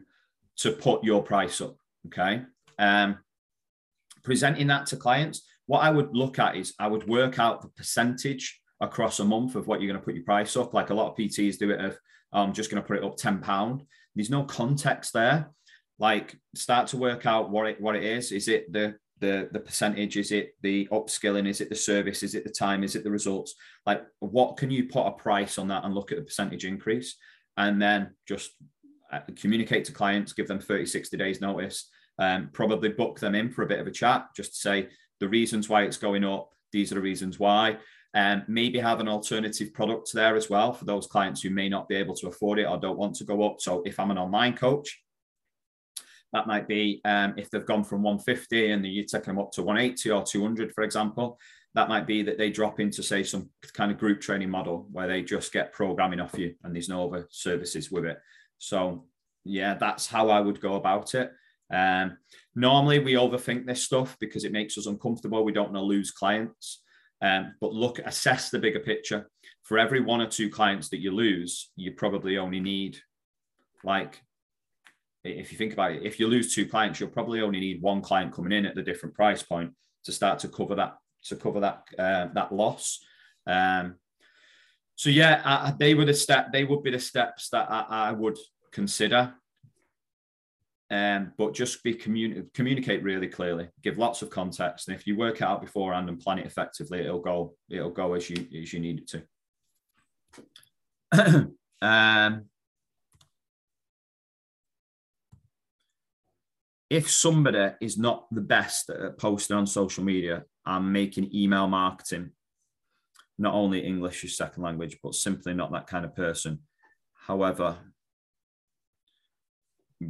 to 0.58 0.72
put 0.72 1.04
your 1.04 1.24
price 1.24 1.62
up. 1.62 1.78
Okay. 2.08 2.44
Um, 2.80 3.18
presenting 4.24 4.68
that 4.68 4.88
to 4.88 4.98
clients, 4.98 5.46
what 5.68 5.80
I 5.80 5.90
would 5.90 6.16
look 6.16 6.40
at 6.40 6.56
is 6.56 6.74
I 6.80 6.88
would 6.88 7.08
work 7.08 7.40
out 7.40 7.62
the 7.62 7.70
percentage 7.70 8.62
across 8.82 9.20
a 9.20 9.26
month 9.26 9.56
of 9.56 9.68
what 9.68 9.82
you're 9.82 9.92
going 9.92 10.00
to 10.00 10.06
put 10.06 10.16
your 10.16 10.24
price 10.24 10.56
up. 10.58 10.74
Like 10.74 10.90
a 10.90 10.94
lot 10.94 11.10
of 11.10 11.18
PTs 11.18 11.58
do 11.58 11.72
it 11.72 11.80
of, 11.80 11.98
I'm 12.32 12.54
just 12.54 12.70
going 12.70 12.82
to 12.82 12.88
put 12.88 12.98
it 12.98 13.04
up 13.04 13.18
£10. 13.18 13.86
There's 14.16 14.30
no 14.30 14.44
context 14.44 15.14
there. 15.14 15.52
Like 15.98 16.36
start 16.56 16.88
to 16.88 16.98
work 16.98 17.26
out 17.26 17.50
what 17.50 17.68
it 17.68 17.80
what 17.80 17.96
it 17.96 18.04
is. 18.04 18.34
Is 18.34 18.50
it 18.50 18.72
the 18.72 18.96
the 19.20 19.48
the 19.54 19.62
percentage? 19.62 20.18
Is 20.18 20.34
it 20.34 20.56
the 20.62 20.90
upskilling? 20.92 21.48
Is 21.48 21.62
it 21.62 21.70
the 21.70 21.76
service? 21.76 22.22
Is 22.22 22.36
it 22.36 22.44
the 22.44 22.50
time? 22.50 22.84
Is 22.84 22.96
it 22.96 23.06
the 23.06 23.12
results? 23.12 23.56
Like 23.86 24.06
what 24.20 24.58
can 24.58 24.70
you 24.70 24.90
put 24.90 25.08
a 25.08 25.12
price 25.12 25.58
on 25.58 25.70
that 25.70 25.86
and 25.86 25.96
look 25.96 26.12
at 26.12 26.18
the 26.18 26.24
percentage 26.26 26.66
increase? 26.66 27.16
And 27.56 27.82
then 27.82 28.14
just 28.28 28.52
communicate 29.36 29.86
to 29.86 29.92
clients, 29.92 30.34
give 30.34 30.48
them 30.48 30.60
30, 30.60 30.86
60 30.86 31.18
days 31.18 31.42
notice, 31.42 31.90
um, 32.20 32.50
probably 32.54 32.90
book 32.90 33.20
them 33.20 33.36
in 33.36 33.52
for 33.52 33.64
a 33.64 33.68
bit 33.68 33.80
of 33.80 33.88
a 33.88 33.92
chat, 33.92 34.28
just 34.36 34.54
to 34.54 34.60
say 34.60 34.88
the 35.20 35.28
reasons 35.28 35.70
why 35.70 35.84
it's 35.84 35.98
going 35.98 36.24
up. 36.24 36.50
These 36.72 36.92
are 36.92 36.96
the 36.96 37.02
reasons 37.02 37.40
why. 37.40 37.78
And 38.14 38.42
um, 38.42 38.46
maybe 38.48 38.80
have 38.80 39.02
an 39.02 39.10
alternative 39.10 39.74
product 39.74 40.14
there 40.14 40.38
as 40.38 40.50
well 40.50 40.72
for 40.72 40.86
those 40.86 41.06
clients 41.06 41.42
who 41.42 41.50
may 41.50 41.68
not 41.68 41.90
be 41.90 41.96
able 41.96 42.16
to 42.16 42.28
afford 42.28 42.60
it 42.60 42.66
or 42.66 42.78
don't 42.78 42.98
want 42.98 43.16
to 43.16 43.26
go 43.26 43.44
up. 43.44 43.60
So 43.60 43.84
if 43.86 44.00
I'm 44.00 44.12
an 44.12 44.18
online 44.18 44.56
coach, 44.56 45.02
that 46.32 46.48
might 46.48 46.68
be 46.68 47.02
um, 47.04 47.34
if 47.38 47.50
they've 47.50 47.66
gone 47.66 47.84
from 47.84 48.04
150 48.04 48.72
and 48.72 48.86
you're 48.86 49.06
taking 49.06 49.36
them 49.36 49.40
up 49.40 49.52
to 49.54 49.64
180 49.64 50.12
or 50.12 50.24
200, 50.24 50.74
for 50.74 50.84
example. 50.84 51.40
That 51.76 51.90
might 51.90 52.08
be 52.08 52.24
that 52.24 52.38
they 52.38 52.52
drop 52.52 52.80
into, 52.80 53.04
say, 53.04 53.24
some 53.24 53.50
kind 53.74 53.92
of 53.92 53.98
group 53.98 54.22
training 54.22 54.50
model 54.50 54.88
where 54.94 55.08
they 55.08 55.22
just 55.22 55.52
get 55.52 55.74
programming 55.74 56.22
off 56.22 56.38
you 56.38 56.56
and 56.64 56.74
there's 56.74 56.88
no 56.88 57.08
other 57.08 57.28
services 57.32 57.92
with 57.92 58.06
it. 58.06 58.18
So, 58.66 59.06
yeah, 59.44 59.76
that's 59.76 60.08
how 60.08 60.30
I 60.30 60.40
would 60.40 60.60
go 60.60 60.76
about 60.76 61.14
it. 61.14 61.32
Um, 61.72 62.18
normally, 62.56 63.00
we 63.00 63.14
overthink 63.14 63.66
this 63.66 63.84
stuff 63.84 64.18
because 64.20 64.44
it 64.44 64.52
makes 64.52 64.78
us 64.78 64.88
uncomfortable. 64.88 65.46
We 65.46 65.52
don't 65.52 65.72
want 65.72 65.76
to 65.76 65.82
lose 65.82 66.12
clients. 66.12 66.82
Um, 67.22 67.54
but 67.62 67.74
look, 67.74 68.00
assess 68.00 68.50
the 68.50 68.60
bigger 68.60 68.80
picture. 68.80 69.30
For 69.64 69.78
every 69.78 70.00
one 70.00 70.22
or 70.22 70.28
two 70.28 70.50
clients 70.50 70.90
that 70.90 71.00
you 71.00 71.12
lose, 71.12 71.72
you 71.76 71.92
probably 71.92 72.38
only 72.38 72.60
need 72.60 72.98
like 73.84 74.22
if 75.24 75.52
you 75.52 75.58
think 75.58 75.74
about 75.74 75.92
it, 75.92 76.04
if 76.04 76.20
you 76.20 76.28
lose 76.28 76.54
two 76.54 76.68
clients, 76.68 77.00
you'll 77.00 77.10
probably 77.10 77.42
only 77.42 77.60
need 77.60 77.82
one 77.82 78.02
client 78.02 78.34
coming 78.34 78.52
in 78.52 78.66
at 78.66 78.76
the 78.76 78.84
different 78.84 79.16
price 79.16 79.42
point 79.42 79.72
to 80.04 80.12
start 80.12 80.40
to 80.40 80.48
cover 80.48 80.76
that 80.76 80.98
to 81.26 81.36
cover 81.36 81.60
that 81.60 81.84
uh, 81.98 82.28
that 82.34 82.52
loss. 82.52 83.00
Um, 83.48 83.96
so 84.96 85.10
yeah, 85.10 85.42
I, 85.44 85.74
they 85.78 85.94
were 85.94 86.06
the 86.06 86.14
step. 86.14 86.52
They 86.52 86.64
would 86.64 86.84
be 86.84 86.92
the 86.92 87.00
steps 87.00 87.50
that 87.50 87.70
I, 87.70 87.86
I 87.90 88.12
would 88.12 88.38
consider. 88.76 89.34
Um, 90.92 91.32
but 91.38 91.56
just 91.56 91.82
be 91.84 91.96
communi- 91.96 92.54
communicate 92.54 93.02
really 93.02 93.28
clearly, 93.28 93.70
give 93.82 93.98
lots 93.98 94.22
of 94.22 94.30
context, 94.30 94.88
and 94.88 94.96
if 94.96 95.08
you 95.08 95.18
work 95.18 95.38
it 95.38 95.42
out 95.42 95.62
beforehand 95.62 96.10
and 96.10 96.20
plan 96.20 96.38
it 96.38 96.46
effectively, 96.46 97.00
it'll 97.00 97.22
go 97.22 97.56
it'll 97.72 97.90
go 97.90 98.14
as 98.14 98.30
you 98.30 98.46
as 98.62 98.72
you 98.72 98.80
need 98.80 99.00
it 99.02 99.24
to. 101.14 101.52
um, 101.82 102.46
if 106.92 107.10
somebody 107.10 107.74
is 107.82 107.98
not 107.98 108.28
the 108.30 108.42
best 108.42 108.92
at 108.92 109.18
posting 109.18 109.58
on 109.58 109.66
social 109.66 110.04
media 110.04 110.44
and 110.68 110.94
making 110.94 111.34
email 111.34 111.68
marketing, 111.68 112.30
not 113.40 113.56
only 113.56 113.80
English 113.80 114.24
as 114.24 114.38
second 114.38 114.62
language, 114.62 115.00
but 115.02 115.16
simply 115.16 115.56
not 115.56 115.72
that 115.72 115.88
kind 115.88 116.06
of 116.06 116.16
person. 116.16 116.60
However, 117.16 117.80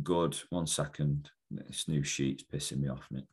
good. 0.01 0.37
One 0.49 0.67
second. 0.67 1.29
This 1.51 1.87
new 1.87 2.03
sheet's 2.03 2.43
pissing 2.43 2.79
me 2.79 2.89
off, 2.89 3.07
Nick. 3.11 3.27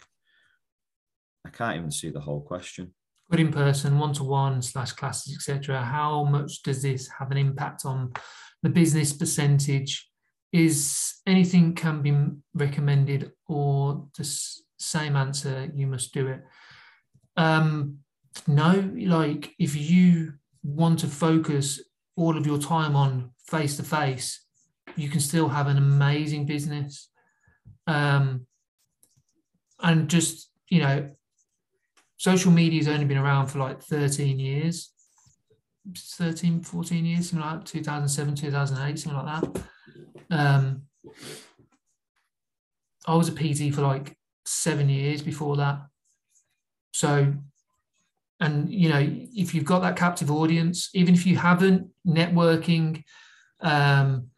I 1.47 1.51
can't 1.51 1.77
even 1.77 1.91
see 1.91 2.11
the 2.11 2.21
whole 2.21 2.41
question. 2.41 2.95
Good 3.31 3.41
in 3.41 3.53
person, 3.53 3.99
one 3.99 4.13
to 4.15 4.25
one 4.25 4.61
slash 4.63 4.93
classes, 4.93 5.35
etc. 5.35 5.83
How 5.83 6.25
much 6.25 6.63
does 6.63 6.83
this 6.83 7.09
have 7.19 7.31
an 7.31 7.39
impact 7.39 7.85
on 7.85 8.13
the 8.63 8.69
business 8.69 9.13
percentage 9.13 10.09
is 10.53 11.15
anything 11.27 11.75
can 11.75 12.03
be 12.03 12.15
recommended 12.55 13.33
or 13.49 14.07
the 14.17 14.25
same 14.79 15.17
answer 15.17 15.71
you 15.75 15.87
must 15.87 16.13
do 16.13 16.27
it 16.27 16.43
um 17.37 17.97
no 18.47 18.91
like 19.07 19.55
if 19.59 19.75
you 19.75 20.33
want 20.63 20.99
to 20.99 21.07
focus 21.07 21.81
all 22.17 22.37
of 22.37 22.47
your 22.47 22.59
time 22.59 22.95
on 22.95 23.31
face 23.47 23.77
to 23.77 23.83
face 23.83 24.45
you 24.97 25.09
can 25.09 25.21
still 25.21 25.49
have 25.49 25.67
an 25.67 25.79
amazing 25.79 26.47
business. 26.47 27.09
Um 27.87 28.47
and 29.81 30.09
just 30.09 30.51
you 30.69 30.81
know 30.81 31.11
social 32.17 32.53
media 32.53 32.79
has 32.79 32.89
only 32.89 33.05
been 33.05 33.19
around 33.19 33.49
for 33.49 33.59
like 33.59 33.83
13 33.83 34.39
years. 34.39 34.91
13 35.97 36.63
14 36.63 37.05
years 37.05 37.31
something 37.31 37.49
like 37.49 37.61
that. 37.61 37.67
2007 37.67 38.35
2008 38.37 38.99
something 38.99 39.27
like 39.27 39.43
that. 39.43 39.63
Um, 40.31 40.83
I 43.07 43.15
was 43.15 43.29
a 43.29 43.33
PT 43.33 43.75
for 43.75 43.83
like 43.83 44.17
seven 44.47 44.89
years 44.89 45.23
before 45.23 45.57
that. 45.57 45.83
So, 46.93 47.35
and 48.41 48.71
you 48.71 48.89
know, 48.89 49.01
if 49.01 49.55
you've 49.55 49.65
got 49.65 49.81
that 49.81 49.97
captive 49.97 50.31
audience, 50.31 50.91
even 50.95 51.15
if 51.15 51.27
you 51.27 51.37
haven't, 51.37 51.89
networking, 52.07 53.03
um, 53.61 54.29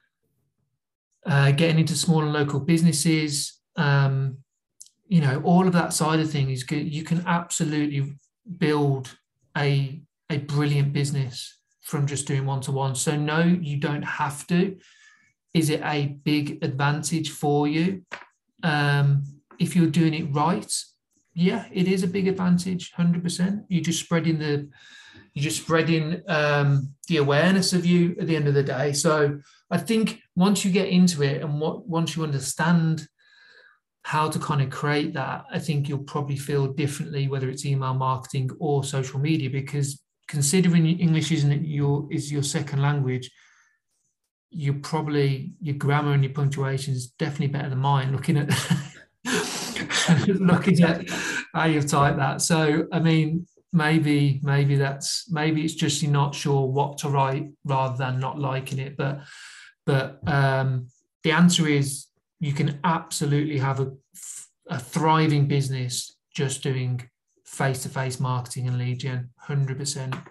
uh, 1.26 1.50
getting 1.52 1.78
into 1.78 1.96
small 1.96 2.22
and 2.22 2.32
local 2.32 2.60
businesses, 2.60 3.60
um, 3.76 4.38
you 5.06 5.20
know, 5.20 5.40
all 5.44 5.66
of 5.66 5.72
that 5.72 5.92
side 5.92 6.20
of 6.20 6.30
things, 6.30 6.62
good. 6.62 6.92
You 6.92 7.04
can 7.04 7.24
absolutely 7.26 8.16
build 8.58 9.16
a 9.56 10.00
a 10.30 10.38
brilliant 10.38 10.92
business 10.92 11.58
from 11.82 12.06
just 12.06 12.26
doing 12.26 12.46
one 12.46 12.60
to 12.62 12.72
one. 12.72 12.94
So 12.94 13.14
no, 13.16 13.42
you 13.42 13.78
don't 13.78 14.02
have 14.02 14.46
to 14.46 14.76
is 15.54 15.70
it 15.70 15.80
a 15.84 16.06
big 16.24 16.62
advantage 16.62 17.30
for 17.30 17.68
you? 17.68 18.02
Um, 18.64 19.22
if 19.60 19.76
you're 19.76 19.86
doing 19.86 20.14
it 20.14 20.34
right, 20.34 20.70
yeah, 21.32 21.66
it 21.72 21.86
is 21.86 22.02
a 22.02 22.08
big 22.08 22.26
advantage, 22.26 22.92
hundred 22.92 23.22
percent. 23.22 23.64
You're 23.68 23.82
just 23.82 24.00
spreading 24.00 24.38
the, 24.38 24.68
you're 25.32 25.44
just 25.44 25.62
spreading 25.62 26.22
um, 26.28 26.92
the 27.08 27.18
awareness 27.18 27.72
of 27.72 27.86
you 27.86 28.16
at 28.20 28.26
the 28.26 28.36
end 28.36 28.48
of 28.48 28.54
the 28.54 28.62
day. 28.64 28.92
So 28.92 29.40
I 29.70 29.78
think 29.78 30.20
once 30.37 30.64
you 30.64 30.70
get 30.70 30.89
into 30.89 31.22
it 31.22 31.43
and 31.43 31.61
what 31.61 31.87
once 31.87 32.16
you 32.16 32.22
understand 32.22 33.07
how 34.03 34.28
to 34.28 34.39
kind 34.39 34.61
of 34.61 34.70
create 34.70 35.14
that, 35.14 35.45
I 35.51 35.59
think 35.59 35.89
you'll 35.89 35.99
probably 36.05 36.37
feel 36.37 36.66
differently 36.66 37.28
whether 37.28 37.49
it's 37.49 37.64
email 37.64 37.95
marketing 37.95 38.51
or 38.59 38.85
social 38.85 39.18
media 39.18 39.49
because 39.49 40.01
considering 40.28 40.87
English 40.87 41.32
isn't 41.32 41.64
your 41.64 42.07
is 42.11 42.30
your 42.30 42.43
second 42.43 42.82
language, 42.82 43.30
you 44.51 44.74
probably 44.74 45.53
your 45.61 45.76
grammar 45.76 46.12
and 46.12 46.24
your 46.24 46.32
punctuation 46.32 46.95
is 46.95 47.07
definitely 47.18 47.49
better 47.49 47.70
than 47.70 47.78
mine 47.78 48.12
looking 48.12 48.37
at 48.37 48.51
looking 50.28 50.82
at 50.82 51.09
how 51.55 51.64
you've 51.64 51.87
typed 51.87 52.18
that. 52.18 52.43
So 52.43 52.87
i 52.93 52.99
mean 52.99 53.47
maybe 53.74 54.41
maybe 54.43 54.76
that's 54.76 55.30
maybe 55.30 55.64
it's 55.64 55.74
just 55.74 56.01
you're 56.01 56.12
not 56.12 56.35
sure 56.35 56.66
what 56.66 56.97
to 56.99 57.09
write 57.09 57.51
rather 57.64 57.97
than 57.97 58.20
not 58.20 58.39
liking 58.39 58.78
it 58.78 58.97
but 58.97 59.20
but 59.87 60.20
um 60.28 60.87
the 61.22 61.32
answer 61.32 61.66
is 61.66 62.07
you 62.41 62.53
can 62.53 62.78
absolutely 62.85 63.59
have 63.59 63.80
a, 63.80 63.91
a 64.68 64.78
thriving 64.78 65.47
business 65.47 66.16
just 66.35 66.62
doing 66.62 67.09
face-to-face 67.47 68.20
marketing 68.20 68.66
and 68.66 68.78
lead 68.78 69.01
gen 69.01 69.30
100% 69.49 70.22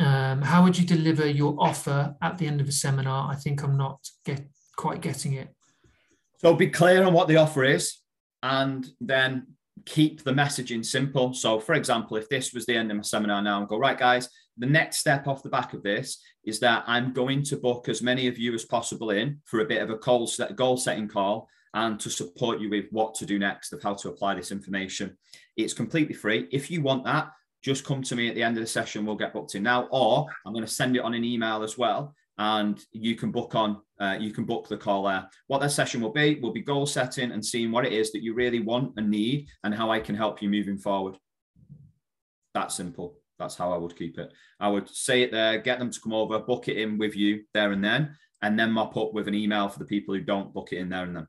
Um, 0.00 0.40
how 0.40 0.64
would 0.64 0.78
you 0.78 0.86
deliver 0.86 1.28
your 1.28 1.54
offer 1.58 2.16
at 2.22 2.38
the 2.38 2.46
end 2.46 2.62
of 2.62 2.68
a 2.68 2.72
seminar? 2.72 3.30
I 3.30 3.34
think 3.34 3.62
I'm 3.62 3.76
not 3.76 4.00
get, 4.24 4.40
quite 4.76 5.02
getting 5.02 5.34
it. 5.34 5.54
So 6.38 6.54
be 6.54 6.70
clear 6.70 7.04
on 7.04 7.12
what 7.12 7.28
the 7.28 7.36
offer 7.36 7.64
is 7.64 7.98
and 8.42 8.86
then 8.98 9.48
keep 9.84 10.24
the 10.24 10.32
messaging 10.32 10.84
simple. 10.86 11.34
So, 11.34 11.60
for 11.60 11.74
example, 11.74 12.16
if 12.16 12.30
this 12.30 12.54
was 12.54 12.64
the 12.64 12.76
end 12.76 12.90
of 12.90 12.96
my 12.96 13.02
seminar 13.02 13.42
now 13.42 13.58
and 13.58 13.68
go, 13.68 13.78
right, 13.78 13.98
guys, 13.98 14.30
the 14.60 14.66
next 14.66 14.98
step 14.98 15.26
off 15.26 15.42
the 15.42 15.48
back 15.48 15.72
of 15.72 15.82
this 15.82 16.22
is 16.44 16.60
that 16.60 16.84
I'm 16.86 17.12
going 17.12 17.42
to 17.44 17.56
book 17.56 17.88
as 17.88 18.02
many 18.02 18.28
of 18.28 18.38
you 18.38 18.54
as 18.54 18.64
possible 18.64 19.10
in 19.10 19.40
for 19.46 19.60
a 19.60 19.66
bit 19.66 19.82
of 19.82 19.90
a 19.90 19.96
goal, 19.96 20.26
set, 20.26 20.54
goal 20.54 20.76
setting 20.76 21.08
call 21.08 21.48
and 21.72 21.98
to 22.00 22.10
support 22.10 22.60
you 22.60 22.68
with 22.68 22.86
what 22.90 23.14
to 23.14 23.26
do 23.26 23.38
next 23.38 23.72
of 23.72 23.82
how 23.82 23.94
to 23.94 24.08
apply 24.08 24.34
this 24.34 24.52
information. 24.52 25.16
It's 25.56 25.72
completely 25.72 26.14
free. 26.14 26.46
If 26.50 26.70
you 26.70 26.82
want 26.82 27.04
that, 27.04 27.30
just 27.62 27.84
come 27.84 28.02
to 28.02 28.16
me 28.16 28.28
at 28.28 28.34
the 28.34 28.42
end 28.42 28.56
of 28.56 28.62
the 28.62 28.66
session. 28.66 29.06
We'll 29.06 29.16
get 29.16 29.32
booked 29.32 29.54
in 29.54 29.62
now, 29.62 29.86
or 29.90 30.26
I'm 30.44 30.52
going 30.52 30.64
to 30.64 30.70
send 30.70 30.96
it 30.96 31.02
on 31.02 31.14
an 31.14 31.24
email 31.24 31.62
as 31.62 31.78
well, 31.78 32.14
and 32.38 32.82
you 32.92 33.14
can 33.14 33.30
book 33.30 33.54
on. 33.54 33.80
Uh, 34.00 34.16
you 34.18 34.32
can 34.32 34.44
book 34.44 34.66
the 34.66 34.78
call 34.78 35.04
there. 35.04 35.28
What 35.46 35.60
that 35.60 35.70
session 35.70 36.00
will 36.00 36.12
be 36.12 36.40
will 36.40 36.52
be 36.52 36.62
goal 36.62 36.86
setting 36.86 37.32
and 37.32 37.44
seeing 37.44 37.70
what 37.70 37.84
it 37.84 37.92
is 37.92 38.12
that 38.12 38.22
you 38.22 38.34
really 38.34 38.60
want 38.60 38.94
and 38.96 39.10
need, 39.10 39.48
and 39.62 39.74
how 39.74 39.90
I 39.90 40.00
can 40.00 40.14
help 40.14 40.40
you 40.40 40.48
moving 40.48 40.78
forward. 40.78 41.18
That 42.54 42.72
simple. 42.72 43.19
That's 43.40 43.56
how 43.56 43.72
I 43.72 43.78
would 43.78 43.96
keep 43.96 44.18
it. 44.18 44.32
I 44.60 44.68
would 44.68 44.88
say 44.88 45.22
it 45.22 45.32
there, 45.32 45.58
get 45.58 45.78
them 45.78 45.90
to 45.90 46.00
come 46.00 46.12
over, 46.12 46.38
book 46.38 46.68
it 46.68 46.76
in 46.76 46.98
with 46.98 47.16
you 47.16 47.44
there 47.54 47.72
and 47.72 47.82
then, 47.82 48.14
and 48.42 48.58
then 48.58 48.70
mop 48.70 48.98
up 48.98 49.14
with 49.14 49.28
an 49.28 49.34
email 49.34 49.68
for 49.70 49.78
the 49.78 49.86
people 49.86 50.14
who 50.14 50.20
don't 50.20 50.52
book 50.52 50.68
it 50.72 50.76
in 50.76 50.90
there 50.90 51.04
and 51.04 51.16
then. 51.16 51.26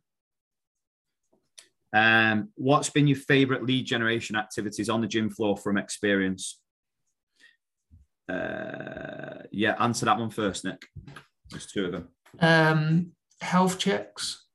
Um, 1.93 2.49
what's 2.55 2.89
been 2.89 3.07
your 3.07 3.17
favorite 3.17 3.65
lead 3.65 3.85
generation 3.85 4.35
activities 4.35 4.89
on 4.89 4.99
the 4.99 5.07
gym 5.07 5.29
floor 5.29 5.55
from 5.55 5.77
experience? 5.77 6.59
Uh, 8.29 9.43
yeah, 9.51 9.75
answer 9.79 10.05
that 10.05 10.19
one 10.19 10.29
first, 10.29 10.65
Nick. 10.65 10.85
There's 11.49 11.65
two 11.65 11.85
of 11.85 11.91
them. 11.93 12.09
Um, 12.39 13.11
health 13.39 13.79
checks, 13.79 14.47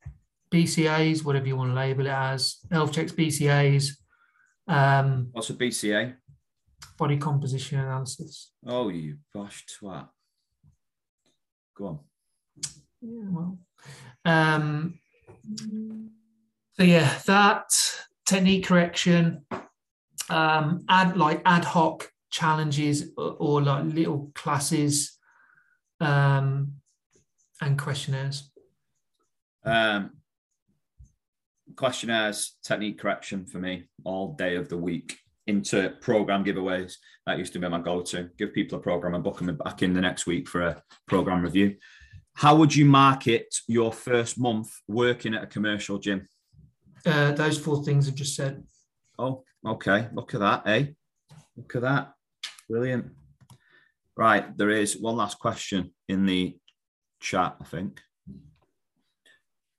BCAs, 0.51 1.25
whatever 1.25 1.47
you 1.47 1.57
want 1.57 1.71
to 1.71 1.75
label 1.75 2.07
it 2.07 2.11
as. 2.11 2.59
Health 2.71 2.93
checks, 2.93 3.13
BCAs. 3.13 3.93
Um, 4.69 5.29
What's 5.33 5.49
a 5.49 5.55
BCA? 5.55 6.17
Body 6.99 7.18
composition 7.18 7.79
analysis. 7.79 8.53
Oh, 8.66 8.89
you 8.89 9.18
bosh 9.35 9.64
twat. 9.66 10.09
Go 11.77 11.87
on. 11.87 11.99
Yeah, 13.03 13.29
well. 13.31 13.59
Um, 14.24 14.99
so 16.72 16.83
yeah, 16.83 17.18
that 17.27 17.70
technique 18.24 18.66
correction, 18.66 19.45
um, 20.31 20.85
add 20.89 21.16
like 21.16 21.43
ad 21.45 21.64
hoc 21.64 22.11
challenges 22.31 23.11
or, 23.16 23.37
or 23.39 23.62
like 23.62 23.85
little 23.85 24.31
classes, 24.35 25.18
um, 26.01 26.72
and 27.61 27.79
questionnaires. 27.79 28.51
Um, 29.64 30.12
questionnaires, 31.77 32.57
technique 32.62 32.99
correction 32.99 33.45
for 33.45 33.59
me 33.59 33.89
all 34.05 34.35
day 34.35 34.57
of 34.57 34.68
the 34.68 34.79
week 34.79 35.18
into 35.47 35.95
program 36.01 36.45
giveaways. 36.45 36.95
That 37.27 37.39
used 37.39 37.53
to 37.55 37.59
be 37.59 37.69
my 37.69 37.81
go-to. 37.81 38.31
Give 38.39 38.53
people 38.53 38.79
a 38.79 38.83
program 38.83 39.15
and 39.15 39.25
book 39.25 39.39
them 39.39 39.57
back 39.57 39.83
in 39.83 39.95
the 39.95 40.01
next 40.01 40.27
week 40.27 40.49
for 40.49 40.63
a 40.63 40.83
program 41.07 41.43
review. 41.43 41.77
How 42.35 42.57
would 42.57 42.75
you 42.75 42.85
market 42.85 43.55
your 43.67 43.93
first 43.93 44.39
month 44.39 44.71
working 44.89 45.35
at 45.35 45.43
a 45.43 45.47
commercial 45.47 45.99
gym? 45.99 46.29
Uh, 47.05 47.33
those 47.33 47.59
four 47.59 47.83
things 47.85 48.09
I've 48.09 48.15
just 48.15 48.35
said. 48.35 48.63
Oh, 49.19 49.45
okay. 49.67 50.09
Look 50.13 50.35
at 50.35 50.41
that, 50.41 50.67
eh? 50.67 50.87
Look 51.57 51.77
at 51.77 51.83
that. 51.83 52.13
Brilliant. 52.69 53.13
Right. 54.17 54.57
There 54.57 54.71
is 54.71 54.99
one 54.99 55.17
last 55.17 55.39
question 55.39 55.95
in 56.09 56.27
the 56.27 56.59
chat, 57.21 57.57
I 57.61 57.65
think. 57.65 58.01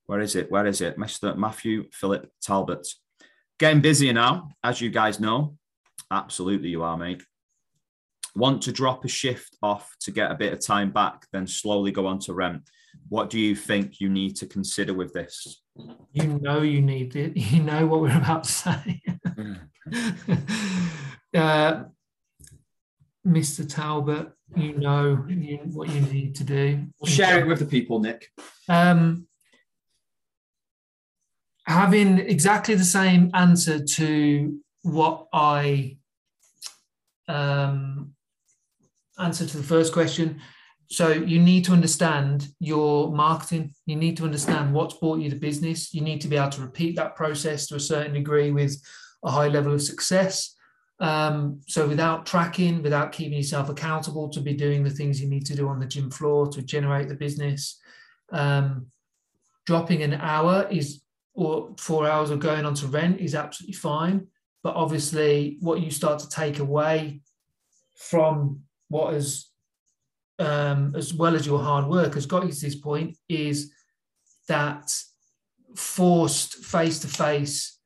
Where 0.05 0.21
is 0.21 0.35
it? 0.35 0.49
Where 0.49 0.65
is 0.65 0.81
it? 0.81 0.97
Mr. 0.97 1.37
Matthew 1.37 1.85
Philip 1.91 2.31
Talbot. 2.41 2.87
Getting 3.59 3.81
busier 3.81 4.13
now, 4.13 4.49
as 4.63 4.81
you 4.81 4.89
guys 4.89 5.19
know. 5.19 5.57
Absolutely, 6.11 6.69
you 6.69 6.83
are, 6.83 6.95
mate. 6.95 7.23
Want 8.35 8.61
to 8.63 8.71
drop 8.71 9.03
a 9.03 9.07
shift 9.07 9.57
off 9.63 9.95
to 10.01 10.11
get 10.11 10.31
a 10.31 10.35
bit 10.35 10.53
of 10.53 10.59
time 10.59 10.91
back, 10.91 11.25
then 11.33 11.47
slowly 11.47 11.91
go 11.91 12.05
on 12.05 12.19
to 12.19 12.33
rent. 12.33 12.69
What 13.09 13.29
do 13.29 13.39
you 13.39 13.55
think 13.55 13.99
you 13.99 14.09
need 14.09 14.35
to 14.37 14.45
consider 14.45 14.93
with 14.93 15.13
this? 15.13 15.61
You 16.13 16.39
know 16.39 16.61
you 16.61 16.81
need 16.81 17.15
it. 17.15 17.35
You 17.35 17.63
know 17.63 17.87
what 17.87 18.01
we're 18.01 18.17
about 18.17 18.43
to 18.43 18.51
say. 18.51 19.01
uh, 21.35 21.83
Mr. 23.25 23.67
Talbot, 23.67 24.31
you 24.55 24.73
know 24.73 25.25
you, 25.27 25.57
what 25.71 25.89
you 25.89 26.01
need 26.01 26.35
to 26.35 26.43
do. 26.43 26.85
Share 27.05 27.39
it 27.39 27.47
with 27.47 27.59
the 27.59 27.65
people, 27.65 27.99
Nick. 27.99 28.27
Um, 28.69 29.27
having 31.67 32.17
exactly 32.19 32.75
the 32.75 32.83
same 32.83 33.29
answer 33.33 33.83
to 33.83 34.57
what 34.83 35.27
I 35.33 35.97
um, 37.27 38.13
answer 39.19 39.45
to 39.45 39.57
the 39.57 39.63
first 39.63 39.91
question. 39.91 40.41
So 40.89 41.09
you 41.09 41.39
need 41.39 41.65
to 41.65 41.73
understand 41.73 42.47
your 42.61 43.11
marketing. 43.11 43.73
You 43.85 43.97
need 43.97 44.15
to 44.17 44.23
understand 44.23 44.73
what's 44.73 44.93
brought 44.93 45.19
you 45.19 45.29
the 45.29 45.35
business. 45.35 45.93
You 45.93 45.99
need 45.99 46.21
to 46.21 46.29
be 46.29 46.37
able 46.37 46.51
to 46.51 46.61
repeat 46.61 46.95
that 46.95 47.17
process 47.17 47.67
to 47.67 47.75
a 47.75 47.79
certain 47.79 48.13
degree 48.13 48.51
with 48.51 48.81
a 49.25 49.31
high 49.31 49.49
level 49.49 49.73
of 49.73 49.81
success. 49.81 50.55
Um, 51.01 51.59
so 51.67 51.85
without 51.85 52.25
tracking, 52.25 52.81
without 52.81 53.11
keeping 53.11 53.37
yourself 53.37 53.67
accountable 53.67 54.29
to 54.29 54.39
be 54.39 54.53
doing 54.53 54.83
the 54.83 54.89
things 54.89 55.21
you 55.21 55.27
need 55.27 55.45
to 55.47 55.55
do 55.55 55.67
on 55.67 55.79
the 55.79 55.85
gym 55.85 56.09
floor 56.09 56.47
to 56.47 56.61
generate 56.61 57.09
the 57.09 57.15
business, 57.15 57.77
um, 58.31 58.87
dropping 59.65 60.03
an 60.03 60.13
hour 60.13 60.65
is 60.71 61.01
or 61.37 61.69
four 61.77 62.09
hours 62.09 62.31
of 62.31 62.39
going 62.39 62.65
on 62.65 62.73
to 62.73 62.87
rent 62.87 63.21
is 63.21 63.35
absolutely 63.35 63.75
fine. 63.75 64.25
But 64.63 64.75
obviously, 64.75 65.57
what 65.61 65.81
you 65.81 65.91
start 65.91 66.19
to 66.19 66.29
take 66.29 66.57
away 66.57 67.21
from 67.95 68.61
what 68.89 69.13
is, 69.13 69.51
um, 70.39 70.93
as 70.95 71.13
well 71.13 71.35
as 71.35 71.45
your 71.45 71.59
hard 71.59 71.85
work, 71.87 72.15
has 72.15 72.25
got 72.25 72.43
you 72.43 72.51
to 72.51 72.59
this 72.59 72.75
point, 72.75 73.15
is 73.29 73.71
that 74.47 74.91
forced 75.75 76.55
face 76.65 76.97
to 76.99 77.07
face 77.07 77.77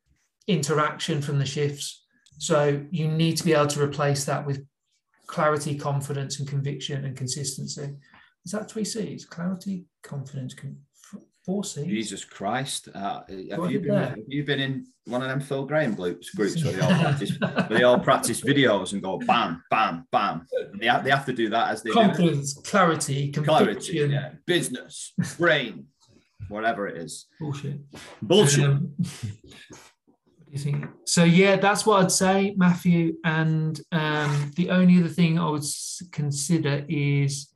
interaction 0.47 1.22
from 1.22 1.38
the 1.38 1.45
shifts. 1.45 2.06
So 2.38 2.86
you 2.89 3.10
need 3.10 3.36
to 3.38 3.43
be 3.43 3.54
able 3.54 3.68
to 3.68 3.84
replace 3.84 4.24
that 4.26 4.47
with 4.47 4.66
clarity, 5.28 5.78
confidence, 5.78 6.39
and 6.39 6.47
conviction 6.47 7.04
and 7.04 7.18
consistency. 7.18 7.95
Is 8.45 8.54
that 8.54 8.72
three 8.72 8.86
C's? 8.86 9.26
Clarity, 9.26 9.86
confidence, 10.04 10.54
con- 10.54 10.78
four 11.46 11.64
C's. 11.64 11.86
Jesus 11.86 12.26
Christ! 12.26 12.89
Uh, 12.94 13.22
have 13.52 13.72
you 13.72 13.80
been? 13.80 13.94
Have 13.94 14.18
you 14.28 14.44
been 14.44 14.60
in 14.60 14.88
one 15.06 15.22
of 15.22 15.30
them 15.30 15.39
Phil 15.39 15.66
Graham 15.66 15.96
groups, 15.96 16.30
groups 16.32 16.64
where 16.64 16.74
they 16.74 16.82
all 16.82 16.89
practice, 17.02 17.39
where 17.39 17.68
they 17.70 17.84
all 17.84 18.00
practice 18.00 18.42
videos 18.42 18.94
and 18.94 19.02
go 19.02 19.18
bam, 19.20 19.64
bam, 19.70 20.08
bam? 20.12 20.46
They 20.80 20.88
have, 20.88 21.04
they 21.04 21.10
have 21.10 21.26
to 21.26 21.34
do 21.34 21.50
that 21.50 21.70
as 21.70 21.84
they 21.84 21.92
confidence, 21.92 22.54
clarity, 22.54 23.32
clarity, 23.32 23.94
yeah, 23.94 24.34
business, 24.46 25.14
brain, 25.38 25.88
whatever 26.50 26.88
it 26.88 26.98
is. 26.98 27.28
Bullshit. 27.39 27.80
Bullshit. 28.22 28.66
Um, 28.66 28.94
what 28.98 29.08
do 29.10 30.52
you 30.52 30.60
think? 30.60 30.86
So 31.06 31.24
yeah, 31.24 31.56
that's 31.56 31.86
what 31.86 32.04
I'd 32.04 32.12
say, 32.12 32.54
Matthew. 32.56 33.14
And 33.24 33.80
um, 33.92 34.52
the 34.56 34.70
only 34.70 35.00
other 35.00 35.10
thing 35.10 35.39
I 35.39 35.50
would 35.50 35.66
consider 36.12 36.86
is. 36.88 37.48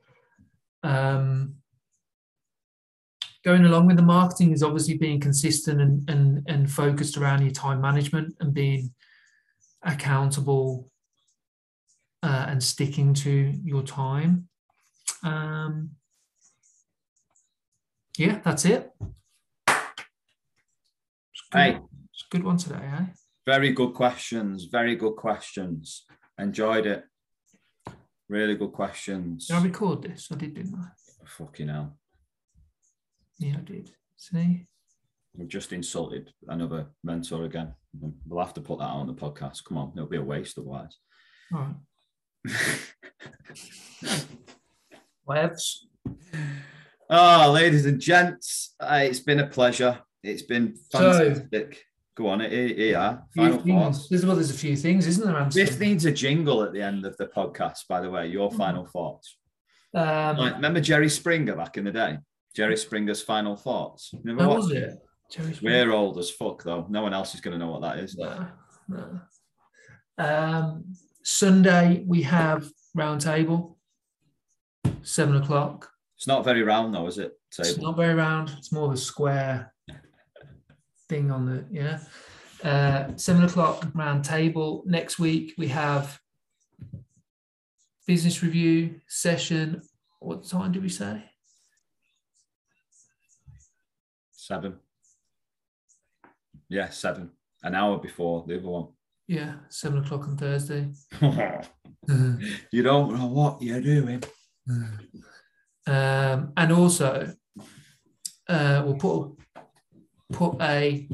Um, 0.84 1.56
going 3.46 3.64
along 3.66 3.86
with 3.86 3.96
the 3.96 4.02
marketing 4.02 4.52
is 4.52 4.64
obviously 4.64 4.98
being 4.98 5.20
consistent 5.20 5.80
and, 5.80 6.10
and, 6.10 6.44
and 6.48 6.70
focused 6.70 7.16
around 7.16 7.44
your 7.44 7.52
time 7.52 7.80
management 7.80 8.36
and 8.40 8.54
being 8.56 8.92
accountable 9.84 10.90
uh, 12.24 12.46
and 12.50 12.62
sticking 12.62 13.14
to 13.14 13.54
your 13.64 13.84
time. 13.84 14.48
Um, 15.24 15.92
yeah, 18.18 18.40
that's 18.44 18.66
it. 18.66 18.92
It's 19.68 19.78
good, 21.52 21.60
Hey. 21.60 21.80
it's 22.12 22.26
a 22.32 22.36
good 22.36 22.44
one 22.44 22.58
today, 22.58 22.82
eh? 22.82 23.06
Very 23.46 23.74
good 23.74 23.94
questions. 23.94 24.66
Very 24.72 24.96
good 24.96 25.16
questions. 25.16 26.06
Enjoyed 26.40 26.88
it. 26.88 27.04
Really 28.28 28.56
good 28.56 28.72
questions. 28.72 29.48
Did 29.48 29.58
I 29.58 29.64
record 29.64 30.02
this? 30.02 30.30
I 30.32 30.36
did, 30.36 30.56
didn't 30.56 30.80
I? 30.80 30.88
Fucking 31.28 31.68
hell. 31.68 31.96
Yeah, 33.40 33.56
I 33.58 33.62
did. 33.62 33.92
See? 34.18 34.66
We've 35.38 35.48
just 35.48 35.74
insulted 35.74 36.32
another 36.48 36.88
mentor 37.04 37.44
again. 37.46 37.74
We'll 38.26 38.44
have 38.44 38.54
to 38.54 38.62
put 38.62 38.80
that 38.80 38.86
on 38.86 39.08
the 39.08 39.14
podcast. 39.14 39.66
Come 39.66 39.78
on, 39.78 39.92
it'll 39.96 40.08
be 40.08 40.18
a 40.18 40.22
waste 40.24 40.58
otherwise. 40.58 40.98
All 41.54 41.76
right. 42.46 42.66
Webs. 45.26 45.88
Oh, 47.10 47.52
ladies 47.52 47.86
and 47.86 48.00
gents, 48.00 48.76
uh, 48.80 49.02
it's 49.04 49.20
been 49.20 49.40
a 49.40 49.48
pleasure. 49.48 50.00
It's 50.24 50.42
been 50.44 50.76
fantastic. 50.92 51.84
Go 52.16 52.28
on, 52.28 52.40
here, 52.40 52.50
here 52.70 52.98
are. 52.98 53.24
Final 53.36 53.60
thoughts. 53.60 54.08
There's, 54.08 54.26
well, 54.26 54.36
there's 54.36 54.50
a 54.52 54.54
few 54.54 54.76
things, 54.78 55.06
isn't 55.06 55.26
there, 55.26 55.36
Anthony? 55.38 55.66
This 55.66 55.78
needs 55.80 56.06
a 56.06 56.12
jingle 56.12 56.64
at 56.64 56.72
the 56.72 56.82
end 56.82 57.06
of 57.06 57.18
the 57.18 57.28
podcast, 57.28 57.88
by 57.90 58.00
the 58.00 58.10
way. 58.10 58.28
Your 58.28 58.50
Hmm. 58.50 58.58
final 58.58 58.86
thoughts. 58.86 59.38
Um, 59.94 60.38
Like, 60.38 60.56
remember 60.56 60.80
Jerry 60.82 61.10
Springer 61.10 61.56
back 61.56 61.78
in 61.78 61.84
the 61.84 61.92
day? 61.92 62.18
Jerry 62.56 62.78
Springer's 62.78 63.22
final 63.22 63.56
thoughts. 63.56 64.14
Never 64.24 64.48
watched 64.48 64.58
was 64.58 64.72
it? 64.72 65.00
Jerry 65.30 65.58
We're 65.62 65.92
old 65.92 66.18
as 66.18 66.30
fuck, 66.30 66.64
though. 66.64 66.86
No 66.90 67.02
one 67.02 67.14
else 67.14 67.36
is 67.36 67.42
going 67.42 67.60
to 67.60 67.64
know 67.64 67.72
what 67.72 67.82
that 67.82 68.00
is. 68.00 68.16
No, 68.16 68.48
no. 68.88 69.20
Um, 70.18 70.86
Sunday 71.24 72.04
we 72.08 72.22
have 72.22 72.70
round 72.94 73.20
table, 73.20 73.78
seven 75.02 75.36
o'clock. 75.36 75.90
It's 76.16 76.28
not 76.28 76.46
very 76.46 76.64
round 76.64 76.94
though, 76.94 77.08
is 77.08 77.18
it? 77.18 77.34
It's 77.60 77.78
not 77.78 77.98
very 77.98 78.14
round. 78.14 78.54
It's 78.58 78.72
more 78.72 78.86
of 78.86 78.94
a 78.94 78.98
square 78.98 79.74
thing 81.10 81.32
on 81.32 81.46
the 81.46 81.66
yeah. 81.70 82.00
Uh, 82.64 83.16
seven 83.18 83.44
o'clock 83.44 83.86
round 83.94 84.24
table. 84.24 84.84
Next 84.86 85.20
week 85.20 85.54
we 85.58 85.68
have 85.68 86.20
business 88.08 88.42
review 88.42 89.02
session. 89.08 89.82
What 90.20 90.48
time 90.48 90.72
did 90.72 90.84
we 90.84 90.90
say? 90.90 91.24
Seven. 94.46 94.76
Yeah, 96.70 96.90
seven. 96.90 97.32
An 97.64 97.74
hour 97.74 97.98
before 97.98 98.46
the 98.48 98.60
other 98.60 98.68
one. 98.68 98.90
Yeah, 99.28 99.56
seven 99.70 100.06
o'clock 100.06 100.28
on 100.28 100.38
Thursday. 100.38 100.88
you 102.72 102.84
don't 102.84 103.18
know 103.18 103.26
what 103.26 103.60
you're 103.60 103.82
doing. 103.82 104.24
Um, 105.88 106.54
and 106.56 106.72
also, 106.72 107.34
uh, 108.48 108.84
we'll 108.86 108.98
put 108.98 109.32
put 110.32 110.62
a 110.62 111.10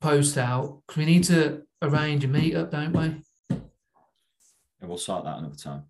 post 0.00 0.38
out 0.38 0.82
because 0.84 0.98
we 0.98 1.04
need 1.04 1.22
to 1.24 1.62
arrange 1.82 2.24
a 2.24 2.28
meetup, 2.28 2.72
don't 2.72 2.92
we? 2.92 3.22
And 3.48 4.88
we'll 4.90 4.98
sort 4.98 5.22
that 5.22 5.38
another 5.38 5.54
time. 5.54 5.84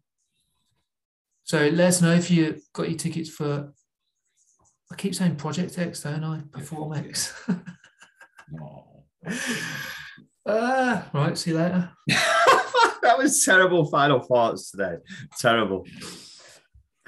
So 1.44 1.68
let 1.68 1.88
us 1.88 2.02
know 2.02 2.12
if 2.12 2.30
you 2.30 2.60
got 2.74 2.90
your 2.90 2.98
tickets 2.98 3.30
for. 3.30 3.72
I 4.92 4.94
keep 4.94 5.14
saying 5.14 5.36
Project 5.36 5.78
X, 5.78 6.02
don't 6.02 6.22
I? 6.22 6.40
Perform 6.52 6.92
X. 6.92 7.32
Uh, 10.44 11.02
right, 11.14 11.38
see 11.38 11.52
you 11.52 11.56
later. 11.56 11.90
that 12.08 13.16
was 13.16 13.42
terrible 13.42 13.86
final 13.86 14.20
thoughts 14.20 14.70
today. 14.70 14.96
Terrible. 15.40 15.86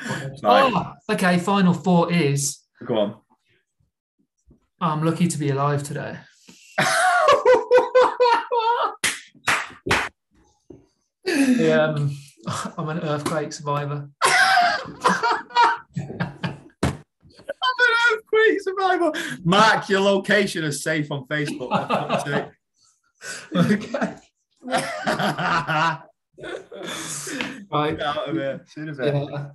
Right, 0.00 0.30
Oh, 0.42 0.92
okay. 1.10 1.38
Final 1.38 1.74
thought 1.74 2.10
is 2.10 2.60
go 2.86 2.96
on. 2.98 3.16
I'm 4.80 5.04
lucky 5.04 5.28
to 5.28 5.38
be 5.38 5.50
alive 5.50 5.82
today. 5.82 6.18
Um, 11.26 12.14
I'm 12.76 12.88
an 12.90 13.00
earthquake 13.00 13.52
survivor. 13.52 14.08
I'm 17.64 18.20
an 18.34 18.40
earthquake 18.40 18.60
survivor. 18.62 19.12
Mark 19.44 19.88
your 19.88 20.00
location 20.00 20.64
as 20.64 20.82
safe 20.82 21.10
on 21.10 21.26
Facebook. 21.26 21.70
okay. 23.56 24.16
Get 26.36 27.66
Right. 27.70 28.00
out 28.00 28.28
of 28.28 28.34
here. 28.34 28.64
See 28.66 28.80
you 28.82 28.90
a 28.90 28.94
bit. 28.94 29.14
Yeah. 29.14 29.50